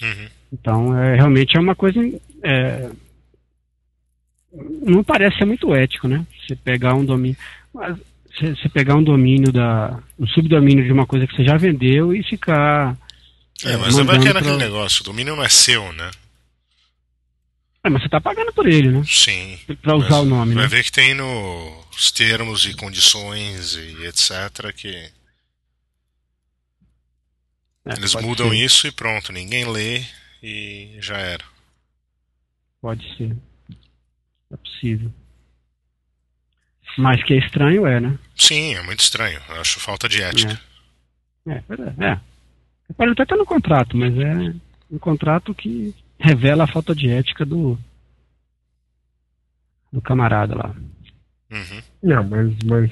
Uhum. 0.00 0.28
Então, 0.52 0.98
é, 0.98 1.16
realmente 1.16 1.56
é 1.56 1.60
uma 1.60 1.74
coisa. 1.74 2.00
É, 2.42 2.90
não 4.82 5.04
parece 5.04 5.38
ser 5.38 5.44
muito 5.44 5.74
ético, 5.74 6.08
né? 6.08 6.24
Você 6.46 6.56
pegar 6.56 6.94
um 6.94 7.04
domínio. 7.04 7.36
Você 8.40 8.68
pegar 8.68 8.96
um 8.96 9.04
domínio 9.04 9.52
da. 9.52 9.98
um 10.18 10.26
subdomínio 10.26 10.84
de 10.84 10.92
uma 10.92 11.06
coisa 11.06 11.26
que 11.26 11.36
você 11.36 11.44
já 11.44 11.56
vendeu 11.56 12.14
e 12.14 12.22
ficar. 12.22 12.96
É, 13.64 13.76
mas 13.76 13.94
você 13.94 14.04
vai 14.04 14.18
querer 14.18 14.38
aquele 14.38 14.56
negócio, 14.56 15.02
o 15.02 15.04
domínio 15.04 15.36
não 15.36 15.42
é 15.42 15.48
seu, 15.48 15.92
né? 15.92 16.10
É, 17.88 17.90
mas 17.90 18.02
você 18.02 18.06
está 18.06 18.20
pagando 18.20 18.52
por 18.52 18.66
ele, 18.66 18.90
né? 18.90 19.02
Sim. 19.06 19.58
Para 19.80 19.96
usar 19.96 20.18
o 20.18 20.24
nome, 20.26 20.54
vai 20.54 20.64
né? 20.64 20.68
ver 20.68 20.84
que 20.84 20.92
tem 20.92 21.14
nos 21.14 22.12
termos 22.12 22.66
e 22.66 22.74
condições 22.74 23.74
e 23.76 24.04
etc. 24.04 24.74
que. 24.76 24.94
É, 27.86 27.94
Eles 27.96 28.14
mudam 28.16 28.50
ser. 28.50 28.56
isso 28.56 28.86
e 28.86 28.92
pronto, 28.92 29.32
ninguém 29.32 29.64
lê 29.64 30.04
e 30.42 30.98
já 31.00 31.16
era. 31.16 31.42
Pode 32.82 33.02
ser. 33.16 33.34
É 34.52 34.56
possível. 34.58 35.10
Mas 36.98 37.24
que 37.24 37.32
é 37.32 37.38
estranho 37.38 37.86
é, 37.86 38.00
né? 38.00 38.18
Sim, 38.36 38.74
é 38.74 38.82
muito 38.82 39.00
estranho. 39.00 39.40
Eu 39.48 39.60
acho 39.62 39.80
falta 39.80 40.08
de 40.08 40.22
ética. 40.22 40.60
É, 41.46 41.52
é, 41.52 42.12
é. 42.12 42.20
Pode 42.94 43.12
até 43.12 43.22
estar 43.22 43.36
no 43.36 43.46
contrato, 43.46 43.96
mas 43.96 44.14
é 44.18 44.54
um 44.90 44.98
contrato 44.98 45.54
que 45.54 45.94
revela 46.18 46.64
a 46.64 46.68
falta 46.68 46.94
de 46.94 47.08
ética 47.10 47.44
do 47.44 47.78
do 49.92 50.02
camarada 50.02 50.54
lá. 50.54 50.74
Uhum. 51.50 51.82
Não, 52.02 52.24
mas, 52.24 52.56
mas 52.64 52.90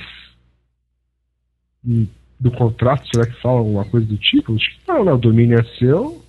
do 2.41 2.51
contrato, 2.51 3.07
será 3.13 3.27
que 3.27 3.41
fala 3.41 3.59
alguma 3.59 3.85
coisa 3.85 4.07
do 4.07 4.17
tipo? 4.17 4.57
Não, 4.89 5.05
não, 5.05 5.15
o 5.15 5.19
domínio 5.19 5.59
é 5.59 5.65
seu. 5.79 6.25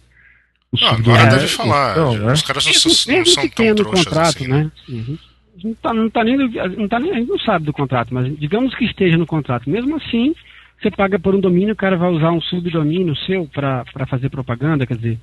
O 0.72 0.80
não, 0.80 0.90
agora 0.90 1.24
é, 1.24 1.30
deve 1.30 1.48
falar. 1.48 1.98
Não, 1.98 2.18
né? 2.18 2.34
Os 2.34 2.42
caras 2.42 2.66
não, 2.66 2.74
não, 2.74 3.20
não 3.20 3.26
são 3.26 3.50
tão 3.50 3.74
no 3.74 3.86
contrato, 3.86 4.38
assim, 4.38 4.48
né? 4.48 4.72
Uhum. 4.90 5.18
Não 5.64 5.74
tá, 5.74 5.94
não 5.94 6.10
tá 6.10 6.24
nem, 6.24 6.38
não 6.38 6.88
tá 6.88 7.00
nem, 7.00 7.12
a 7.12 7.16
gente 7.16 7.30
não 7.30 7.40
sabe 7.40 7.66
do 7.66 7.74
contrato, 7.74 8.14
mas 8.14 8.38
digamos 8.38 8.76
que 8.76 8.86
esteja 8.86 9.18
no 9.18 9.26
contrato. 9.26 9.70
Mesmo 9.70 9.96
assim, 9.96 10.36
você 10.80 10.92
paga 10.92 11.18
por 11.18 11.34
um 11.34 11.40
domínio, 11.40 11.74
o 11.74 11.78
cara 11.78 11.98
vai 11.98 12.12
usar 12.12 12.32
um 12.32 12.42
subdomínio 12.42 13.16
seu 13.26 13.48
para 13.48 14.06
fazer 14.08 14.30
propaganda, 14.30 14.86
quer 14.86 14.98
dizer, 14.98 15.20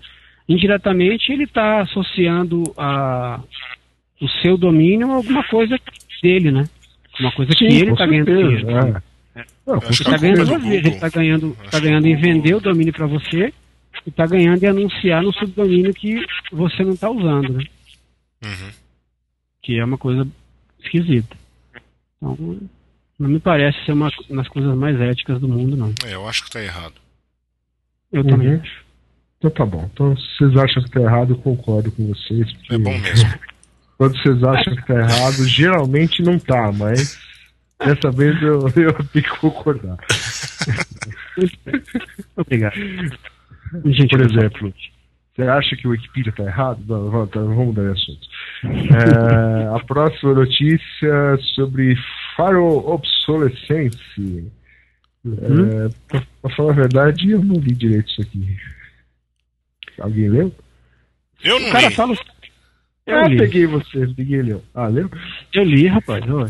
indiretamente 0.49 1.33
ele 1.33 1.45
está 1.45 1.81
associando 1.83 2.63
a, 2.77 3.41
o 4.21 4.29
seu 4.43 4.57
domínio 4.57 5.11
a 5.11 5.15
alguma 5.17 5.45
coisa 5.45 5.79
dele, 6.23 6.51
né? 6.51 6.65
Uma 7.21 7.33
coisa 7.33 7.53
Sim, 7.53 7.69
que 7.69 7.75
ele 7.75 7.93
está 7.93 8.07
ganhando 8.07 8.27
dinheiro. 8.27 8.71
É. 8.71 9.15
É. 9.37 9.45
Ele 9.67 9.91
está 9.91 10.17
ganhando 10.17 10.47
duas 10.47 10.63
vezes, 10.63 10.87
ele 10.87 10.95
está 10.95 11.09
ganhando, 11.09 11.57
tá 11.71 11.81
ganhando 11.81 12.07
em 12.07 12.17
vender 12.17 12.55
o 12.55 12.61
domínio 12.61 12.93
para 12.93 13.07
você 13.07 13.53
e 14.07 14.09
está 14.09 14.27
ganhando 14.27 14.63
em 14.63 14.67
anunciar 14.67 15.23
no 15.23 15.33
subdomínio 15.33 15.93
que 15.93 16.25
você 16.53 16.85
não 16.85 16.93
está 16.93 17.11
usando, 17.11 17.53
né? 17.55 17.65
Uhum. 18.45 18.71
Que 19.63 19.79
é 19.79 19.85
uma 19.85 19.99
coisa 19.99 20.27
esquisita. 20.83 21.37
Então, 22.17 22.59
não 23.19 23.29
me 23.29 23.41
parece 23.41 23.83
ser 23.85 23.93
uma 23.93 24.11
das 24.31 24.49
coisas 24.49 24.77
mais 24.77 25.01
éticas 25.01 25.41
do 25.41 25.49
mundo, 25.49 25.77
não. 25.77 25.93
É, 26.05 26.15
eu 26.15 26.29
acho 26.29 26.43
que 26.43 26.49
está 26.49 26.63
errado. 26.63 26.95
Eu 28.13 28.23
uhum. 28.23 28.29
também 28.29 28.55
acho. 28.55 28.84
Então 29.45 29.51
tá 29.51 29.67
bom. 29.67 29.91
Então 29.93 30.17
se 30.17 30.39
vocês 30.39 30.57
acham 30.57 30.83
que 30.83 30.89
está 30.89 31.01
errado, 31.01 31.35
eu 31.35 31.39
concordo 31.39 31.93
com 31.93 32.09
vocês. 32.09 32.51
É 32.71 32.79
bom 32.79 32.99
mesmo. 32.99 33.29
Quando 33.99 34.19
vocês 34.19 34.43
acham 34.43 34.75
que 34.75 34.81
está 34.81 34.95
errado, 34.95 35.47
geralmente 35.47 36.23
não 36.23 36.39
tá, 36.39 36.73
mas 36.73 37.19
dessa 37.79 38.11
vez 38.11 38.41
eu, 38.43 38.61
eu 38.77 38.95
tenho 39.13 39.25
que 39.25 39.39
concordar. 39.39 39.99
Obrigado. 42.37 42.75
Gente, 43.85 44.09
Por 44.09 44.23
exemplo, 44.23 44.75
você 45.35 45.43
acha 45.43 45.77
que 45.77 45.87
o 45.87 45.91
Wikipedia 45.91 46.31
está 46.31 46.45
errado? 46.45 46.81
Não, 46.89 47.11
vamos, 47.11 47.29
tá, 47.31 47.41
vamos 47.41 47.67
mudar 47.67 47.83
de 47.83 47.91
assunto. 47.91 48.27
É, 48.65 49.77
a 49.77 49.79
próxima 49.85 50.33
notícia 50.33 51.37
sobre 51.55 51.95
faroobsolescência. 52.35 54.01
Uhum. 55.23 55.87
É, 55.87 55.91
pra, 56.09 56.23
falar 56.57 56.73
a 56.73 56.77
verdade, 56.77 57.31
eu 57.31 57.45
não 57.45 57.57
li 57.57 57.75
direito 57.75 58.11
isso 58.11 58.23
aqui. 58.23 58.57
Alguém 60.01 60.29
leu? 60.29 60.53
Eu 61.43 61.61
não 61.61 61.69
o 61.69 61.73
cara 61.73 61.89
li. 61.89 61.95
Fala... 61.95 62.15
Eu 63.07 63.19
ah, 63.19 63.29
li. 63.29 63.37
peguei 63.37 63.67
você, 63.67 64.07
peguei 64.09 64.43
leu. 64.43 64.63
Ah, 64.75 64.87
leu? 64.87 65.11
Eu 65.53 65.65
li, 65.65 65.87
rapaz, 65.87 66.25
eu 66.27 66.49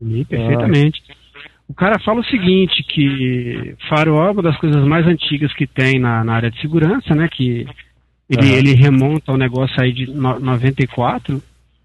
li 0.00 0.24
perfeitamente. 0.24 1.02
Ah. 1.10 1.14
O 1.68 1.74
cara 1.74 1.98
fala 2.00 2.20
o 2.20 2.24
seguinte, 2.24 2.82
que 2.82 3.74
Farol 3.88 4.26
é 4.26 4.30
uma 4.30 4.42
das 4.42 4.58
coisas 4.58 4.84
mais 4.86 5.06
antigas 5.06 5.52
que 5.54 5.66
tem 5.66 5.98
na, 5.98 6.22
na 6.22 6.34
área 6.34 6.50
de 6.50 6.60
segurança, 6.60 7.14
né? 7.14 7.28
Que 7.28 7.66
ele, 8.28 8.50
uhum. 8.50 8.56
ele 8.56 8.74
remonta 8.74 9.32
ao 9.32 9.38
negócio 9.38 9.74
aí 9.80 9.92
de 9.92 10.06
no, 10.10 10.38
94. 10.38 11.42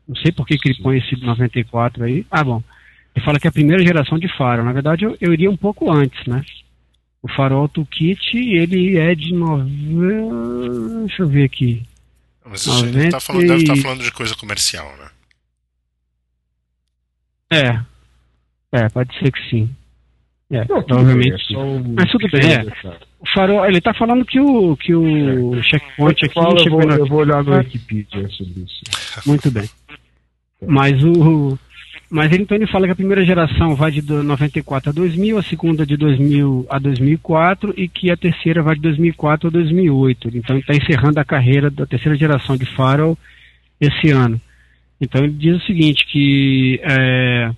Não 0.07 0.15
sei 0.17 0.31
por 0.31 0.45
que, 0.45 0.57
que 0.57 0.69
ele 0.69 0.81
põe 0.81 0.97
esse 0.97 1.15
94 1.23 2.03
aí. 2.03 2.25
Ah, 2.29 2.43
bom. 2.43 2.61
Ele 3.15 3.25
fala 3.25 3.39
que 3.39 3.47
é 3.47 3.49
a 3.49 3.53
primeira 3.53 3.83
geração 3.83 4.19
de 4.19 4.27
Farol. 4.37 4.65
Na 4.65 4.73
verdade, 4.73 5.05
eu, 5.05 5.17
eu 5.21 5.33
iria 5.33 5.49
um 5.49 5.57
pouco 5.57 5.91
antes, 5.91 6.25
né? 6.25 6.43
O 7.21 7.27
Farol 7.29 7.67
Toolkit, 7.67 8.37
ele 8.37 8.97
é 8.97 9.15
de 9.15 9.33
nove... 9.33 9.69
Deixa 11.05 11.23
eu 11.23 11.27
ver 11.27 11.45
aqui. 11.45 11.83
Mas 12.45 12.61
isso 12.61 12.85
90... 12.85 13.09
tá 13.09 13.19
falando, 13.19 13.47
deve 13.47 13.61
estar 13.61 13.75
tá 13.75 13.81
falando 13.81 14.03
de 14.03 14.11
coisa 14.11 14.35
comercial, 14.35 14.95
né? 14.97 15.09
É. 17.51 17.79
É, 18.71 18.89
pode 18.89 19.17
ser 19.17 19.31
que 19.31 19.49
sim. 19.49 19.75
É, 20.49 20.65
não, 20.65 20.81
provavelmente. 20.81 21.53
É 21.53 21.57
Mas 21.95 22.11
tudo 22.11 22.27
bem, 22.31 22.53
é. 22.53 22.63
O 23.19 23.27
farol, 23.33 23.65
ele 23.65 23.79
está 23.79 23.93
falando 23.93 24.23
que 24.23 24.39
o, 24.39 24.77
que 24.77 24.95
o 24.95 25.55
é. 25.55 25.63
checkpoint 25.63 26.25
aqui. 26.25 26.33
Fala, 26.33 26.55
eu, 26.61 26.71
vou, 26.71 26.81
eu 26.81 27.05
vou 27.05 27.19
olhar 27.19 27.43
no 27.43 27.55
Wikipedia 27.57 28.29
sobre 28.29 28.61
isso. 28.61 28.81
Muito 29.25 29.51
bem. 29.51 29.69
Mas 30.65 31.03
o. 31.03 31.57
Mas 32.09 32.31
ele, 32.31 32.43
então 32.43 32.55
ele 32.55 32.67
fala 32.67 32.85
que 32.85 32.93
a 32.93 32.95
primeira 32.95 33.25
geração 33.25 33.75
vai 33.75 33.91
de 33.91 34.01
94 34.01 34.89
a 34.89 34.93
2000, 34.93 35.37
a 35.37 35.43
segunda 35.43 35.85
de 35.85 35.97
2000 35.97 36.65
a 36.69 36.79
2004 36.79 37.73
e 37.75 37.87
que 37.89 38.09
a 38.09 38.15
terceira 38.15 38.63
vai 38.63 38.75
de 38.75 38.81
2004 38.81 39.49
a 39.49 39.51
2008. 39.51 40.29
Então 40.29 40.55
ele 40.55 40.61
está 40.61 40.73
encerrando 40.73 41.19
a 41.19 41.25
carreira 41.25 41.69
da 41.69 41.85
terceira 41.85 42.17
geração 42.17 42.55
de 42.55 42.65
Farol 42.75 43.17
esse 43.79 44.09
ano. 44.09 44.39
Então 45.01 45.23
ele 45.23 45.33
diz 45.33 45.57
o 45.57 45.65
seguinte, 45.65 46.05
que 46.07 46.79
é, 46.81 47.51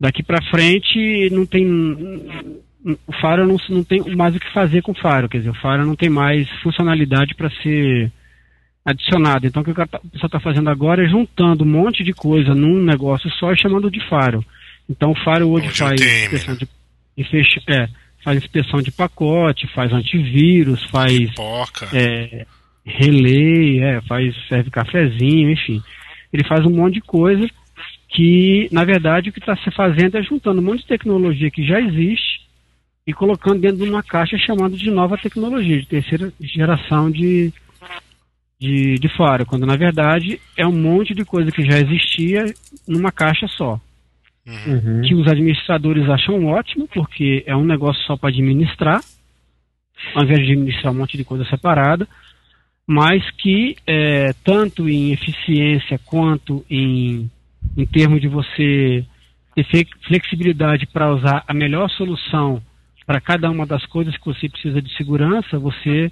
daqui 0.00 0.22
para 0.22 0.42
frente 0.50 1.28
não 1.30 1.44
tem 1.44 1.66
o 3.06 3.12
Faro 3.20 3.46
não, 3.46 3.56
não 3.68 3.82
tem 3.82 4.00
mais 4.14 4.34
o 4.34 4.40
que 4.40 4.52
fazer 4.52 4.80
com 4.80 4.92
o 4.92 5.00
Faro, 5.00 5.28
quer 5.28 5.38
dizer, 5.38 5.50
o 5.50 5.60
Faro 5.60 5.84
não 5.84 5.96
tem 5.96 6.08
mais 6.08 6.48
funcionalidade 6.62 7.34
para 7.34 7.50
ser 7.62 8.12
adicionado. 8.86 9.46
Então 9.46 9.62
o 9.62 9.64
que 9.64 9.72
o 9.72 9.74
tá, 9.74 9.98
pessoal 9.98 10.26
está 10.26 10.38
fazendo 10.38 10.70
agora 10.70 11.04
é 11.04 11.08
juntando 11.08 11.64
um 11.64 11.68
monte 11.68 12.04
de 12.04 12.12
coisa 12.12 12.54
num 12.54 12.80
negócio 12.80 13.28
só 13.32 13.52
e 13.52 13.60
chamando 13.60 13.90
de 13.90 14.00
Faro. 14.08 14.44
Então 14.88 15.10
o 15.10 15.24
Faro 15.24 15.50
hoje 15.50 15.68
faz 15.70 16.00
inspeção 16.00 16.54
de, 16.54 17.24
fecha, 17.24 17.60
é, 17.66 17.88
faz 18.22 18.38
inspeção 18.38 18.80
de 18.80 18.92
pacote, 18.92 19.66
faz 19.74 19.92
antivírus, 19.92 20.84
faz 20.84 21.32
é, 21.92 22.46
relay, 22.84 23.82
é, 23.82 24.00
faz 24.02 24.32
serve 24.48 24.70
cafezinho, 24.70 25.50
enfim. 25.50 25.82
Ele 26.32 26.44
faz 26.44 26.64
um 26.64 26.70
monte 26.70 26.94
de 26.94 27.00
coisa 27.00 27.48
que, 28.08 28.68
na 28.70 28.84
verdade, 28.84 29.30
o 29.30 29.32
que 29.32 29.40
está 29.40 29.56
se 29.56 29.70
fazendo 29.72 30.16
é 30.16 30.22
juntando 30.22 30.60
um 30.60 30.64
monte 30.64 30.82
de 30.82 30.86
tecnologia 30.86 31.50
que 31.50 31.66
já 31.66 31.80
existe 31.80 32.46
e 33.04 33.12
colocando 33.12 33.60
dentro 33.60 33.84
de 33.84 33.90
uma 33.90 34.02
caixa 34.02 34.38
chamada 34.38 34.76
de 34.76 34.90
nova 34.90 35.18
tecnologia, 35.18 35.80
de 35.80 35.86
terceira 35.86 36.32
geração 36.40 37.10
de, 37.10 37.52
de, 38.58 38.94
de 38.94 39.08
fora, 39.16 39.44
quando 39.44 39.66
na 39.66 39.76
verdade 39.76 40.40
é 40.56 40.66
um 40.66 40.72
monte 40.72 41.14
de 41.14 41.24
coisa 41.24 41.50
que 41.50 41.62
já 41.62 41.78
existia 41.78 42.44
numa 42.86 43.12
caixa 43.12 43.46
só. 43.48 43.80
Uhum. 44.46 45.02
Que 45.02 45.14
os 45.14 45.26
administradores 45.26 46.08
acham 46.08 46.46
ótimo, 46.46 46.88
porque 46.88 47.42
é 47.46 47.56
um 47.56 47.64
negócio 47.64 48.02
só 48.04 48.16
para 48.16 48.30
administrar, 48.30 49.00
ao 50.14 50.22
invés 50.22 50.38
de 50.38 50.52
administrar 50.52 50.92
um 50.92 50.96
monte 50.96 51.16
de 51.16 51.24
coisa 51.24 51.44
separada, 51.46 52.06
mas 52.86 53.28
que 53.32 53.76
é, 53.86 54.32
tanto 54.44 54.88
em 54.88 55.12
eficiência 55.12 55.98
quanto 56.04 56.64
em 56.70 57.28
em 57.76 57.86
termos 57.86 58.20
de 58.20 58.28
você 58.28 59.04
ter 59.54 59.86
flexibilidade 60.06 60.86
para 60.86 61.12
usar 61.12 61.44
a 61.46 61.54
melhor 61.54 61.88
solução 61.90 62.62
para 63.06 63.20
cada 63.20 63.50
uma 63.50 63.64
das 63.64 63.86
coisas 63.86 64.16
que 64.16 64.26
você 64.26 64.48
precisa 64.48 64.82
de 64.82 64.94
segurança, 64.96 65.58
você 65.58 66.10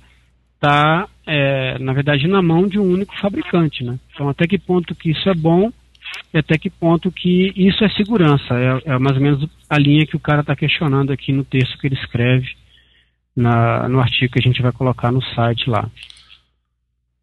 está, 0.55 1.09
é, 1.27 1.79
na 1.79 1.93
verdade, 1.93 2.27
na 2.27 2.43
mão 2.43 2.66
de 2.66 2.79
um 2.79 2.85
único 2.85 3.16
fabricante. 3.18 3.83
Né? 3.83 3.99
Então, 4.12 4.29
até 4.29 4.47
que 4.47 4.59
ponto 4.59 4.95
que 4.95 5.11
isso 5.11 5.29
é 5.29 5.35
bom 5.35 5.70
e 6.33 6.39
até 6.39 6.59
que 6.59 6.70
ponto 6.70 7.11
que 7.11 7.53
isso 7.57 7.85
é 7.85 7.89
segurança. 7.91 8.55
É, 8.55 8.93
é 8.93 8.99
mais 8.99 9.16
ou 9.16 9.22
menos 9.22 9.49
a 9.68 9.79
linha 9.79 10.07
que 10.07 10.16
o 10.16 10.20
cara 10.20 10.41
está 10.41 10.55
questionando 10.55 11.12
aqui 11.12 11.33
no 11.33 11.45
texto 11.45 11.79
que 11.79 11.87
ele 11.87 11.97
escreve 11.97 12.49
na, 13.37 13.89
no 13.89 14.01
artigo 14.01 14.33
que 14.33 14.39
a 14.39 14.43
gente 14.43 14.62
vai 14.62 14.72
colocar 14.72 15.11
no 15.11 15.22
site 15.35 15.68
lá. 15.68 15.89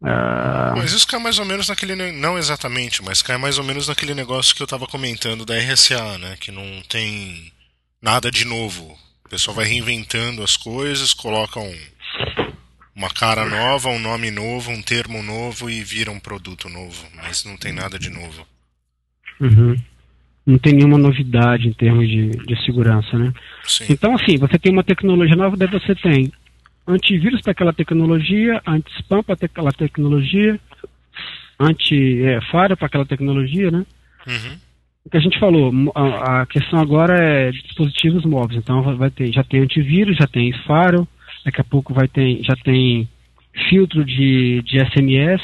Uh... 0.00 0.76
Mas 0.76 0.92
isso 0.92 1.06
cai 1.06 1.20
mais 1.20 1.38
ou 1.38 1.44
menos 1.44 1.68
naquele. 1.68 1.94
Não 2.12 2.36
exatamente, 2.36 3.02
mas 3.04 3.22
cai 3.22 3.36
mais 3.36 3.56
ou 3.56 3.64
menos 3.64 3.86
naquele 3.86 4.14
negócio 4.14 4.54
que 4.54 4.60
eu 4.60 4.64
estava 4.64 4.86
comentando 4.86 5.46
da 5.46 5.56
RSA, 5.56 6.18
né? 6.18 6.36
Que 6.40 6.50
não 6.50 6.82
tem 6.88 7.52
nada 8.00 8.30
de 8.30 8.44
novo. 8.44 8.98
O 9.24 9.28
pessoal 9.28 9.54
vai 9.54 9.64
reinventando 9.64 10.42
as 10.42 10.56
coisas, 10.56 11.14
coloca 11.14 11.60
um, 11.60 11.74
uma 12.94 13.08
cara 13.08 13.44
nova, 13.46 13.88
um 13.88 13.98
nome 13.98 14.30
novo, 14.30 14.70
um 14.70 14.82
termo 14.82 15.22
novo 15.22 15.70
e 15.70 15.82
vira 15.82 16.10
um 16.10 16.20
produto 16.20 16.68
novo. 16.68 17.06
Mas 17.16 17.44
não 17.44 17.56
tem 17.56 17.72
nada 17.72 17.98
de 17.98 18.10
novo. 18.10 18.46
Uhum. 19.40 19.76
Não 20.46 20.58
tem 20.58 20.74
nenhuma 20.74 20.98
novidade 20.98 21.68
em 21.68 21.72
termos 21.72 22.06
de, 22.08 22.30
de 22.30 22.64
segurança, 22.64 23.16
né? 23.16 23.32
Sim. 23.64 23.86
Então, 23.90 24.14
assim, 24.14 24.36
você 24.38 24.58
tem 24.58 24.72
uma 24.72 24.84
tecnologia 24.84 25.36
nova, 25.36 25.56
daí 25.56 25.68
você 25.68 25.94
tem 25.94 26.32
antivírus 26.86 27.40
para 27.40 27.52
aquela 27.52 27.72
tecnologia, 27.72 28.60
anti-spam 28.66 29.22
para 29.22 29.36
aquela 29.40 29.72
tecnologia, 29.72 30.58
anti-faro 31.58 32.72
é, 32.72 32.76
para 32.76 32.86
aquela 32.86 33.06
tecnologia, 33.06 33.70
né? 33.70 33.86
Uhum. 34.26 34.58
O 35.04 35.10
que 35.10 35.16
a 35.16 35.20
gente 35.20 35.38
falou, 35.38 35.72
a, 35.94 36.42
a, 36.42 36.46
questão 36.46 36.78
agora 36.80 37.16
é 37.18 37.50
dispositivos 37.50 38.24
móveis. 38.24 38.60
Então 38.60 38.96
vai 38.96 39.10
ter, 39.10 39.32
já 39.32 39.42
tem 39.42 39.60
antivírus, 39.60 40.16
já 40.16 40.26
tem 40.26 40.52
faro, 40.64 41.06
daqui 41.44 41.60
a 41.60 41.64
pouco 41.64 41.94
vai 41.94 42.08
ter, 42.08 42.42
já 42.42 42.54
tem 42.56 43.08
filtro 43.68 44.04
de, 44.04 44.62
de 44.62 44.78
SMS. 44.78 45.42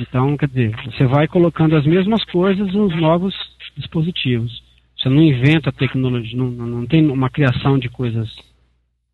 Então, 0.00 0.36
quer 0.36 0.48
dizer, 0.48 0.76
você 0.84 1.06
vai 1.06 1.26
colocando 1.26 1.76
as 1.76 1.86
mesmas 1.86 2.24
coisas 2.24 2.72
nos 2.72 2.94
novos 3.00 3.34
dispositivos. 3.76 4.62
Você 4.96 5.08
não 5.08 5.22
inventa 5.22 5.72
tecnologia, 5.72 6.36
não, 6.36 6.50
não 6.50 6.86
tem 6.86 7.06
uma 7.06 7.30
criação 7.30 7.78
de 7.78 7.88
coisas 7.88 8.28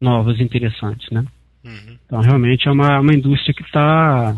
novas, 0.01 0.40
interessantes, 0.40 1.09
né? 1.11 1.24
Uhum. 1.64 1.97
Então, 2.07 2.20
realmente 2.20 2.66
é 2.66 2.72
uma, 2.72 2.99
uma 3.01 3.14
indústria 3.14 3.55
que 3.55 3.62
está 3.62 4.36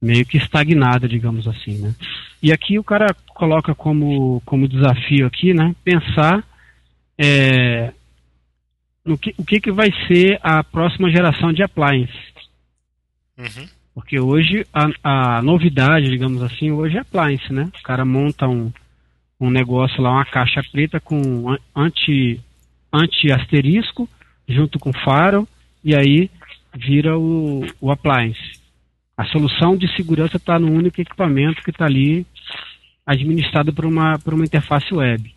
meio 0.00 0.24
que 0.24 0.38
estagnada, 0.38 1.06
digamos 1.06 1.46
assim, 1.46 1.78
né? 1.78 1.94
E 2.42 2.52
aqui 2.52 2.78
o 2.78 2.84
cara 2.84 3.14
coloca 3.34 3.74
como, 3.74 4.40
como 4.46 4.68
desafio 4.68 5.26
aqui, 5.26 5.52
né? 5.52 5.74
Pensar 5.84 6.42
é, 7.18 7.92
no 9.10 9.18
que, 9.18 9.34
o 9.36 9.44
que, 9.44 9.60
que 9.60 9.72
vai 9.72 9.90
ser 10.06 10.38
a 10.40 10.62
próxima 10.62 11.10
geração 11.10 11.52
de 11.52 11.64
appliance. 11.64 12.12
Uhum. 13.36 13.68
Porque 13.92 14.20
hoje 14.20 14.64
a, 14.72 15.36
a 15.38 15.42
novidade, 15.42 16.08
digamos 16.08 16.40
assim, 16.44 16.70
hoje 16.70 16.96
é 16.96 17.00
appliance, 17.00 17.52
né? 17.52 17.68
O 17.80 17.82
cara 17.82 18.04
monta 18.04 18.46
um, 18.46 18.72
um 19.40 19.50
negócio 19.50 20.00
lá, 20.00 20.12
uma 20.12 20.24
caixa 20.24 20.62
preta 20.70 21.00
com 21.00 21.56
anti, 21.74 22.40
anti 22.92 23.32
asterisco 23.32 24.08
junto 24.48 24.78
com 24.78 24.92
faro 24.92 25.46
e 25.82 25.96
aí 25.96 26.30
vira 26.76 27.18
o, 27.18 27.66
o 27.80 27.90
appliance. 27.90 28.60
A 29.16 29.24
solução 29.26 29.76
de 29.76 29.92
segurança 29.96 30.36
está 30.36 30.56
no 30.56 30.70
único 30.70 31.00
equipamento 31.00 31.62
que 31.64 31.70
está 31.70 31.84
ali 31.84 32.24
administrado 33.04 33.72
por 33.72 33.84
uma, 33.84 34.20
por 34.20 34.34
uma 34.34 34.44
interface 34.44 34.94
web. 34.94 35.34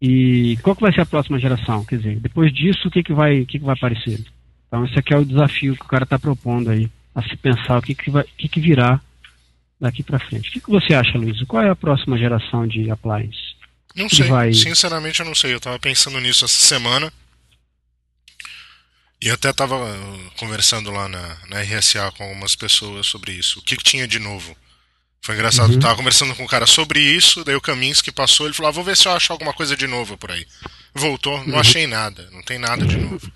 E 0.00 0.56
qual 0.62 0.74
que 0.74 0.82
vai 0.82 0.92
ser 0.92 1.02
a 1.02 1.06
próxima 1.06 1.38
geração? 1.38 1.84
Quer 1.84 1.98
dizer, 1.98 2.20
depois 2.20 2.52
disso, 2.52 2.88
o 2.88 2.90
que, 2.90 3.02
que, 3.02 3.12
vai, 3.12 3.40
o 3.40 3.46
que, 3.46 3.58
que 3.58 3.64
vai 3.64 3.74
aparecer? 3.74 4.24
Então, 4.66 4.84
esse 4.84 4.98
aqui 4.98 5.12
é 5.12 5.18
o 5.18 5.24
desafio 5.24 5.76
que 5.76 5.84
o 5.84 5.88
cara 5.88 6.04
está 6.04 6.18
propondo 6.18 6.70
aí, 6.70 6.88
a 7.14 7.22
se 7.22 7.36
pensar 7.36 7.78
o 7.78 7.82
que, 7.82 7.94
que, 7.94 8.10
vai, 8.10 8.22
o 8.22 8.26
que, 8.38 8.48
que 8.48 8.60
virá 8.60 9.00
daqui 9.80 10.02
para 10.02 10.18
frente. 10.18 10.48
O 10.48 10.52
que, 10.52 10.60
que 10.60 10.70
você 10.70 10.94
acha, 10.94 11.18
Luiz? 11.18 11.42
Qual 11.42 11.62
é 11.62 11.70
a 11.70 11.76
próxima 11.76 12.16
geração 12.16 12.66
de 12.66 12.90
appliance? 12.90 13.56
Não 13.94 14.08
sei, 14.08 14.28
vai... 14.28 14.52
sinceramente 14.54 15.20
eu 15.20 15.26
não 15.26 15.34
sei. 15.34 15.52
Eu 15.52 15.58
estava 15.58 15.78
pensando 15.78 16.20
nisso 16.20 16.44
essa 16.44 16.62
semana. 16.62 17.12
E 19.22 19.28
até 19.28 19.50
estava 19.50 19.76
conversando 20.38 20.90
lá 20.90 21.08
na, 21.08 21.36
na 21.48 21.60
RSA 21.60 22.10
com 22.12 22.24
algumas 22.24 22.54
pessoas 22.54 23.06
sobre 23.06 23.32
isso. 23.32 23.58
O 23.58 23.62
que, 23.62 23.76
que 23.76 23.84
tinha 23.84 24.08
de 24.08 24.18
novo? 24.18 24.56
Foi 25.22 25.34
engraçado, 25.34 25.74
uhum. 25.74 25.78
tava 25.78 25.96
conversando 25.96 26.34
com 26.34 26.44
um 26.44 26.48
cara 26.48 26.66
sobre 26.66 26.98
isso, 26.98 27.44
daí 27.44 27.54
o 27.54 27.60
que 27.60 28.10
passou, 28.10 28.46
ele 28.46 28.54
falou, 28.54 28.70
ah, 28.70 28.72
vou 28.72 28.84
ver 28.84 28.96
se 28.96 29.06
eu 29.06 29.12
acho 29.12 29.32
alguma 29.32 29.52
coisa 29.52 29.76
de 29.76 29.86
novo 29.86 30.16
por 30.16 30.30
aí. 30.30 30.46
Voltou, 30.94 31.44
não 31.44 31.54
uhum. 31.54 31.60
achei 31.60 31.86
nada, 31.86 32.26
não 32.32 32.42
tem 32.42 32.58
nada 32.58 32.86
de 32.86 32.96
novo. 32.96 33.30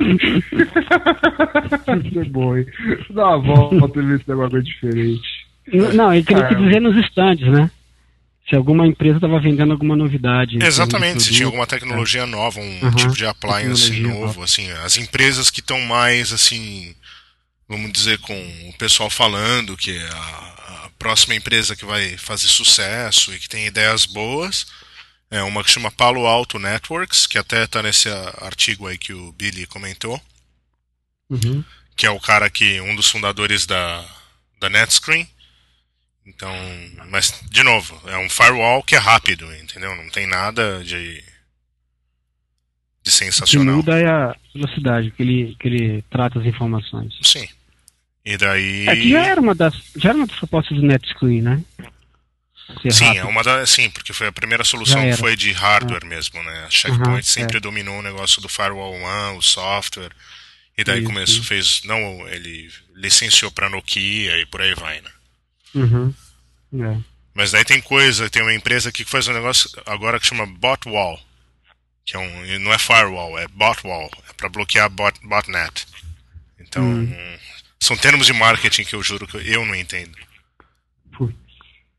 Isso 0.00 2.20
é 2.20 2.24
bom, 2.24 2.56
hein? 2.56 2.66
Dá 3.10 3.36
uma 3.36 3.78
volta 3.78 3.98
e 3.98 4.02
ver 4.02 4.18
se 4.18 4.24
tem 4.24 4.34
alguma 4.34 4.50
coisa 4.50 4.64
diferente. 4.64 5.28
Não, 5.94 6.12
ele 6.12 6.24
queria 6.24 6.54
dizer 6.54 6.80
nos 6.80 6.96
estandes, 6.96 7.50
né? 7.50 7.70
se 8.50 8.56
alguma 8.56 8.84
empresa 8.84 9.18
estava 9.18 9.38
vendendo 9.38 9.72
alguma 9.72 9.94
novidade. 9.94 10.58
Exatamente, 10.60 11.22
se 11.22 11.32
tinha 11.32 11.46
alguma 11.46 11.68
tecnologia 11.68 12.22
é. 12.22 12.26
nova, 12.26 12.58
um 12.58 12.80
uhum, 12.82 12.90
tipo 12.90 13.12
de 13.12 13.24
appliance 13.24 13.92
novo, 14.00 14.26
nova. 14.26 14.44
assim, 14.44 14.68
as 14.84 14.98
empresas 14.98 15.50
que 15.50 15.60
estão 15.60 15.80
mais 15.82 16.32
assim, 16.32 16.92
vamos 17.68 17.92
dizer 17.92 18.18
com 18.18 18.34
o 18.68 18.72
pessoal 18.76 19.08
falando 19.08 19.76
que 19.76 19.96
a, 19.96 20.69
próxima 21.00 21.34
empresa 21.34 21.74
que 21.74 21.84
vai 21.84 22.16
fazer 22.18 22.46
sucesso 22.46 23.34
e 23.34 23.38
que 23.40 23.48
tem 23.48 23.66
ideias 23.66 24.06
boas 24.06 24.66
é 25.30 25.42
uma 25.42 25.64
que 25.64 25.70
chama 25.70 25.90
Palo 25.90 26.26
Alto 26.26 26.58
Networks, 26.58 27.26
que 27.26 27.38
até 27.38 27.64
está 27.64 27.82
nesse 27.82 28.08
artigo 28.42 28.86
aí 28.86 28.98
que 28.98 29.12
o 29.12 29.32
Billy 29.32 29.64
comentou, 29.66 30.20
uhum. 31.30 31.64
que 31.96 32.04
é 32.04 32.10
o 32.10 32.20
cara 32.20 32.50
que 32.50 32.80
um 32.80 32.94
dos 32.94 33.10
fundadores 33.10 33.66
da 33.66 34.04
da 34.60 34.68
NetScreen 34.68 35.26
então, 36.26 36.52
mas 37.08 37.42
de 37.50 37.62
novo, 37.62 38.00
é 38.08 38.16
um 38.18 38.30
firewall 38.30 38.82
que 38.82 38.94
é 38.94 38.98
rápido, 38.98 39.52
entendeu? 39.56 39.94
Não 39.96 40.08
tem 40.10 40.26
nada 40.26 40.82
de 40.84 41.22
de 43.02 43.10
sensacional. 43.10 43.78
O 43.78 43.82
que 43.82 43.90
muda 43.90 43.98
é 43.98 44.06
a 44.06 44.36
velocidade 44.54 45.10
que 45.10 45.22
ele 45.22 45.56
que 45.58 45.68
ele 45.68 46.02
trata 46.10 46.38
as 46.38 46.46
informações. 46.46 47.18
Sim. 47.22 47.48
E 48.24 48.36
daí 48.36 48.86
é, 48.88 48.96
já 48.96 49.24
era 49.24 49.40
uma 49.40 49.54
das 49.54 49.74
já 49.96 50.10
era 50.10 50.18
uma 50.18 50.26
das 50.26 50.36
propostas 50.36 50.76
do 50.76 50.86
NetScreen, 50.86 51.42
né? 51.42 51.64
sim, 52.90 53.04
rápido. 53.04 53.20
é 53.20 53.24
uma 53.24 53.42
da, 53.42 53.66
sim, 53.66 53.90
porque 53.90 54.12
foi 54.12 54.28
a 54.28 54.32
primeira 54.32 54.64
solução 54.64 55.02
que 55.02 55.16
foi 55.16 55.36
de 55.36 55.52
hardware 55.52 56.04
é. 56.04 56.06
mesmo, 56.06 56.42
né? 56.42 56.64
A 56.66 56.70
Checkpoint 56.70 57.08
uhum, 57.08 57.22
sempre 57.22 57.56
é. 57.56 57.60
dominou 57.60 57.98
o 57.98 58.02
negócio 58.02 58.40
do 58.40 58.48
firewall 58.48 58.94
one, 58.94 59.38
o 59.38 59.42
software. 59.42 60.12
E 60.76 60.84
daí 60.84 61.00
isso, 61.00 61.06
começou, 61.08 61.36
isso. 61.36 61.44
fez, 61.44 61.82
não, 61.84 62.28
ele 62.28 62.70
licenciou 62.94 63.50
para 63.50 63.68
Nokia 63.68 64.38
e 64.38 64.46
por 64.46 64.62
aí 64.62 64.74
vai, 64.74 65.00
né? 65.00 65.10
Uhum. 65.74 66.14
É. 66.74 66.96
Mas 67.34 67.50
daí 67.50 67.64
tem 67.64 67.80
coisa, 67.80 68.30
tem 68.30 68.42
uma 68.42 68.54
empresa 68.54 68.92
que 68.92 69.04
faz 69.04 69.28
um 69.28 69.32
negócio 69.32 69.70
agora 69.86 70.20
que 70.20 70.26
chama 70.26 70.46
Botwall. 70.46 71.20
Que 72.04 72.16
é 72.16 72.18
um, 72.18 72.58
não 72.60 72.72
é 72.72 72.78
firewall, 72.78 73.38
é 73.38 73.46
botwall. 73.48 74.10
É 74.28 74.32
para 74.32 74.48
bloquear 74.48 74.88
bot, 74.90 75.18
botnet. 75.22 75.86
Então, 76.58 76.82
hum. 76.82 77.38
São 77.80 77.96
termos 77.96 78.26
de 78.26 78.32
marketing 78.32 78.84
que 78.84 78.94
eu 78.94 79.02
juro 79.02 79.26
que 79.26 79.36
eu 79.36 79.64
não 79.64 79.74
entendo. 79.74 80.12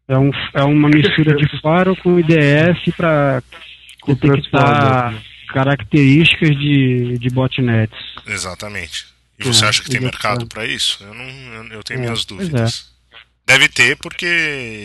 É, 0.07 0.17
um, 0.17 0.31
é 0.53 0.63
uma 0.63 0.89
mistura 0.89 1.35
de 1.35 1.47
firewall 1.61 1.95
com 1.95 2.19
IDS 2.19 2.93
para 2.97 3.41
detectar 4.05 5.23
características 5.47 6.49
de, 6.49 7.17
de 7.17 7.29
botnets. 7.29 7.97
Exatamente. 8.27 9.05
E 9.39 9.43
você 9.43 9.65
é, 9.65 9.69
acha 9.69 9.83
que 9.83 9.89
tem 9.89 10.01
mercado 10.01 10.45
para 10.47 10.65
isso? 10.65 11.01
Eu, 11.01 11.13
não, 11.13 11.65
eu 11.67 11.83
tenho 11.83 11.99
é, 11.99 12.03
minhas 12.03 12.25
dúvidas. 12.25 12.91
Deve 13.45 13.67
ter 13.69 13.97
porque 13.97 14.25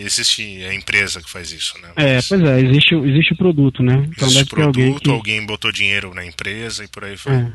existe 0.05 0.63
a 0.65 0.73
empresa 0.73 1.21
que 1.21 1.29
faz 1.29 1.51
isso, 1.51 1.77
né? 1.79 1.89
É, 1.95 2.15
Mas... 2.15 2.25
É, 2.25 2.29
pois 2.29 2.49
é, 2.49 2.59
existe, 2.61 2.95
existe 2.95 3.33
o 3.33 3.37
produto, 3.37 3.83
né? 3.83 3.93
Então 3.93 4.27
existe 4.27 4.43
deve 4.43 4.49
produto, 4.49 4.73
ter 4.75 4.81
alguém, 4.81 4.99
que... 4.99 5.09
alguém 5.09 5.45
botou 5.45 5.71
dinheiro 5.71 6.13
na 6.13 6.25
empresa 6.25 6.83
e 6.83 6.87
por 6.87 7.03
aí 7.03 7.15
vai. 7.17 7.51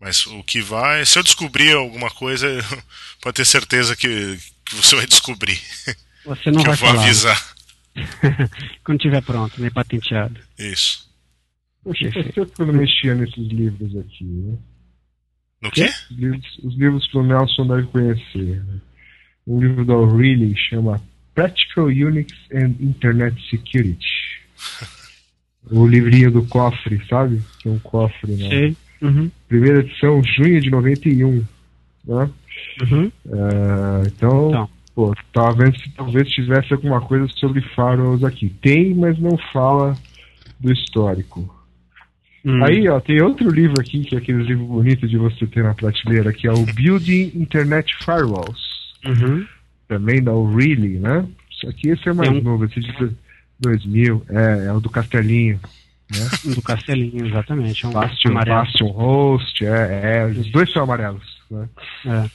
Mas 0.00 0.26
o 0.26 0.42
que 0.42 0.60
vai. 0.60 1.04
Se 1.04 1.18
eu 1.18 1.22
descobrir 1.22 1.76
alguma 1.76 2.10
coisa, 2.10 2.46
pode 3.20 3.36
ter 3.36 3.44
certeza 3.44 3.94
que, 3.94 4.38
que 4.64 4.74
você 4.74 4.96
vai 4.96 5.06
descobrir. 5.06 5.60
Você 6.24 6.50
não 6.50 6.62
que 6.62 6.68
vai 6.68 6.74
eu 6.74 6.78
vou 6.78 6.88
falar. 6.88 7.02
avisar. 7.02 7.54
Quando 8.84 8.98
tiver 9.00 9.22
pronto, 9.22 9.60
né? 9.60 9.70
Patenteado. 9.70 10.40
Isso. 10.58 11.08
Poxa, 11.84 12.10
eu 12.36 12.72
mexia 12.72 13.14
nesses 13.14 13.48
livros 13.48 13.96
aqui, 13.96 14.24
né? 14.24 14.58
No 15.62 15.70
quê? 15.70 15.90
Os 16.10 16.16
livros, 16.16 16.58
os 16.62 16.74
livros 16.78 17.06
que 17.10 17.18
o 17.18 17.22
Nelson 17.22 17.66
deve 17.66 17.86
conhecer. 17.88 18.64
Né? 18.64 18.80
um 19.46 19.60
livro 19.60 19.84
da 19.84 19.94
O'Reilly 19.94 20.56
chama 20.56 21.02
Practical 21.34 21.86
Unix 21.86 22.32
and 22.52 22.76
Internet 22.80 23.36
Security. 23.50 24.40
o 25.70 25.86
livrinho 25.86 26.30
do 26.30 26.46
cofre, 26.46 27.04
sabe? 27.08 27.42
Que 27.58 27.68
é 27.68 27.72
um 27.72 27.78
cofre, 27.78 28.32
né? 28.36 28.48
Sim. 28.48 28.76
Uhum. 29.02 29.30
Primeira 29.48 29.80
edição, 29.80 30.22
junho 30.22 30.60
de 30.60 30.70
91. 30.70 31.44
Né? 32.06 32.30
Uhum. 32.82 33.06
Uh, 33.26 34.06
então, 34.06 34.48
então, 34.48 34.70
pô, 34.94 35.14
tava 35.32 35.64
vendo 35.64 35.78
se 35.78 35.90
talvez 35.90 36.28
tivesse 36.28 36.72
alguma 36.72 37.00
coisa 37.00 37.26
sobre 37.28 37.60
firewalls 37.60 38.24
aqui. 38.24 38.48
Tem, 38.60 38.94
mas 38.94 39.18
não 39.18 39.36
fala 39.52 39.96
do 40.58 40.72
histórico. 40.72 41.54
Hum. 42.44 42.64
Aí, 42.64 42.88
ó, 42.88 43.00
tem 43.00 43.22
outro 43.22 43.50
livro 43.50 43.80
aqui, 43.80 44.00
que 44.00 44.14
é 44.14 44.18
aquele 44.18 44.42
livro 44.42 44.64
bonito 44.64 45.06
de 45.06 45.16
você 45.16 45.46
ter 45.46 45.62
na 45.62 45.74
prateleira, 45.74 46.32
que 46.32 46.46
é 46.46 46.52
o 46.52 46.64
Building 46.64 47.32
Internet 47.34 47.94
Firewalls. 48.02 48.94
Uhum. 49.04 49.46
Também 49.86 50.22
da 50.22 50.32
O'Reilly, 50.32 50.98
né? 50.98 51.26
Isso 51.50 51.68
aqui 51.68 51.88
esse 51.90 52.08
é 52.08 52.12
mais 52.12 52.30
um... 52.30 52.40
novo, 52.40 52.64
esse 52.64 52.80
de 52.80 53.10
2000, 53.58 54.24
é, 54.30 54.66
é 54.66 54.72
o 54.72 54.80
do 54.80 54.88
Castelinho. 54.88 55.60
Né? 56.10 56.28
do 56.54 56.62
Castelinho, 56.62 57.26
exatamente. 57.26 57.84
É 57.84 57.88
um 57.88 57.92
Bastion, 57.92 58.34
Bastion 58.34 58.88
Host, 58.88 59.64
é, 59.64 60.00
é, 60.02 60.26
os 60.26 60.50
dois 60.50 60.72
são 60.72 60.82
amarelos. 60.82 61.40
Né? 61.50 61.68
É. 62.06 62.30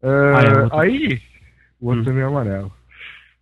Uh, 0.00 0.68
ah, 0.70 0.82
aí, 0.82 1.20
o 1.80 1.88
outro 1.88 2.02
hum. 2.02 2.04
também 2.04 2.22
é 2.22 2.26
amarelo. 2.26 2.72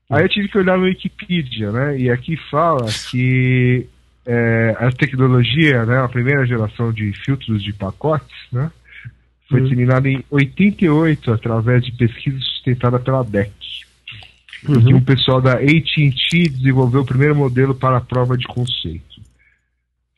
Aí 0.08 0.22
eu 0.22 0.28
tive 0.28 0.48
que 0.48 0.58
olhar 0.58 0.78
no 0.78 0.84
Wikipedia, 0.84 1.72
né? 1.72 1.98
E 1.98 2.10
aqui 2.10 2.36
fala 2.48 2.86
que 3.10 3.86
é, 4.24 4.76
a 4.78 4.90
tecnologia, 4.92 5.84
né, 5.84 6.00
a 6.00 6.08
primeira 6.08 6.46
geração 6.46 6.92
de 6.92 7.12
filtros 7.24 7.62
de 7.62 7.72
pacotes, 7.72 8.36
né? 8.52 8.70
Foi 9.48 9.60
uhum. 9.60 9.64
disseminada 9.64 10.08
em 10.08 10.24
88 10.30 11.32
através 11.32 11.84
de 11.84 11.92
pesquisa 11.92 12.38
sustentada 12.38 12.98
pela 12.98 13.22
DEC. 13.22 13.52
uhum. 14.68 14.84
que 14.84 14.94
um 14.94 15.00
pessoal 15.00 15.40
da 15.40 15.54
AT&T 15.54 16.48
desenvolveu 16.48 17.02
o 17.02 17.06
primeiro 17.06 17.36
modelo 17.36 17.74
para 17.74 17.98
a 17.98 18.00
prova 18.00 18.36
de 18.36 18.46
conceito. 18.46 19.15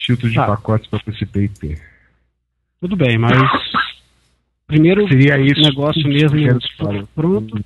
Filtro 0.00 0.28
de 0.28 0.34
tá. 0.34 0.46
pacotes 0.46 0.88
para 0.88 1.00
TCP/IP. 1.00 1.78
Tudo 2.80 2.96
bem, 2.96 3.18
mas 3.18 3.32
primeiro 4.66 5.08
Seria 5.08 5.40
isso 5.40 5.60
negócio 5.60 6.06
mesmo 6.06 6.38
pronto. 7.14 7.64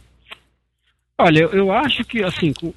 Olha, 1.18 1.40
eu, 1.40 1.50
eu 1.50 1.72
acho 1.72 2.04
que 2.04 2.22
assim, 2.22 2.52
com, 2.52 2.72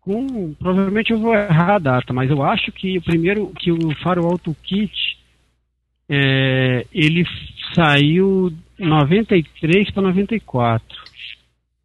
com, 0.00 0.54
provavelmente 0.54 1.12
eu 1.12 1.18
vou 1.18 1.34
errar 1.34 1.76
a 1.76 1.78
data, 1.78 2.12
mas 2.12 2.30
eu 2.30 2.42
acho 2.42 2.70
que 2.72 2.98
o 2.98 3.02
primeiro 3.02 3.52
que 3.58 3.72
o 3.72 3.94
Firewall 4.02 4.38
Toolkit 4.38 5.18
é, 6.08 6.84
ele 6.92 7.24
saiu 7.74 8.52
93 8.78 9.90
para 9.92 10.02
94. 10.02 10.84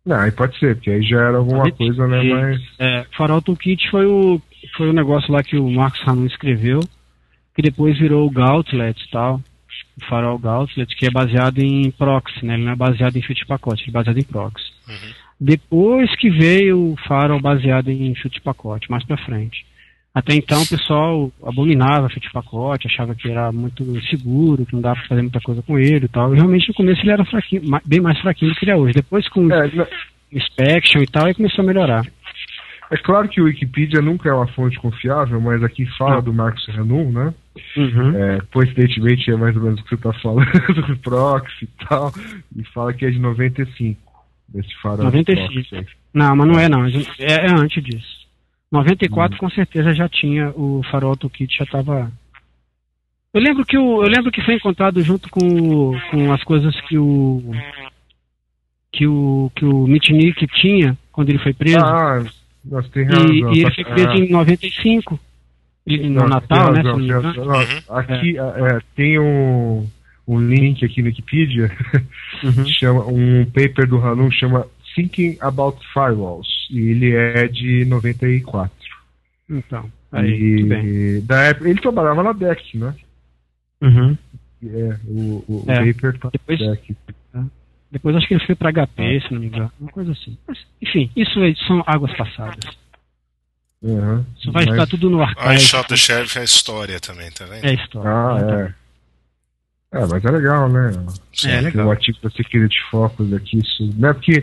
Não, 0.05 0.17
aí 0.17 0.31
pode 0.31 0.57
ser, 0.59 0.75
porque 0.75 0.91
aí 0.91 1.01
já 1.01 1.19
era 1.19 1.37
alguma 1.37 1.65
93, 1.65 1.97
coisa, 1.97 2.07
né? 2.07 2.23
Mas... 2.23 2.61
É, 2.79 3.05
Farol 3.17 3.41
Toolkit 3.41 3.89
foi 3.89 4.05
o, 4.05 4.41
foi 4.77 4.89
o 4.89 4.93
negócio 4.93 5.31
lá 5.31 5.43
que 5.43 5.57
o 5.57 5.69
Marcos 5.69 6.01
Ramon 6.03 6.25
escreveu, 6.25 6.79
que 7.55 7.61
depois 7.61 7.97
virou 7.97 8.27
o 8.27 8.31
Gauntlet 8.31 9.01
e 9.01 9.09
tal. 9.09 9.41
O 9.97 10.05
Farol 10.05 10.37
Gauntlet, 10.37 10.93
que 10.95 11.05
é 11.05 11.09
baseado 11.09 11.59
em 11.59 11.89
proxy, 11.91 12.45
né? 12.45 12.55
Ele 12.55 12.65
não 12.65 12.73
é 12.73 12.75
baseado 12.75 13.15
em 13.15 13.21
chute 13.21 13.45
pacote, 13.45 13.83
ele 13.83 13.91
é 13.91 13.93
baseado 13.93 14.17
em 14.17 14.23
proxy. 14.23 14.65
Uhum. 14.87 15.13
Depois 15.39 16.13
que 16.17 16.29
veio 16.29 16.91
o 16.91 16.97
Farol 17.07 17.41
baseado 17.41 17.89
em 17.89 18.13
chute 18.15 18.41
pacote, 18.41 18.91
mais 18.91 19.05
pra 19.05 19.17
frente. 19.17 19.65
Até 20.13 20.33
então 20.33 20.61
o 20.61 20.67
pessoal 20.67 21.31
abominava 21.43 22.09
chute 22.09 22.31
pacote, 22.31 22.87
achava 22.87 23.13
que 23.15 23.29
era 23.29 23.51
muito 23.51 23.83
seguro, 24.03 24.65
que 24.65 24.73
não 24.73 24.81
dava 24.81 24.95
pra 24.95 25.09
fazer 25.09 25.21
muita 25.21 25.41
coisa 25.41 25.61
com 25.61 25.77
ele 25.77 26.05
e 26.05 26.09
tal. 26.09 26.33
E 26.33 26.37
realmente 26.37 26.69
no 26.69 26.73
começo 26.73 27.01
ele 27.01 27.11
era 27.11 27.25
fraquinho, 27.25 27.61
bem 27.85 27.99
mais 27.99 28.19
fraquinho 28.19 28.51
do 28.51 28.57
que 28.57 28.65
ele 28.65 28.71
é 28.71 28.77
hoje. 28.77 28.93
Depois 28.93 29.27
com 29.29 29.51
é, 29.51 29.69
inspection 30.31 31.01
e 31.01 31.07
tal, 31.07 31.25
aí 31.25 31.33
começou 31.33 31.63
a 31.63 31.67
melhorar. 31.67 32.05
É 32.91 32.97
claro 32.97 33.27
que 33.27 33.41
o 33.41 33.45
Wikipedia 33.45 34.01
nunca 34.01 34.29
é 34.29 34.33
uma 34.33 34.47
fonte 34.47 34.77
confiável, 34.79 35.39
mas 35.41 35.63
aqui 35.63 35.85
fala 35.97 36.21
do 36.21 36.33
Marcos 36.33 36.65
Renault, 36.67 37.11
né? 37.11 37.33
Uhum. 37.77 38.15
É, 38.15 38.41
coincidentemente 38.53 39.31
é 39.31 39.35
mais 39.35 39.55
ou 39.55 39.63
menos 39.63 39.79
o 39.79 39.83
que 39.83 39.89
você 39.89 39.95
está 39.95 40.13
falando 40.13 40.51
do 40.87 40.97
proxy 40.97 41.65
e 41.65 41.85
tal, 41.85 42.11
e 42.55 42.63
fala 42.65 42.93
que 42.93 43.05
é 43.05 43.09
de 43.09 43.19
95, 43.19 43.99
esse 44.55 44.75
farol 44.81 45.05
95. 45.05 45.89
Não, 46.13 46.35
mas 46.35 46.47
não 46.47 46.59
é 46.59 46.69
não, 46.69 46.85
é, 46.85 46.91
é 47.19 47.51
antes 47.51 47.83
disso. 47.83 48.25
94 48.71 49.35
hum. 49.35 49.39
com 49.39 49.49
certeza 49.49 49.93
já 49.93 50.07
tinha 50.09 50.49
o 50.49 50.83
farol 50.91 51.15
do 51.15 51.29
kit 51.29 51.55
já 51.55 51.63
estava 51.63 52.11
eu 53.35 53.41
lembro 53.41 53.65
que 53.65 53.77
o, 53.77 54.01
eu 54.01 54.09
lembro 54.09 54.31
que 54.31 54.41
foi 54.41 54.55
encontrado 54.55 55.01
junto 55.01 55.29
com, 55.29 55.91
com 56.09 56.31
as 56.31 56.41
coisas 56.45 56.73
que 56.87 56.97
o 56.97 57.41
que 58.93 59.05
o 59.05 59.51
que 59.53 59.65
o 59.65 59.85
Mitnick 59.85 60.47
tinha 60.47 60.97
quando 61.11 61.31
ele 61.31 61.39
foi 61.39 61.53
preso. 61.53 61.83
Ah, 61.83 62.23
nós 62.65 62.87
tem 62.89 63.05
razão. 63.05 63.29
E, 63.29 63.57
e 63.57 63.61
ele 63.61 63.71
foi 63.73 63.83
preso 63.83 64.09
ah. 64.09 64.17
em 64.17 64.29
95 64.29 65.19
no 65.85 66.27
Natal, 66.27 66.73
né? 66.73 66.81
Uhum. 66.83 67.97
Aqui 67.97 68.37
é. 68.37 68.41
É, 68.41 68.79
tem 68.95 69.19
um, 69.19 69.87
um 70.27 70.39
link 70.39 70.83
aqui 70.83 71.01
no 71.01 71.07
Wikipedia, 71.07 71.71
uhum. 72.43 72.65
chama 72.65 73.05
um 73.05 73.45
paper 73.45 73.87
do 73.87 73.97
Hanum 73.97 74.31
chama 74.31 74.67
Thinking 74.95 75.37
About 75.41 75.77
Firewalls 75.93 76.47
e 76.71 76.79
ele 76.79 77.13
é 77.13 77.47
de 77.47 77.85
94. 77.85 78.71
Então, 79.47 79.91
aí, 80.11 80.31
e, 80.31 80.63
bem. 80.63 81.21
Da 81.25 81.41
época, 81.43 81.69
ele 81.69 81.79
trabalhava 81.79 82.23
na 82.23 82.33
DEC, 82.33 82.77
né? 82.77 82.95
Uhum. 83.81 84.17
É, 84.65 84.97
o, 85.05 85.43
o, 85.47 85.65
é. 85.67 85.93
paper 85.93 86.17
tá 86.17 86.29
depois, 86.31 86.57
DEC. 86.57 86.95
É. 87.95 87.97
Depois 87.97 88.15
acho 88.15 88.27
que 88.27 88.33
ele 88.33 88.45
foi 88.45 88.55
para 88.55 88.73
HP, 88.73 89.21
se 89.21 89.33
não 89.33 89.39
me 89.39 89.47
engano, 89.47 89.71
uma 89.79 89.91
coisa 89.91 90.11
assim. 90.11 90.37
Mas, 90.45 90.57
enfim, 90.81 91.09
isso 91.15 91.39
são 91.65 91.81
águas 91.87 92.15
passadas. 92.15 92.75
Uhum, 93.81 94.25
isso 94.37 94.51
vai 94.51 94.65
mas... 94.65 94.73
ficar 94.73 94.87
tudo 94.87 95.09
no 95.09 95.21
arquivo. 95.21 95.47
A 95.47 95.57
Shot 95.57 95.87
the 95.87 95.95
Sheriff 95.95 96.37
é 96.39 96.43
história 96.43 96.99
também, 96.99 97.31
tá 97.31 97.45
vendo? 97.45 97.65
É 97.65 97.73
história. 97.73 98.11
Ah, 98.11 98.71
é. 98.71 98.85
É, 99.97 100.05
mas 100.07 100.25
é 100.25 100.31
legal, 100.31 100.67
né? 100.67 100.91
Sim, 101.33 101.51
é 101.51 101.61
legal. 101.61 101.87
O 101.87 101.91
artigo 101.91 102.17
da 102.21 102.29
Security 102.31 102.77
Focus 102.91 103.31
aqui, 103.31 103.59
isso, 103.59 103.89
né? 103.97 104.11
Porque 104.11 104.39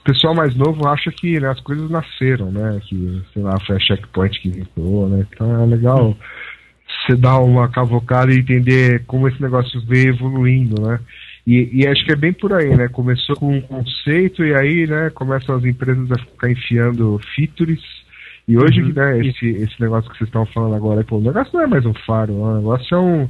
o 0.00 0.02
pessoal 0.02 0.34
mais 0.34 0.56
novo 0.56 0.88
acha 0.88 1.12
que 1.12 1.38
né, 1.38 1.48
as 1.48 1.60
coisas 1.60 1.88
nasceram, 1.88 2.50
né? 2.50 2.80
Que, 2.88 3.22
sei 3.32 3.42
lá, 3.42 3.56
foi 3.60 3.76
a 3.76 3.78
checkpoint 3.78 4.40
que 4.40 4.48
inventou, 4.48 5.08
né? 5.08 5.24
Então 5.30 5.62
é 5.62 5.66
legal 5.66 6.08
hum. 6.08 6.16
você 7.06 7.14
dar 7.14 7.38
uma 7.38 7.68
cavocada 7.68 8.34
e 8.34 8.38
entender 8.38 9.04
como 9.06 9.28
esse 9.28 9.40
negócio 9.40 9.80
veio 9.86 10.08
evoluindo, 10.08 10.82
né? 10.82 10.98
E, 11.46 11.70
e, 11.72 11.86
acho 11.86 12.04
que 12.04 12.12
é 12.12 12.16
bem 12.16 12.32
por 12.32 12.52
aí, 12.52 12.76
né? 12.76 12.88
Começou 12.88 13.36
com 13.36 13.56
um 13.56 13.60
conceito 13.60 14.44
e 14.44 14.52
aí, 14.52 14.84
né, 14.86 15.10
começam 15.10 15.54
as 15.54 15.64
empresas 15.64 16.10
a 16.10 16.18
ficar 16.18 16.50
enfiando 16.50 17.20
features. 17.36 17.80
E 18.48 18.58
hoje, 18.58 18.82
uhum. 18.82 18.92
né, 18.92 19.24
esse, 19.24 19.46
esse 19.46 19.80
negócio 19.80 20.10
que 20.10 20.18
vocês 20.18 20.28
estão 20.28 20.44
falando 20.46 20.74
agora, 20.74 21.04
pô, 21.04 21.18
o 21.18 21.22
negócio 21.22 21.52
não 21.54 21.62
é 21.62 21.66
mais 21.68 21.86
um 21.86 21.94
faro, 22.04 22.32
o 22.32 22.56
negócio 22.56 22.96
é 22.96 22.98
um 22.98 23.28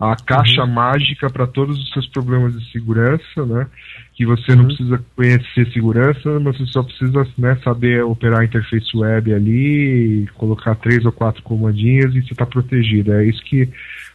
a 0.00 0.14
caixa 0.14 0.62
uhum. 0.62 0.72
mágica 0.72 1.28
para 1.28 1.46
todos 1.46 1.76
os 1.76 1.90
seus 1.90 2.06
problemas 2.06 2.56
de 2.56 2.70
segurança, 2.70 3.44
né? 3.44 3.66
Que 4.14 4.24
você 4.24 4.52
uhum. 4.52 4.58
não 4.58 4.64
precisa 4.66 5.04
conhecer 5.16 5.72
segurança, 5.72 6.38
mas 6.38 6.56
você 6.56 6.66
só 6.66 6.82
precisa 6.84 7.26
né, 7.36 7.58
saber 7.64 8.04
operar 8.04 8.40
a 8.40 8.44
interface 8.44 8.96
web 8.96 9.34
ali, 9.34 10.28
colocar 10.34 10.76
três 10.76 11.04
ou 11.04 11.10
quatro 11.10 11.42
comandinhas 11.42 12.14
e 12.14 12.22
você 12.22 12.32
está 12.32 12.46
protegido. 12.46 13.12
É 13.12 13.24
isso 13.24 13.42
que 13.42 13.68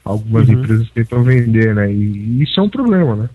algumas 0.04 0.48
uhum. 0.48 0.56
empresas 0.56 0.90
tentam 0.92 1.24
vender, 1.24 1.74
né? 1.74 1.92
E, 1.92 2.44
isso 2.44 2.60
é 2.60 2.64
um 2.64 2.70
problema, 2.70 3.16
né? 3.16 3.30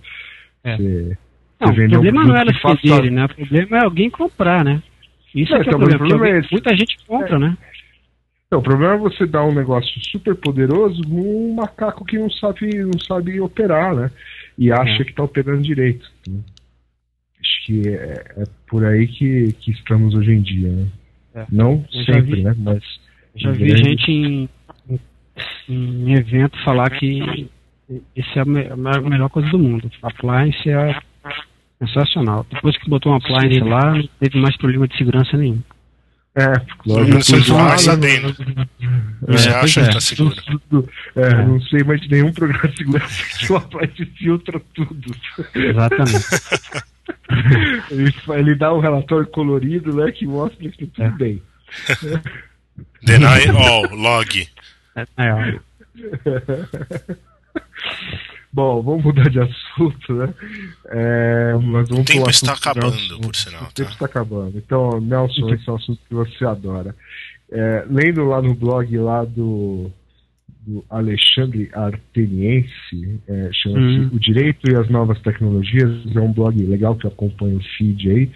É. 0.64 0.76
Você, 0.76 1.18
não, 1.60 1.74
você 1.74 1.86
o 1.86 1.90
problema 1.90 2.22
um 2.22 2.26
não 2.26 2.36
é 2.36 2.40
elas 2.40 2.60
faça... 2.60 3.02
né? 3.10 3.24
O 3.24 3.28
problema 3.28 3.78
é 3.78 3.84
alguém 3.84 4.10
comprar, 4.10 4.64
né? 4.64 4.82
Isso 5.34 5.52
não, 5.52 5.58
é, 5.58 5.60
é 5.60 5.62
então, 5.66 5.78
o 5.78 5.82
problema. 5.82 6.08
problema 6.08 6.38
é 6.38 6.48
muita 6.50 6.76
gente 6.76 6.96
compra, 7.06 7.36
é. 7.36 7.38
né? 7.38 7.56
Não, 8.50 8.60
o 8.60 8.62
problema 8.62 8.94
é 8.94 8.98
você 8.98 9.26
dar 9.26 9.44
um 9.44 9.54
negócio 9.54 9.92
super 10.10 10.34
poderoso 10.34 11.02
num 11.02 11.54
macaco 11.54 12.04
que 12.04 12.18
não 12.18 12.30
sabe, 12.30 12.74
não 12.78 12.98
sabe 12.98 13.40
operar, 13.40 13.94
né? 13.94 14.10
E 14.56 14.72
acha 14.72 15.02
é. 15.02 15.04
que 15.04 15.10
está 15.10 15.22
operando 15.22 15.62
direito. 15.62 16.10
Né? 16.26 16.40
Acho 17.40 17.66
que 17.66 17.88
é, 17.88 18.24
é, 18.38 18.44
por 18.66 18.84
aí 18.84 19.06
que, 19.06 19.52
que 19.52 19.70
estamos 19.70 20.14
hoje 20.14 20.32
em 20.32 20.40
dia, 20.40 20.70
né? 20.70 20.86
É. 21.34 21.46
Não 21.52 21.84
sempre, 22.06 22.36
vi, 22.36 22.42
né? 22.42 22.54
Mas 22.56 22.82
já 23.36 23.50
vi 23.52 23.66
grande... 23.66 23.82
gente 23.90 24.10
em, 24.10 24.48
em, 25.68 26.14
evento 26.14 26.62
falar 26.64 26.90
que 26.90 27.48
esse 28.14 28.38
é 28.38 28.42
a, 28.42 28.44
melhor 28.44 29.28
coisa 29.30 29.48
do 29.48 29.58
mundo. 29.58 29.90
A 30.02 30.08
appliance 30.08 30.68
é 30.68 30.98
sensacional. 31.78 32.46
Depois 32.50 32.76
que 32.78 32.88
botou 32.88 33.12
uma 33.12 33.18
appliance 33.18 33.60
lá, 33.60 33.94
não 33.94 34.08
teve 34.20 34.38
mais 34.38 34.56
problema 34.56 34.86
de 34.86 34.96
segurança 34.96 35.36
nenhum. 35.36 35.62
É, 36.38 36.52
lógico. 36.86 37.18
Você 37.18 37.42
fala 37.42 37.78
sabendo. 37.78 38.32
Você 39.26 39.48
é, 39.48 39.54
acha 39.54 39.82
que 39.82 39.88
está 39.88 40.00
seguro. 40.00 40.88
É, 41.16 41.22
é, 41.22 41.44
não 41.44 41.60
sei 41.62 41.82
mais 41.82 42.00
de 42.00 42.08
nenhum 42.08 42.32
programa 42.32 42.68
de 42.68 42.76
segurança 42.76 43.24
que 43.24 43.46
só 43.46 43.56
Applied 43.56 44.06
filtra 44.16 44.60
tudo. 44.72 45.16
Exatamente. 45.54 46.26
ele, 47.90 48.14
ele 48.28 48.54
dá 48.54 48.72
um 48.72 48.78
relatório 48.78 49.26
colorido, 49.26 49.96
né, 49.96 50.12
que 50.12 50.26
mostra 50.26 50.68
que 50.70 50.86
tudo 50.86 51.02
é. 51.02 51.10
bem. 51.10 51.42
Deny 53.02 53.48
all, 53.48 53.88
log. 53.96 54.48
É. 55.16 55.58
Bom, 58.52 58.82
vamos 58.82 59.04
mudar 59.04 59.28
de 59.28 59.40
assunto, 59.40 60.14
né? 60.14 60.34
É, 60.86 61.52
mas 61.54 61.88
vamos 61.88 62.02
o 62.02 62.04
tempo 62.04 62.30
está 62.30 62.54
acabando, 62.54 63.20
por 63.20 63.36
sinal. 63.36 63.64
O 63.64 63.72
tempo 63.72 63.88
tá? 63.88 63.94
está 63.94 64.06
acabando. 64.06 64.56
Então, 64.56 65.00
Nelson, 65.00 65.50
esse 65.54 65.68
é 65.68 65.72
um 65.72 65.76
assunto 65.76 66.00
que 66.08 66.14
você 66.14 66.44
adora. 66.46 66.94
É, 67.50 67.84
lendo 67.88 68.24
lá 68.24 68.40
no 68.40 68.54
blog 68.54 68.96
lá 68.98 69.24
do, 69.24 69.90
do 70.66 70.84
Alexandre 70.88 71.70
Arteniense, 71.72 73.20
é, 73.28 73.50
chama-se 73.52 74.00
hum. 74.00 74.10
O 74.12 74.18
Direito 74.18 74.70
e 74.70 74.76
as 74.76 74.88
Novas 74.88 75.20
Tecnologias, 75.20 76.16
é 76.16 76.20
um 76.20 76.32
blog 76.32 76.58
legal 76.64 76.96
que 76.96 77.06
acompanha 77.06 77.56
o 77.56 77.62
feed 77.76 78.10
aí. 78.10 78.30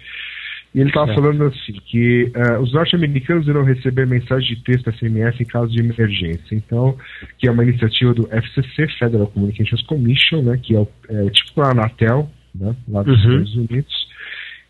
E 0.73 0.79
ele 0.79 0.89
estava 0.89 1.13
falando 1.13 1.43
assim, 1.43 1.73
que 1.85 2.31
uh, 2.35 2.59
os 2.59 2.73
norte-americanos 2.73 3.47
irão 3.47 3.63
receber 3.63 4.07
mensagem 4.07 4.55
de 4.55 4.63
texto 4.63 4.91
SMS 4.91 5.39
em 5.39 5.45
caso 5.45 5.67
de 5.67 5.79
emergência. 5.79 6.55
Então, 6.55 6.97
que 7.37 7.47
é 7.47 7.51
uma 7.51 7.63
iniciativa 7.63 8.13
do 8.13 8.27
FCC, 8.27 8.87
Federal 8.97 9.27
Communications 9.27 9.83
Commission, 9.83 10.41
né, 10.41 10.59
que 10.61 10.75
é, 10.75 10.87
é 11.09 11.29
tipo 11.29 11.61
a 11.61 11.71
Anatel, 11.71 12.27
né, 12.55 12.75
lá 12.87 13.03
dos 13.03 13.23
uhum. 13.23 13.31
Estados 13.31 13.55
Unidos. 13.55 14.07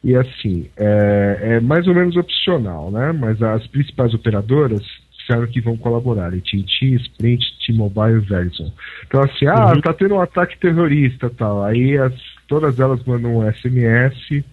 E 0.03 0.15
assim, 0.15 0.69
é, 0.75 1.37
é, 1.41 1.59
mais 1.61 1.87
ou 1.87 1.95
menos 1.95 2.17
opcional, 2.17 2.91
né, 2.91 3.13
mas 3.13 3.41
as 3.41 3.65
principais 3.67 4.13
operadoras 4.13 4.81
disseram 5.17 5.47
que 5.47 5.61
vão 5.61 5.77
colaborar, 5.77 6.33
AT&T, 6.33 6.85
Sprint, 6.95 7.45
T-Mobile 7.65 8.17
e 8.17 8.19
Verizon. 8.19 8.73
Então 9.07 9.21
assim, 9.21 9.45
ah, 9.47 9.71
uhum. 9.73 9.79
tá 9.79 9.93
tendo 9.93 10.15
um 10.15 10.19
ataque 10.19 10.59
terrorista 10.59 11.29
tal, 11.29 11.63
aí 11.63 11.97
as, 11.97 12.13
todas 12.45 12.77
elas 12.77 13.01
mandam 13.05 13.37
um 13.37 13.53
SMS 13.53 14.43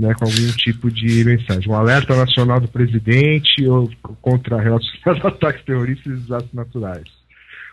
né, 0.00 0.14
com 0.14 0.24
algum 0.24 0.52
tipo 0.52 0.90
de 0.90 1.24
mensagem. 1.24 1.70
Um 1.70 1.74
alerta 1.74 2.16
nacional 2.16 2.58
do 2.58 2.68
presidente 2.68 3.66
ou 3.66 3.90
contra 4.22 4.58
relacionado 4.58 5.20
a 5.26 5.28
ataques 5.28 5.62
terroristas 5.64 6.06
e 6.06 6.16
desastres 6.16 6.54
naturais. 6.54 7.04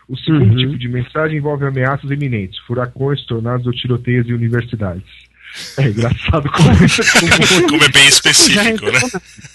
O 0.06 0.16
segundo 0.16 0.50
uhum. 0.50 0.56
tipo 0.56 0.78
de 0.78 0.88
mensagem 0.88 1.38
envolve 1.38 1.64
ameaças 1.64 2.10
iminentes, 2.10 2.58
furacões, 2.60 3.24
tornados 3.24 3.66
ou 3.66 3.72
tiroteios 3.72 4.28
em 4.28 4.34
universidades. 4.34 5.04
É 5.78 5.88
engraçado 5.88 6.50
como, 6.50 6.68
como 7.68 7.84
é 7.84 7.88
bem 7.88 8.08
específico, 8.08 8.90
já 8.90 9.00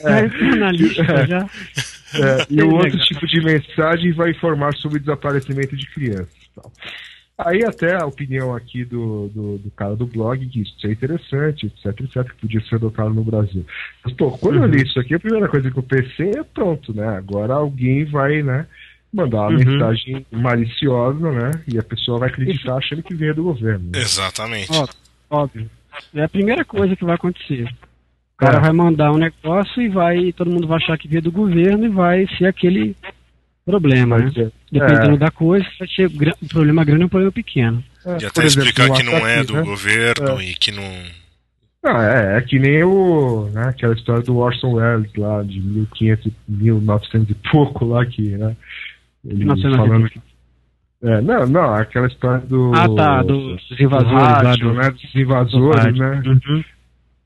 né? 0.04 0.30
Já 0.30 0.56
na 0.56 0.72
lista, 0.72 1.02
é. 1.04 1.28
já. 1.28 1.50
É, 2.16 2.46
e 2.50 2.62
o 2.62 2.74
outro 2.74 2.98
tipo 3.00 3.26
de 3.28 3.42
mensagem 3.42 4.12
vai 4.14 4.32
informar 4.32 4.74
sobre 4.76 5.00
desaparecimento 5.00 5.76
de 5.76 5.86
crianças. 5.92 6.28
Aí 7.38 7.64
até 7.66 7.96
a 7.96 8.06
opinião 8.06 8.56
aqui 8.56 8.86
do, 8.86 9.28
do, 9.30 9.58
do, 9.58 9.72
cara 9.72 9.96
do 9.96 10.06
blog, 10.06 10.46
que 10.46 10.62
isso 10.62 10.76
é 10.86 10.92
interessante, 10.92 11.66
etc, 11.66 12.02
etc, 12.02 12.32
que 12.32 12.42
podia 12.42 12.62
ser 12.62 12.76
adotado 12.76 13.10
no 13.10 13.24
Brasil. 13.24 13.66
Mas, 14.04 14.14
pô, 14.14 14.32
quando 14.38 14.58
uhum. 14.58 14.64
eu 14.64 14.70
li 14.70 14.84
isso 14.84 15.00
aqui, 15.00 15.16
a 15.16 15.20
primeira 15.20 15.50
coisa 15.50 15.72
que 15.72 15.78
eu 15.78 15.84
pensei 15.84 16.30
é 16.30 16.44
pronto, 16.44 16.94
né? 16.94 17.08
Agora 17.18 17.56
alguém 17.56 18.06
vai, 18.06 18.44
né, 18.44 18.68
mandar 19.12 19.48
uma 19.48 19.50
uhum. 19.50 19.66
mensagem 19.66 20.26
maliciosa, 20.32 21.32
né? 21.32 21.52
E 21.68 21.80
a 21.80 21.84
pessoa 21.84 22.20
vai 22.20 22.30
acreditar 22.30 22.76
achando 22.76 23.02
que 23.02 23.16
veio 23.16 23.34
do 23.34 23.44
governo. 23.44 23.90
Né? 23.92 24.00
Exatamente. 24.00 24.72
Óbvio, 24.72 24.96
óbvio. 25.30 25.70
É 26.14 26.24
a 26.24 26.30
primeira 26.30 26.64
coisa 26.64 26.96
que 26.96 27.06
vai 27.06 27.16
acontecer. 27.16 27.68
O 28.36 28.38
cara 28.38 28.58
é. 28.58 28.62
vai 28.62 28.74
mandar 28.74 29.12
um 29.12 29.18
negócio 29.18 29.82
e 29.82 29.90
vai, 29.90 30.32
todo 30.34 30.52
mundo 30.52 30.68
vai 30.68 30.78
achar 30.78 30.98
que 30.98 31.08
veio 31.08 31.22
do 31.22 31.32
governo 31.32 31.86
e 31.86 31.90
vai 31.90 32.28
ser 32.38 32.46
aquele 32.46 32.96
problema, 33.66 34.18
né? 34.18 34.32
É. 34.36 34.52
Dependendo 34.72 35.16
é. 35.16 35.18
da 35.18 35.32
coisa, 35.32 35.66
vai 35.80 35.88
ser 35.88 36.08
um 36.08 36.48
problema 36.48 36.84
grande 36.84 37.02
ou 37.02 37.06
um 37.06 37.10
problema 37.10 37.32
pequeno. 37.32 37.84
É, 38.06 38.24
e 38.24 38.26
até 38.26 38.46
explicar 38.46 38.92
que 38.92 39.04
não 39.04 39.26
é 39.28 39.44
do 39.44 39.54
né? 39.54 39.62
governo 39.62 40.40
é. 40.40 40.44
e 40.46 40.54
que 40.54 40.72
não. 40.72 40.84
Não, 41.84 42.02
é, 42.02 42.38
é 42.38 42.42
que 42.42 42.60
nem 42.60 42.84
o, 42.84 43.50
né, 43.54 43.68
aquela 43.68 43.94
história 43.94 44.24
do 44.24 44.38
Orson 44.38 44.76
Welles 44.76 45.14
lá 45.18 45.44
de 45.44 45.60
1500, 45.60 46.32
1900 46.48 47.30
e 47.30 47.36
pouco 47.52 47.86
lá 47.86 48.06
que, 48.06 48.22
né, 48.38 48.56
ele 49.26 49.46
falando 49.46 50.10
que 50.10 50.20
é, 51.04 51.20
não, 51.20 51.46
não, 51.46 51.74
aquela 51.74 52.08
história 52.08 52.40
do. 52.46 52.72
Ah, 52.74 52.88
tá, 52.96 53.24
dos 53.24 53.62
invasores, 53.78 54.16
rádio, 54.16 54.70
do, 54.70 54.74
né? 54.74 54.90
Dos 54.90 55.16
invasores, 55.16 55.98
né? 55.98 56.24
Uhum. 56.26 56.64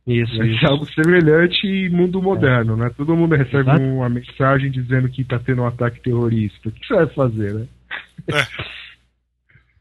Isso, 0.07 0.41
é, 0.41 0.47
isso. 0.47 0.65
algo 0.65 0.85
semelhante 0.93 1.67
em 1.67 1.89
mundo 1.89 2.21
moderno, 2.21 2.75
é. 2.75 2.85
né? 2.85 2.91
Todo 2.95 3.15
mundo 3.15 3.35
recebe 3.35 3.69
Exato. 3.69 3.83
uma 3.83 4.07
mensagem 4.07 4.71
dizendo 4.71 5.09
que 5.09 5.21
está 5.21 5.37
tendo 5.37 5.61
um 5.61 5.67
ataque 5.67 5.99
terrorista. 5.99 6.69
O 6.69 6.71
que 6.71 6.87
você 6.87 6.95
vai 6.95 7.07
fazer, 7.07 7.53
né? 7.53 7.67
É. 8.33 8.47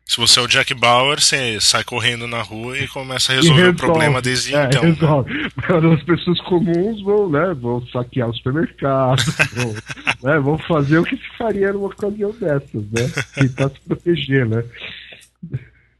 Se 0.04 0.18
você 0.18 0.38
é 0.38 0.42
o 0.42 0.46
Jack 0.46 0.72
Bauer, 0.74 1.20
você 1.20 1.60
sai 1.60 1.82
correndo 1.82 2.28
na 2.28 2.40
rua 2.40 2.78
e 2.78 2.86
começa 2.86 3.32
a 3.32 3.36
resolver 3.36 3.60
resolve, 3.60 3.82
o 3.82 3.86
problema 3.86 4.22
desde 4.22 4.54
é, 4.54 4.64
então. 4.64 4.82
Né? 4.82 4.90
Resolve. 4.90 5.34
Né? 5.34 5.94
As 5.94 6.02
pessoas 6.04 6.40
comuns 6.42 7.02
vão, 7.02 7.28
né, 7.28 7.54
vão 7.54 7.84
saquear 7.88 8.28
o 8.28 8.34
supermercado, 8.34 9.20
vão, 9.54 9.74
né, 10.22 10.38
vão 10.38 10.58
fazer 10.58 10.98
o 10.98 11.04
que 11.04 11.16
se 11.16 11.36
faria 11.36 11.72
numa 11.72 11.88
ocasião 11.88 12.30
dessas, 12.32 12.82
né? 12.90 13.12
Tentar 13.34 13.68
se 13.70 13.80
proteger, 13.80 14.46
né? 14.46 14.64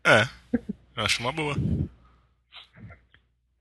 É, 0.05 0.29
eu 0.97 1.05
acho 1.05 1.21
uma 1.21 1.33
boa. 1.33 1.57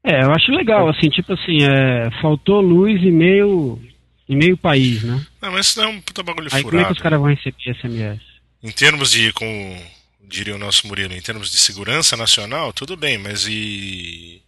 É, 0.06 0.24
eu 0.24 0.32
acho 0.32 0.52
legal, 0.52 0.88
assim, 0.88 1.10
tipo 1.10 1.34
assim, 1.34 1.64
é, 1.64 2.12
faltou 2.22 2.62
luz 2.62 3.02
e 3.02 3.10
meio, 3.10 3.82
e 4.30 4.36
meio 4.36 4.56
país, 4.56 5.04
né? 5.04 5.26
Não, 5.42 5.52
mas 5.52 5.66
isso 5.66 5.80
não 5.82 5.90
é 5.90 5.92
um 5.92 6.00
puta 6.00 6.22
bagulho 6.22 6.48
Aí 6.52 6.62
furado. 6.62 6.70
como 6.70 6.82
é 6.82 6.86
que 6.86 6.92
os 6.92 7.02
caras 7.02 7.20
vão 7.20 7.30
receber 7.30 7.76
SMS? 7.76 8.22
Em 8.62 8.72
termos 8.72 9.12
de, 9.12 9.34
com, 9.34 9.82
diria 10.22 10.54
o 10.54 10.60
nosso 10.60 10.88
Murilo, 10.88 11.14
em 11.14 11.22
termos 11.22 11.50
de 11.50 11.58
segurança 11.58 12.16
nacional, 12.16 12.72
tudo 12.72 12.96
bem, 12.96 13.18
mas 13.18 13.48
e... 13.48 14.42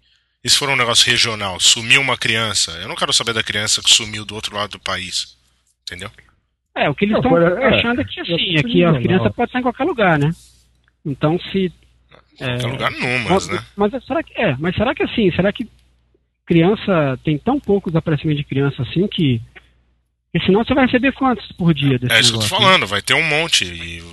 E 0.43 0.49
se 0.49 0.59
for 0.59 0.69
um 0.69 0.75
negócio 0.75 1.09
regional, 1.09 1.59
sumiu 1.59 1.99
uma 1.99 2.15
criança? 2.15 2.71
Eu 2.73 2.87
não 2.87 2.95
quero 2.95 3.11
saber 3.11 3.33
da 3.33 3.43
criança 3.43 3.81
que 3.81 3.89
sumiu 3.89 4.23
do 4.23 4.35
outro 4.35 4.55
lado 4.55 4.71
do 4.71 4.79
país, 4.79 5.35
entendeu? 5.81 6.11
É, 6.75 6.87
o 6.87 6.93
que 6.93 7.05
eles 7.05 7.17
estão 7.17 7.35
é, 7.35 7.75
achando 7.75 8.01
é 8.01 8.03
que 8.03 8.21
assim, 8.21 8.55
é 8.55 8.63
que 8.63 8.83
a 8.83 8.93
criança 8.93 9.31
pode 9.31 9.49
estar 9.49 9.59
em 9.59 9.63
qualquer 9.63 9.83
lugar, 9.83 10.19
né? 10.19 10.31
Então 11.03 11.39
se 11.51 11.73
é, 12.39 12.67
lugar 12.67 12.91
numas, 12.91 13.47
mas, 13.47 13.49
né? 13.49 13.63
Mas 13.75 14.05
será 14.05 14.23
que 14.23 14.39
é? 14.39 14.55
Mas 14.59 14.75
será 14.75 14.93
que 14.93 15.03
assim? 15.03 15.31
Será 15.31 15.51
que 15.51 15.67
criança 16.45 17.19
tem 17.23 17.37
tão 17.37 17.59
pouco 17.59 17.89
desaparecimento 17.89 18.37
de 18.37 18.45
criança 18.45 18.81
assim 18.81 19.07
que 19.07 19.41
porque 20.37 20.45
senão 20.45 20.63
você 20.63 20.73
vai 20.73 20.85
receber 20.85 21.13
quantos 21.13 21.51
por 21.53 21.73
dia 21.73 21.97
desse 21.97 22.13
É 22.13 22.19
isso 22.19 22.31
negócio, 22.31 22.49
que 22.49 22.55
eu 22.55 22.59
tô 22.59 22.65
falando, 22.65 22.87
vai 22.87 23.01
ter 23.01 23.13
um 23.13 23.23
monte. 23.23 23.65
E, 23.65 24.03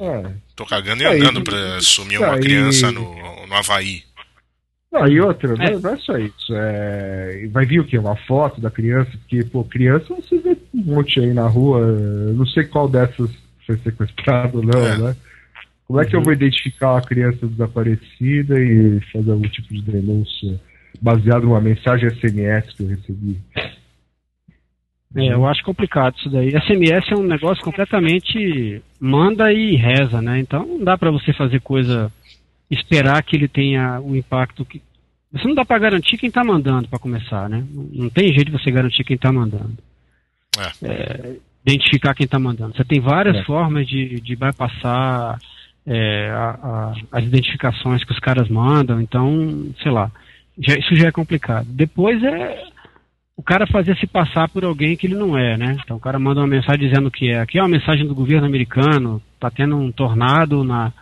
é. 0.00 0.32
Tô 0.56 0.64
cagando 0.66 1.02
e 1.02 1.06
andando 1.06 1.42
pra 1.42 1.80
sumir 1.80 2.18
uma 2.18 2.38
criança 2.38 2.90
no, 2.90 3.14
no 3.46 3.54
Havaí. 3.54 4.02
Não, 4.90 5.06
e 5.06 5.20
outra, 5.20 5.54
é. 5.62 5.78
não 5.78 5.90
é 5.90 5.96
só 5.98 6.16
isso. 6.18 6.52
É... 6.52 7.46
Vai 7.52 7.64
vir 7.64 7.80
o 7.80 7.84
quê? 7.84 7.96
Uma 7.96 8.16
foto 8.16 8.60
da 8.60 8.70
criança? 8.70 9.10
Porque, 9.12 9.44
pô, 9.44 9.62
criança 9.62 10.12
você 10.12 10.38
vê 10.38 10.56
um 10.74 10.82
monte 10.82 11.20
aí 11.20 11.32
na 11.32 11.46
rua. 11.46 11.80
Não 12.34 12.44
sei 12.46 12.64
qual 12.64 12.88
dessas 12.88 13.30
foi 13.64 13.76
sequestrado 13.78 14.58
ou 14.58 14.64
não, 14.64 14.84
é. 14.84 14.98
né? 14.98 15.16
Como 15.90 16.00
é 16.00 16.04
que 16.04 16.14
eu 16.14 16.22
vou 16.22 16.32
identificar 16.32 16.92
uma 16.92 17.02
criança 17.02 17.44
desaparecida 17.48 18.54
e 18.60 19.00
fazer 19.12 19.32
algum 19.32 19.48
tipo 19.48 19.74
de 19.74 19.82
denúncia 19.82 20.60
baseado 21.02 21.42
numa 21.42 21.60
mensagem 21.60 22.08
SMS 22.08 22.72
que 22.76 22.84
eu 22.84 22.88
recebi? 22.90 23.36
É, 25.16 25.32
eu 25.32 25.44
acho 25.48 25.64
complicado 25.64 26.14
isso 26.16 26.30
daí. 26.30 26.50
SMS 26.50 27.10
é 27.10 27.16
um 27.16 27.24
negócio 27.24 27.64
completamente 27.64 28.80
manda 29.00 29.52
e 29.52 29.74
reza, 29.74 30.22
né? 30.22 30.38
Então 30.38 30.64
não 30.64 30.84
dá 30.84 30.96
para 30.96 31.10
você 31.10 31.32
fazer 31.32 31.60
coisa 31.60 32.08
esperar 32.70 33.20
que 33.24 33.34
ele 33.34 33.48
tenha 33.48 34.00
o 34.00 34.14
impacto 34.14 34.64
que 34.64 34.80
você 35.32 35.48
não 35.48 35.56
dá 35.56 35.64
para 35.64 35.80
garantir 35.80 36.16
quem 36.18 36.28
está 36.28 36.44
mandando 36.44 36.86
para 36.86 37.00
começar, 37.00 37.48
né? 37.48 37.66
Não 37.92 38.08
tem 38.08 38.28
jeito 38.28 38.52
de 38.52 38.62
você 38.62 38.70
garantir 38.70 39.02
quem 39.02 39.16
está 39.16 39.32
mandando. 39.32 39.76
É. 40.56 40.86
É, 40.86 41.36
identificar 41.66 42.14
quem 42.14 42.26
está 42.26 42.38
mandando. 42.38 42.76
Você 42.76 42.84
tem 42.84 43.00
várias 43.00 43.38
é. 43.38 43.42
formas 43.42 43.88
de, 43.88 44.20
de 44.20 44.36
bypassar 44.36 45.36
é, 45.86 46.30
a, 46.30 46.50
a, 46.62 46.92
as 47.12 47.24
identificações 47.24 48.04
que 48.04 48.12
os 48.12 48.18
caras 48.18 48.48
mandam, 48.48 49.00
então, 49.00 49.68
sei 49.82 49.90
lá, 49.90 50.10
já, 50.58 50.74
isso 50.74 50.94
já 50.94 51.08
é 51.08 51.12
complicado. 51.12 51.66
Depois 51.70 52.22
é 52.22 52.64
o 53.36 53.42
cara 53.42 53.66
fazer 53.66 53.96
se 53.96 54.06
passar 54.06 54.48
por 54.50 54.64
alguém 54.64 54.96
que 54.96 55.06
ele 55.06 55.14
não 55.14 55.36
é, 55.36 55.56
né? 55.56 55.76
Então 55.82 55.96
o 55.96 56.00
cara 56.00 56.18
manda 56.18 56.40
uma 56.40 56.46
mensagem 56.46 56.86
dizendo 56.86 57.10
que 57.10 57.30
é. 57.30 57.40
Aqui 57.40 57.58
é 57.58 57.62
uma 57.62 57.68
mensagem 57.68 58.06
do 58.06 58.14
governo 58.14 58.46
americano, 58.46 59.22
tá 59.38 59.50
tendo 59.50 59.76
um 59.76 59.90
tornado 59.90 60.62
na. 60.62 60.92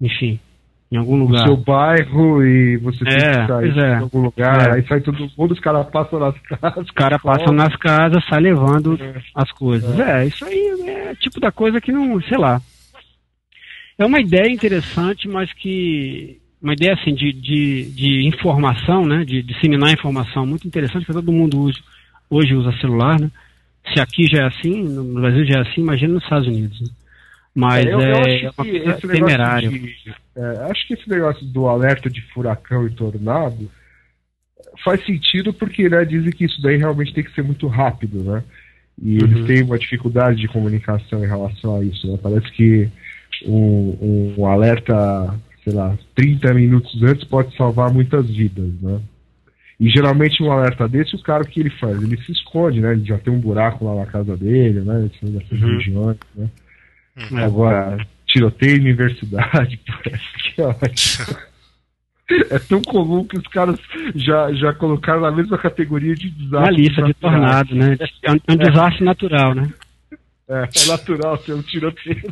Enfim, 0.00 0.40
em 0.90 0.96
algum 0.96 1.16
lugar. 1.16 1.46
No 1.46 1.54
seu 1.54 1.56
bairro 1.56 2.44
e 2.44 2.76
você 2.78 3.04
tem 3.04 3.14
é, 3.14 3.40
que 3.40 3.46
sair 3.46 3.78
é. 3.78 3.92
em 3.92 4.00
algum 4.00 4.20
lugar, 4.22 4.68
é. 4.68 4.74
aí 4.74 4.86
sai 4.88 5.00
todo 5.00 5.30
mundo, 5.38 5.52
os 5.52 5.60
caras 5.60 5.88
passam 5.88 6.18
nas 6.18 6.34
casas. 6.42 6.84
Os 6.84 6.90
caras 6.90 7.22
passam 7.22 7.54
nas 7.54 7.76
casas, 7.76 8.24
sai 8.28 8.40
levando 8.40 8.98
é. 9.00 9.14
as 9.34 9.50
coisas. 9.52 9.98
É. 9.98 10.22
é, 10.22 10.26
isso 10.26 10.44
aí 10.44 10.84
é 10.86 11.14
tipo 11.14 11.40
da 11.40 11.52
coisa 11.52 11.80
que 11.80 11.92
não, 11.92 12.20
sei 12.22 12.36
lá. 12.36 12.60
É 13.98 14.04
uma 14.04 14.20
ideia 14.20 14.50
interessante, 14.50 15.28
mas 15.28 15.52
que. 15.52 16.40
Uma 16.60 16.74
ideia 16.74 16.94
assim 16.94 17.12
de, 17.12 17.32
de, 17.32 17.90
de 17.90 18.26
informação, 18.26 19.04
né? 19.04 19.24
De, 19.24 19.42
disseminar 19.42 19.92
informação 19.92 20.46
muito 20.46 20.66
interessante, 20.66 21.04
porque 21.04 21.20
todo 21.20 21.32
mundo 21.32 21.60
hoje, 21.60 21.82
hoje 22.30 22.54
usa 22.54 22.72
celular, 22.78 23.20
né? 23.20 23.30
Se 23.92 24.00
aqui 24.00 24.28
já 24.28 24.44
é 24.44 24.46
assim, 24.46 24.82
no 24.84 25.20
Brasil 25.20 25.44
já 25.44 25.58
é 25.58 25.62
assim, 25.62 25.80
imagina 25.80 26.14
nos 26.14 26.22
Estados 26.22 26.46
Unidos. 26.46 26.80
Né? 26.80 26.86
Mas 27.54 27.84
é, 27.84 27.92
eu, 27.92 28.00
eu 28.00 28.10
é 28.10 28.50
uma 28.56 28.64
coisa 28.64 29.08
temerária. 29.08 29.68
De, 29.68 30.14
é, 30.36 30.70
acho 30.70 30.86
que 30.86 30.94
esse 30.94 31.08
negócio 31.08 31.44
do 31.44 31.66
alerta 31.66 32.08
de 32.08 32.22
furacão 32.32 32.86
e 32.86 32.90
tornado 32.90 33.68
faz 34.84 35.04
sentido 35.04 35.52
porque 35.52 35.88
né, 35.88 36.04
dizem 36.04 36.30
que 36.30 36.44
isso 36.44 36.62
daí 36.62 36.76
realmente 36.76 37.12
tem 37.12 37.24
que 37.24 37.34
ser 37.34 37.42
muito 37.42 37.66
rápido, 37.66 38.22
né? 38.22 38.42
E 39.02 39.18
uhum. 39.18 39.28
eles 39.28 39.46
têm 39.46 39.62
uma 39.62 39.78
dificuldade 39.78 40.40
de 40.40 40.48
comunicação 40.48 41.24
em 41.24 41.28
relação 41.28 41.76
a 41.76 41.84
isso. 41.84 42.10
Né? 42.10 42.18
Parece 42.22 42.50
que 42.52 42.88
um, 43.46 44.34
um 44.38 44.46
alerta, 44.46 45.34
sei 45.64 45.72
lá, 45.72 45.96
30 46.14 46.54
minutos 46.54 47.02
antes 47.02 47.24
pode 47.24 47.56
salvar 47.56 47.92
muitas 47.92 48.26
vidas, 48.28 48.72
né? 48.80 49.00
E 49.80 49.90
geralmente 49.90 50.42
um 50.42 50.52
alerta 50.52 50.88
desse, 50.88 51.16
o 51.16 51.22
cara 51.22 51.42
o 51.42 51.46
que 51.46 51.58
ele 51.58 51.70
faz? 51.70 52.00
Ele 52.00 52.16
se 52.22 52.30
esconde, 52.30 52.80
né? 52.80 52.92
Ele 52.92 53.04
já 53.04 53.18
tem 53.18 53.32
um 53.32 53.40
buraco 53.40 53.84
lá 53.84 53.96
na 53.96 54.06
casa 54.06 54.36
dele, 54.36 54.80
né? 54.80 55.08
Nessas 55.22 55.60
uhum. 55.60 55.76
regiões, 55.76 56.18
né? 56.36 56.48
Uhum. 57.16 57.38
Agora, 57.38 58.06
tiroteio 58.26 58.76
em 58.76 58.80
universidade, 58.80 59.80
parece 59.86 60.54
que 60.54 60.60
é 60.60 60.66
ótimo. 60.66 61.36
É 62.50 62.58
tão 62.60 62.80
comum 62.80 63.24
que 63.24 63.36
os 63.36 63.46
caras 63.48 63.78
já, 64.14 64.52
já 64.52 64.72
colocaram 64.72 65.20
na 65.20 65.32
mesma 65.32 65.58
categoria 65.58 66.14
de 66.14 66.30
desastre. 66.30 66.58
Uma 66.58 66.70
lista 66.70 67.02
de 67.02 67.14
tornado, 67.14 67.74
né? 67.74 67.96
É 68.22 68.32
um, 68.32 68.36
é 68.46 68.52
um 68.52 68.56
desastre 68.56 69.04
natural, 69.04 69.54
né? 69.54 69.68
É, 70.52 70.68
é 70.84 70.86
natural 70.86 71.38
ter 71.38 71.54
um 71.54 71.62
tiroteio. 71.62 72.22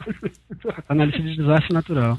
Lista 0.91 1.23
de 1.23 1.37
desastre 1.37 1.73
natural. 1.73 2.19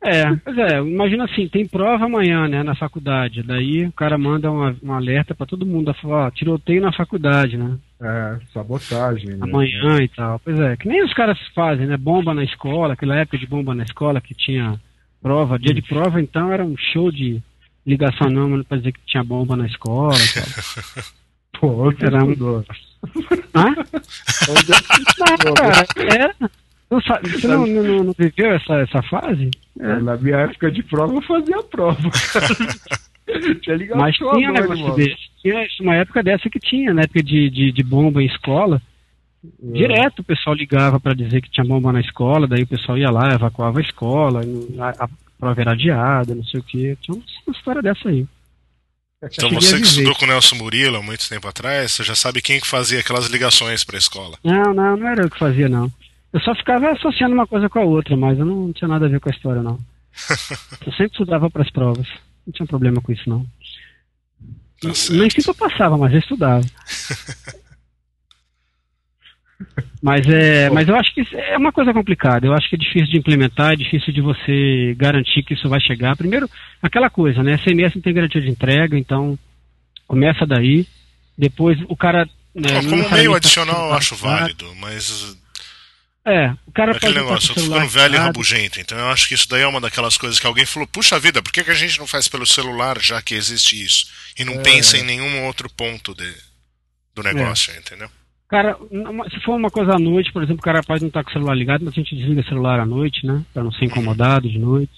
É, 0.00 0.36
pois 0.36 0.56
é, 0.58 0.78
imagina 0.78 1.24
assim, 1.24 1.48
tem 1.48 1.66
prova 1.66 2.04
amanhã, 2.04 2.46
né, 2.46 2.62
na 2.62 2.74
faculdade. 2.74 3.42
Daí 3.42 3.86
o 3.86 3.92
cara 3.92 4.16
manda 4.16 4.50
um, 4.50 4.76
um 4.82 4.92
alerta 4.92 5.34
para 5.34 5.46
todo 5.46 5.66
mundo, 5.66 5.92
fala, 5.94 6.26
ó, 6.26 6.30
tiroteio 6.30 6.80
na 6.80 6.92
faculdade, 6.92 7.56
né? 7.56 7.76
É, 8.00 8.38
sabotagem. 8.52 9.30
Né? 9.30 9.38
Amanhã 9.40 9.98
e 10.00 10.08
tal. 10.08 10.38
Pois 10.44 10.58
é, 10.60 10.76
que 10.76 10.86
nem 10.86 11.02
os 11.02 11.12
caras 11.14 11.38
fazem, 11.54 11.86
né? 11.86 11.96
Bomba 11.96 12.32
na 12.32 12.44
escola, 12.44 12.92
aquela 12.92 13.16
época 13.16 13.38
de 13.38 13.46
bomba 13.46 13.74
na 13.74 13.82
escola 13.82 14.20
que 14.20 14.34
tinha 14.34 14.78
prova, 15.20 15.58
dia 15.58 15.74
de 15.74 15.82
prova, 15.82 16.20
então 16.20 16.52
era 16.52 16.64
um 16.64 16.76
show 16.76 17.10
de 17.10 17.42
ligação 17.84 18.28
anônima 18.28 18.62
pra 18.62 18.76
dizer 18.76 18.92
que 18.92 19.00
tinha 19.04 19.24
bomba 19.24 19.56
na 19.56 19.66
escola 19.66 20.14
e 20.14 21.08
Pô, 21.60 21.92
era 22.00 22.24
um... 22.24 22.32
Hã? 23.54 23.74
Não, 25.44 25.54
cara, 25.54 25.86
era... 26.10 26.34
Os 26.90 27.04
Você 27.04 27.46
não, 27.46 27.66
não, 27.66 28.04
não, 28.04 28.14
viveu 28.18 28.52
essa, 28.52 28.74
essa 28.76 29.02
fase? 29.02 29.50
É. 29.78 30.00
Na 30.00 30.16
minha 30.16 30.38
época 30.38 30.70
de 30.70 30.82
prova 30.82 31.12
eu 31.14 31.22
fazia 31.22 31.62
prova. 31.64 32.00
tinha 33.60 33.76
ligação, 33.76 34.00
Mas 34.00 34.16
tinha 34.16 34.50
negócio 34.50 34.94
desse. 34.94 35.28
Tinha 35.42 35.66
uma 35.80 35.96
época 35.96 36.22
dessa 36.22 36.48
que 36.48 36.58
tinha, 36.58 36.94
na 36.94 37.02
época 37.02 37.22
de, 37.22 37.50
de, 37.50 37.72
de 37.72 37.82
bomba 37.82 38.22
em 38.22 38.26
escola. 38.26 38.80
É. 39.44 39.72
Direto 39.72 40.20
o 40.20 40.24
pessoal 40.24 40.56
ligava 40.56 40.98
para 40.98 41.14
dizer 41.14 41.42
que 41.42 41.50
tinha 41.50 41.66
bomba 41.66 41.92
na 41.92 42.00
escola, 42.00 42.46
daí 42.46 42.62
o 42.62 42.66
pessoal 42.66 42.96
ia 42.96 43.10
lá, 43.10 43.34
evacuava 43.34 43.78
a 43.78 43.82
escola, 43.82 44.40
a, 44.78 45.04
a 45.04 45.08
prova 45.38 45.60
era 45.60 45.72
adiada, 45.72 46.34
não 46.34 46.44
sei 46.44 46.60
o 46.60 46.62
que. 46.62 46.96
Tinha 47.02 47.20
uma 47.46 47.54
história 47.54 47.82
dessa 47.82 48.08
aí. 48.08 48.26
Então 49.22 49.50
você 49.50 49.80
que 49.80 49.86
estudou 49.86 50.14
com 50.14 50.24
o 50.24 50.28
Nelson 50.28 50.56
Murilo 50.56 50.96
há 50.96 51.02
muito 51.02 51.28
tempo 51.28 51.48
atrás, 51.48 51.92
você 51.92 52.04
já 52.04 52.14
sabe 52.14 52.40
quem 52.40 52.60
que 52.60 52.66
fazia 52.66 53.00
aquelas 53.00 53.26
ligações 53.26 53.82
para 53.82 53.96
a 53.96 53.98
escola. 53.98 54.38
Não, 54.44 54.72
não, 54.72 54.96
não 54.96 55.08
era 55.08 55.22
eu 55.22 55.30
que 55.30 55.38
fazia, 55.38 55.68
não. 55.68 55.90
Eu 56.32 56.40
só 56.40 56.54
ficava 56.54 56.92
associando 56.92 57.34
uma 57.34 57.46
coisa 57.46 57.68
com 57.68 57.80
a 57.80 57.84
outra, 57.84 58.16
mas 58.16 58.38
eu 58.38 58.44
não 58.44 58.72
tinha 58.72 58.86
nada 58.86 59.06
a 59.06 59.08
ver 59.08 59.18
com 59.18 59.28
a 59.28 59.32
história, 59.32 59.62
não. 59.62 59.78
eu 60.86 60.92
sempre 60.92 61.12
estudava 61.12 61.50
para 61.50 61.62
as 61.62 61.70
provas. 61.70 62.06
Não 62.46 62.52
tinha 62.52 62.66
problema 62.66 63.00
com 63.00 63.12
isso, 63.12 63.28
não. 63.28 63.44
Tá 64.80 64.88
Nem 65.10 65.28
sempre 65.30 65.48
eu 65.48 65.54
passava, 65.54 65.96
mas 65.96 66.12
eu 66.12 66.20
estudava. 66.20 66.64
Mas 70.00 70.26
é, 70.28 70.70
mas 70.70 70.88
eu 70.88 70.94
acho 70.94 71.12
que 71.12 71.26
é 71.34 71.56
uma 71.56 71.72
coisa 71.72 71.92
complicada. 71.92 72.46
Eu 72.46 72.54
acho 72.54 72.68
que 72.68 72.76
é 72.76 72.78
difícil 72.78 73.08
de 73.08 73.18
implementar, 73.18 73.72
é 73.72 73.76
difícil 73.76 74.12
de 74.12 74.20
você 74.20 74.94
garantir 74.96 75.42
que 75.42 75.54
isso 75.54 75.68
vai 75.68 75.80
chegar. 75.80 76.16
Primeiro, 76.16 76.48
aquela 76.80 77.10
coisa, 77.10 77.42
né? 77.42 77.58
SMS 77.58 77.96
não 77.96 78.02
tem 78.02 78.14
garantia 78.14 78.40
de 78.40 78.48
entrega, 78.48 78.96
então 78.96 79.38
começa 80.06 80.46
daí. 80.46 80.86
Depois 81.36 81.78
o 81.88 81.96
cara. 81.96 82.28
Né, 82.54 82.82
como 82.88 83.10
meio 83.10 83.34
adicional 83.34 83.88
eu 83.88 83.94
acho 83.94 84.16
válido, 84.16 84.72
mas. 84.76 85.36
É, 86.24 86.52
o 86.66 86.72
cara 86.72 86.90
Aquele 86.90 87.14
pode 87.14 87.24
negócio, 87.24 87.50
eu 87.50 87.54
tô 87.54 87.60
ficando 87.62 87.88
velho 87.88 88.14
e 88.14 88.18
rabugento, 88.18 88.78
então 88.78 88.98
eu 88.98 89.08
acho 89.08 89.26
que 89.26 89.34
isso 89.34 89.48
daí 89.48 89.62
é 89.62 89.66
uma 89.66 89.80
daquelas 89.80 90.18
coisas 90.18 90.38
que 90.38 90.46
alguém 90.46 90.66
falou, 90.66 90.86
puxa 90.86 91.18
vida, 91.18 91.40
por 91.40 91.50
que, 91.50 91.64
que 91.64 91.70
a 91.70 91.74
gente 91.74 91.98
não 91.98 92.06
faz 92.06 92.28
pelo 92.28 92.44
celular 92.46 93.00
já 93.00 93.22
que 93.22 93.34
existe 93.34 93.82
isso? 93.82 94.08
E 94.38 94.44
não 94.44 94.54
é. 94.54 94.58
pensa 94.58 94.98
em 94.98 95.04
nenhum 95.04 95.46
outro 95.46 95.70
ponto 95.70 96.14
de, 96.14 96.30
do 97.14 97.22
negócio, 97.22 97.72
é. 97.72 97.78
entendeu? 97.78 98.10
Cara, 98.48 98.76
se 99.30 99.40
for 99.44 99.56
uma 99.56 99.70
coisa 99.70 99.94
à 99.94 99.98
noite, 99.98 100.32
por 100.32 100.42
exemplo, 100.42 100.60
o 100.60 100.64
cara 100.64 100.82
pode 100.82 101.02
não 101.02 101.08
estar 101.08 101.22
com 101.22 101.28
o 101.28 101.32
celular 101.32 101.54
ligado, 101.54 101.84
mas 101.84 101.92
a 101.92 101.96
gente 101.96 102.16
desliga 102.16 102.40
o 102.40 102.48
celular 102.48 102.80
à 102.80 102.86
noite, 102.86 103.26
né? 103.26 103.44
Pra 103.52 103.62
não 103.62 103.70
ser 103.70 103.84
incomodado 103.84 104.48
de 104.48 104.58
noite. 104.58 104.92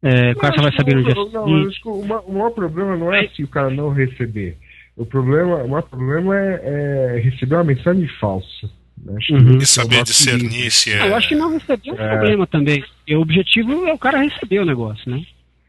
É, 0.00 0.30
o 0.30 0.36
cara 0.36 0.54
só 0.54 0.62
vai 0.62 0.72
saber 0.76 0.94
no 0.94 1.02
dia 1.02 1.14
seguinte. 1.14 1.80
o, 1.84 2.00
o 2.00 2.32
maior 2.32 2.50
problema 2.50 2.96
não 2.96 3.12
é 3.12 3.26
se 3.28 3.42
o 3.42 3.48
cara 3.48 3.68
não 3.68 3.90
receber. 3.90 4.56
O 4.96 5.04
problema, 5.04 5.56
o 5.56 5.68
maior 5.68 5.82
problema 5.82 6.36
é, 6.36 7.16
é 7.16 7.20
receber 7.20 7.56
uma 7.56 7.64
mensagem 7.64 8.06
falsa. 8.20 8.70
Né? 9.04 9.18
Uhum. 9.30 9.58
E 9.58 9.66
saber 9.66 10.04
discernir 10.04 10.70
se 10.70 10.92
é. 10.92 11.08
Eu 11.08 11.16
acho 11.16 11.28
que 11.28 11.34
não 11.34 11.52
receber 11.52 11.90
é 11.90 11.92
um 11.92 11.96
é. 11.96 12.16
problema 12.16 12.46
também. 12.46 12.84
E 13.06 13.16
o 13.16 13.20
objetivo 13.20 13.86
é 13.86 13.92
o 13.92 13.98
cara 13.98 14.22
receber 14.22 14.60
o 14.60 14.64
negócio, 14.64 15.10
né? 15.10 15.22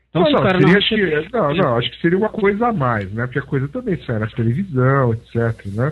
Então, 0.09 0.23
não, 0.23 0.29
se 0.29 0.35
o 0.35 0.41
cara 0.41 0.59
não, 0.59 0.69
receber... 0.69 1.25
que, 1.25 1.33
não, 1.33 1.53
não, 1.53 1.77
acho 1.77 1.91
que 1.91 2.01
seria 2.01 2.17
uma 2.17 2.29
coisa 2.29 2.67
a 2.67 2.73
mais, 2.73 3.11
né? 3.11 3.25
Porque 3.25 3.39
a 3.39 3.43
coisa 3.43 3.67
também 3.67 3.99
sai 4.05 4.19
na 4.19 4.27
televisão, 4.27 5.13
etc, 5.13 5.65
né? 5.73 5.91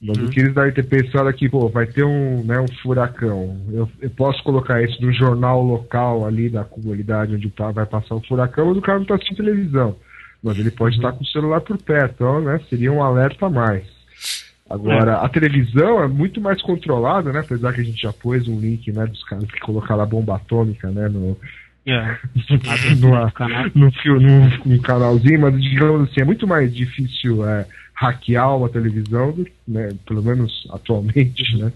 Mas 0.00 0.18
uhum. 0.18 0.26
o 0.26 0.30
que 0.30 0.40
eles 0.40 0.54
devem 0.54 0.72
ter 0.72 0.82
pensado 0.82 1.28
aqui, 1.28 1.48
pô, 1.48 1.68
vai 1.68 1.86
ter 1.86 2.04
um, 2.04 2.44
né, 2.44 2.60
um 2.60 2.68
furacão. 2.82 3.58
Eu, 3.72 3.88
eu, 4.00 4.10
posso 4.10 4.42
colocar 4.44 4.82
isso 4.82 5.00
no 5.00 5.12
jornal 5.12 5.62
local 5.62 6.26
ali 6.26 6.50
da 6.50 6.64
comunidade 6.64 7.34
onde 7.34 7.48
tá, 7.50 7.70
vai 7.70 7.86
passar 7.86 8.14
o 8.14 8.26
furacão, 8.26 8.66
mas 8.66 8.76
o 8.76 8.82
cara 8.82 8.98
não 8.98 9.04
está 9.04 9.14
assistindo 9.14 9.38
televisão. 9.38 9.96
Mas 10.42 10.58
ele 10.58 10.70
pode 10.70 10.96
uhum. 10.96 11.02
estar 11.02 11.16
com 11.16 11.24
o 11.24 11.28
celular 11.28 11.60
por 11.62 11.78
perto, 11.78 12.14
então, 12.14 12.40
né, 12.42 12.60
seria 12.68 12.92
um 12.92 13.02
alerta 13.02 13.46
a 13.46 13.50
mais. 13.50 13.84
Agora, 14.68 15.12
é. 15.12 15.24
a 15.24 15.28
televisão 15.28 16.02
é 16.02 16.08
muito 16.08 16.40
mais 16.40 16.60
controlada, 16.60 17.32
né? 17.32 17.40
Apesar 17.40 17.72
que 17.72 17.80
a 17.80 17.84
gente 17.84 18.02
já 18.02 18.12
pôs 18.12 18.48
um 18.48 18.58
link, 18.58 18.90
né, 18.92 19.06
dos 19.06 19.22
caras 19.24 19.48
que 19.50 19.60
colocaram 19.60 20.02
a 20.02 20.06
bomba 20.06 20.34
atômica, 20.34 20.90
né, 20.90 21.08
no, 21.08 21.38
numa, 23.00 23.32
no, 23.74 24.20
no, 24.20 24.58
no, 24.66 24.82
canalzinho, 24.82 25.40
mas 25.40 25.62
digamos 25.62 26.10
assim, 26.10 26.20
é 26.20 26.24
muito 26.24 26.46
mais 26.46 26.74
difícil 26.74 27.48
é, 27.48 27.64
hackear 27.96 28.56
uma 28.56 28.68
televisão, 28.68 29.34
né, 29.66 29.88
pelo 30.06 30.22
menos 30.22 30.66
atualmente, 30.70 31.56
né? 31.56 31.72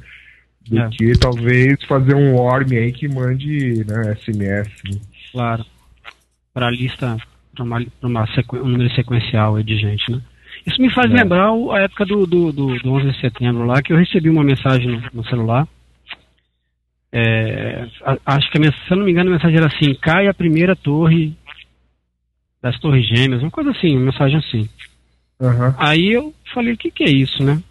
Do 0.68 0.78
é. 0.78 0.88
que 0.90 1.12
talvez 1.18 1.82
fazer 1.84 2.14
um 2.14 2.34
worm 2.34 2.70
aí 2.72 2.92
que 2.92 3.08
mande 3.08 3.84
né, 3.86 4.14
SMS. 4.14 4.68
Né? 4.84 5.00
Claro. 5.32 5.64
Para 6.52 6.68
a 6.68 6.70
lista, 6.70 7.16
para 7.54 7.64
uma, 7.64 7.84
uma 8.02 8.24
um 8.52 8.68
número 8.68 8.94
sequencial 8.94 9.60
de 9.62 9.76
gente, 9.78 10.12
né? 10.12 10.20
Isso 10.66 10.80
me 10.80 10.92
faz 10.92 11.10
é. 11.10 11.14
lembrar 11.14 11.50
a 11.50 11.80
época 11.80 12.04
do, 12.04 12.26
do, 12.26 12.52
do, 12.52 12.78
do 12.78 12.92
11 12.92 13.12
de 13.12 13.20
setembro 13.20 13.64
lá, 13.64 13.80
que 13.80 13.92
eu 13.92 13.96
recebi 13.96 14.28
uma 14.28 14.44
mensagem 14.44 14.88
no, 14.88 15.02
no 15.14 15.24
celular. 15.24 15.66
É, 17.12 17.88
acho 18.26 18.50
que, 18.50 18.58
a, 18.58 18.72
se 18.72 18.90
eu 18.90 18.98
não 18.98 19.04
me 19.04 19.10
engano, 19.10 19.30
a 19.30 19.32
mensagem 19.32 19.56
era 19.56 19.66
assim: 19.66 19.94
cai 19.94 20.28
a 20.28 20.34
primeira 20.34 20.76
torre 20.76 21.34
das 22.62 22.78
Torres 22.78 23.08
Gêmeas, 23.08 23.42
uma 23.42 23.50
coisa 23.50 23.70
assim, 23.70 23.96
uma 23.96 24.06
mensagem 24.06 24.36
assim. 24.36 24.68
Uhum. 25.40 25.74
Aí 25.78 26.12
eu 26.12 26.34
falei, 26.52 26.74
o 26.74 26.76
que, 26.76 26.90
que 26.90 27.04
é 27.04 27.10
isso, 27.10 27.42
né? 27.42 27.62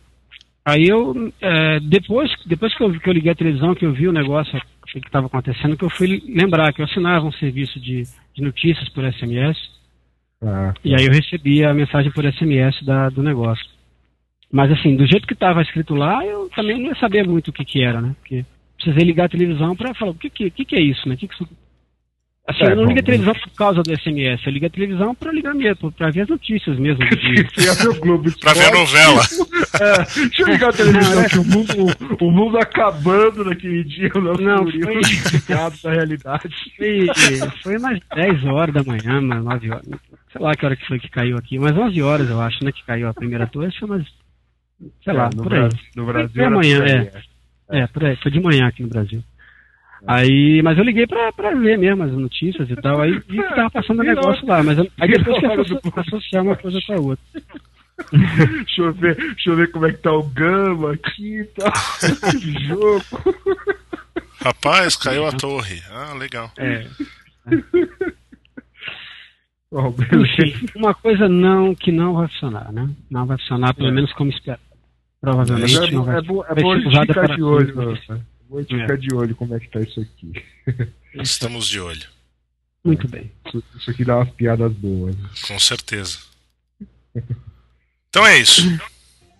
Aí 0.65 0.88
eu, 0.88 1.32
é, 1.41 1.80
depois, 1.80 2.32
depois 2.45 2.76
que 2.76 2.84
eu, 2.84 2.91
que 2.99 3.09
eu 3.09 3.13
liguei 3.13 3.32
a 3.32 3.36
televisão, 3.36 3.76
que 3.76 3.86
eu 3.86 3.93
vi 3.93 4.07
o 4.07 4.13
negócio 4.13 4.59
que 4.88 4.97
estava 4.99 5.28
acontecendo, 5.28 5.78
que 5.78 5.84
eu 5.84 5.89
fui 5.89 6.22
lembrar 6.28 6.74
que 6.74 6.82
eu 6.82 6.86
assinava 6.86 7.26
um 7.26 7.32
serviço 7.32 7.80
de, 7.80 8.03
de 8.34 8.41
notícias 8.41 8.89
por 8.89 9.03
SMS. 9.11 9.57
Ah, 10.41 10.74
e 10.84 10.95
aí 10.95 11.05
eu 11.05 11.11
recebi 11.11 11.63
a 11.63 11.74
mensagem 11.74 12.11
por 12.11 12.26
SMS 12.26 12.84
da, 12.84 13.09
do 13.09 13.22
negócio. 13.22 13.65
Mas 14.51 14.72
assim, 14.72 14.95
do 14.95 15.05
jeito 15.05 15.28
que 15.28 15.34
estava 15.34 15.61
escrito 15.61 15.93
lá, 15.93 16.26
eu 16.26 16.49
também 16.55 16.80
não 16.80 16.88
ia 16.88 16.95
saber 16.95 17.28
muito 17.28 17.49
o 17.49 17.53
que, 17.53 17.63
que 17.63 17.84
era, 17.84 18.01
né? 18.01 18.15
Porque 18.20 18.43
precisei 18.76 19.05
ligar 19.05 19.26
a 19.26 19.30
televisão 19.30 19.76
para 19.76 19.93
falar, 19.93 20.11
o 20.11 20.15
que, 20.15 20.30
que, 20.30 20.49
que, 20.49 20.65
que 20.65 20.76
é 20.76 20.82
isso, 20.82 21.07
né? 21.07 21.15
Que 21.15 21.28
que 21.28 21.36
isso 21.36 21.47
Assim, 22.50 22.64
é, 22.64 22.72
eu 22.72 22.78
não 22.78 22.86
ligo 22.86 23.00
a 23.00 23.04
televisão 23.04 23.34
por 23.36 23.52
causa 23.52 23.84
do 23.84 23.95
SMS, 23.95 24.43
eu 24.43 24.52
ligo 24.52 24.66
a 24.66 24.70
televisão 24.72 25.14
pra 25.14 25.32
ligar 25.32 25.54
mesmo, 25.54 25.91
pra 25.91 26.10
ver 26.10 26.22
as 26.22 26.30
notícias 26.30 26.80
mesmo 26.80 27.08
do 27.08 27.16
dia. 27.16 27.47
ver 27.56 28.00
Globo 28.00 28.39
pra 28.39 28.54
ver 28.54 28.66
a 28.66 28.72
novela. 28.72 29.22
é, 29.80 29.97
deixa 29.97 30.41
eu 30.41 30.47
ligar 30.47 30.70
a 30.70 30.74
televisão, 30.74 31.24
que 31.26 31.38
o 31.38 31.43
mundo, 31.43 31.74
o 32.20 32.32
mundo 32.32 32.58
acabando 32.58 33.45
naquele 33.45 33.84
dia, 33.84 34.10
o 34.16 34.20
nosso 34.20 34.41
não, 34.41 34.66
foi... 34.66 35.82
da 35.84 35.91
realidade. 35.91 36.50
Foi, 36.76 37.08
foi 37.62 37.78
umas 37.78 38.00
10 38.16 38.43
horas 38.45 38.74
da 38.74 38.84
manhã, 38.84 39.22
mas 39.22 39.43
9 39.43 39.70
horas. 39.70 39.86
Sei 40.32 40.41
lá 40.41 40.56
que 40.56 40.66
hora 40.66 40.76
que 40.76 40.88
foi 40.88 41.00
que 41.00 41.10
caiu 41.10 41.38
aqui, 41.38 41.60
mas 41.60 41.78
11 41.78 42.02
horas 42.02 42.30
eu 42.32 42.41
acho, 42.41 42.66
né, 42.66 42.72
que 42.72 42.84
caiu 42.84 43.10
a 43.10 43.14
primeira 43.14 43.45
torre, 43.45 43.72
foi 43.78 43.88
umas, 43.88 44.08
sei 45.04 45.14
é, 45.14 45.14
lá, 45.14 45.30
por 45.30 45.54
aí. 45.54 45.60
Brasil, 45.60 45.80
no 45.95 46.06
Brasil 46.08 46.34
foi 46.34 46.43
amanhã, 46.45 46.84
é. 46.84 47.82
É, 47.82 47.86
por 47.86 48.04
aí, 48.04 48.16
foi 48.16 48.32
de 48.32 48.39
manhã 48.39 48.66
aqui 48.66 48.82
no 48.82 48.89
Brasil. 48.89 49.24
Aí, 50.12 50.60
mas 50.64 50.76
eu 50.76 50.84
liguei 50.84 51.05
pra, 51.05 51.32
pra 51.32 51.53
ver 51.53 51.78
mesmo 51.78 52.01
as 52.01 52.12
notícias 52.12 52.68
e 52.68 52.76
tal, 52.78 52.99
aí 52.99 53.12
vi 53.12 53.43
que 53.43 53.55
tava 53.55 53.70
passando 53.70 54.01
um 54.01 54.05
negócio 54.05 54.43
lá, 54.47 54.64
mas 54.64 54.80
eu, 54.80 54.88
aí 54.99 55.07
depois 55.07 55.39
que 55.39 55.45
associa, 55.45 55.80
associar 55.97 56.43
uma 56.43 56.55
coisa 56.55 56.80
com 56.88 56.93
a 56.93 56.99
outra. 56.99 57.26
deixa, 58.57 58.82
eu 58.82 58.93
ver, 58.93 59.16
deixa 59.16 59.49
eu 59.51 59.55
ver 59.55 59.72
como 59.72 59.86
é 59.86 59.91
que 59.91 59.99
tá 59.99 60.12
o 60.12 60.24
Gama 60.24 60.93
aqui 60.93 61.41
e 61.41 61.43
tal. 61.43 61.72
jogo. 62.66 63.03
Rapaz, 64.43 64.95
caiu 64.95 65.28
a 65.28 65.32
torre. 65.32 65.80
Ah, 65.91 66.16
legal. 66.16 66.51
É. 66.57 66.88
Bom, 69.72 69.93
Enfim, 69.95 70.70
uma 70.76 70.95
coisa 70.95 71.30
não 71.30 71.76
que 71.76 71.91
não 71.91 72.16
vai 72.16 72.28
funcionar, 72.30 72.72
né? 72.72 72.89
Não 73.12 73.28
vai 73.28 73.38
funcionar, 73.38 73.76
pelo 73.76 73.89
é. 73.89 73.91
menos 73.91 74.12
como 74.14 74.32
espera. 74.32 74.60
Provavelmente 75.22 75.78
é, 75.78 75.91
não 75.91 76.03
vai, 76.03 76.18
é, 76.18 76.22
bom, 76.24 76.43
é 76.45 76.55
bom 76.55 76.70
vai 76.70 76.82
ser 76.82 76.88
usada 76.88 77.14
para 77.14 77.36
Vou 78.50 78.62
ficar 78.64 78.95
é. 78.95 78.97
de 78.97 79.14
olho 79.14 79.36
como 79.36 79.56
é 79.56 79.60
que 79.60 79.70
tá 79.70 79.80
isso 79.80 80.02
aqui. 80.02 80.34
Estamos 81.14 81.68
de 81.68 81.80
olho. 81.80 82.10
Muito 82.84 83.08
bem. 83.08 83.32
Isso, 83.45 83.64
isso 83.78 83.91
aqui 83.91 84.04
dá 84.04 84.18
umas 84.18 84.32
piadas 84.32 84.74
boas. 84.74 85.16
Com 85.47 85.60
certeza. 85.60 86.18
Então 88.10 88.26
é 88.26 88.39
isso. 88.39 88.64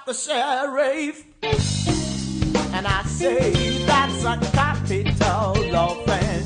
The 0.06 0.12
sheriff, 0.12 1.24
and 2.74 2.86
I 2.86 3.02
say 3.04 3.84
that's 3.86 4.24
a 4.24 4.36
capital 4.52 5.54
offense. 5.74 6.39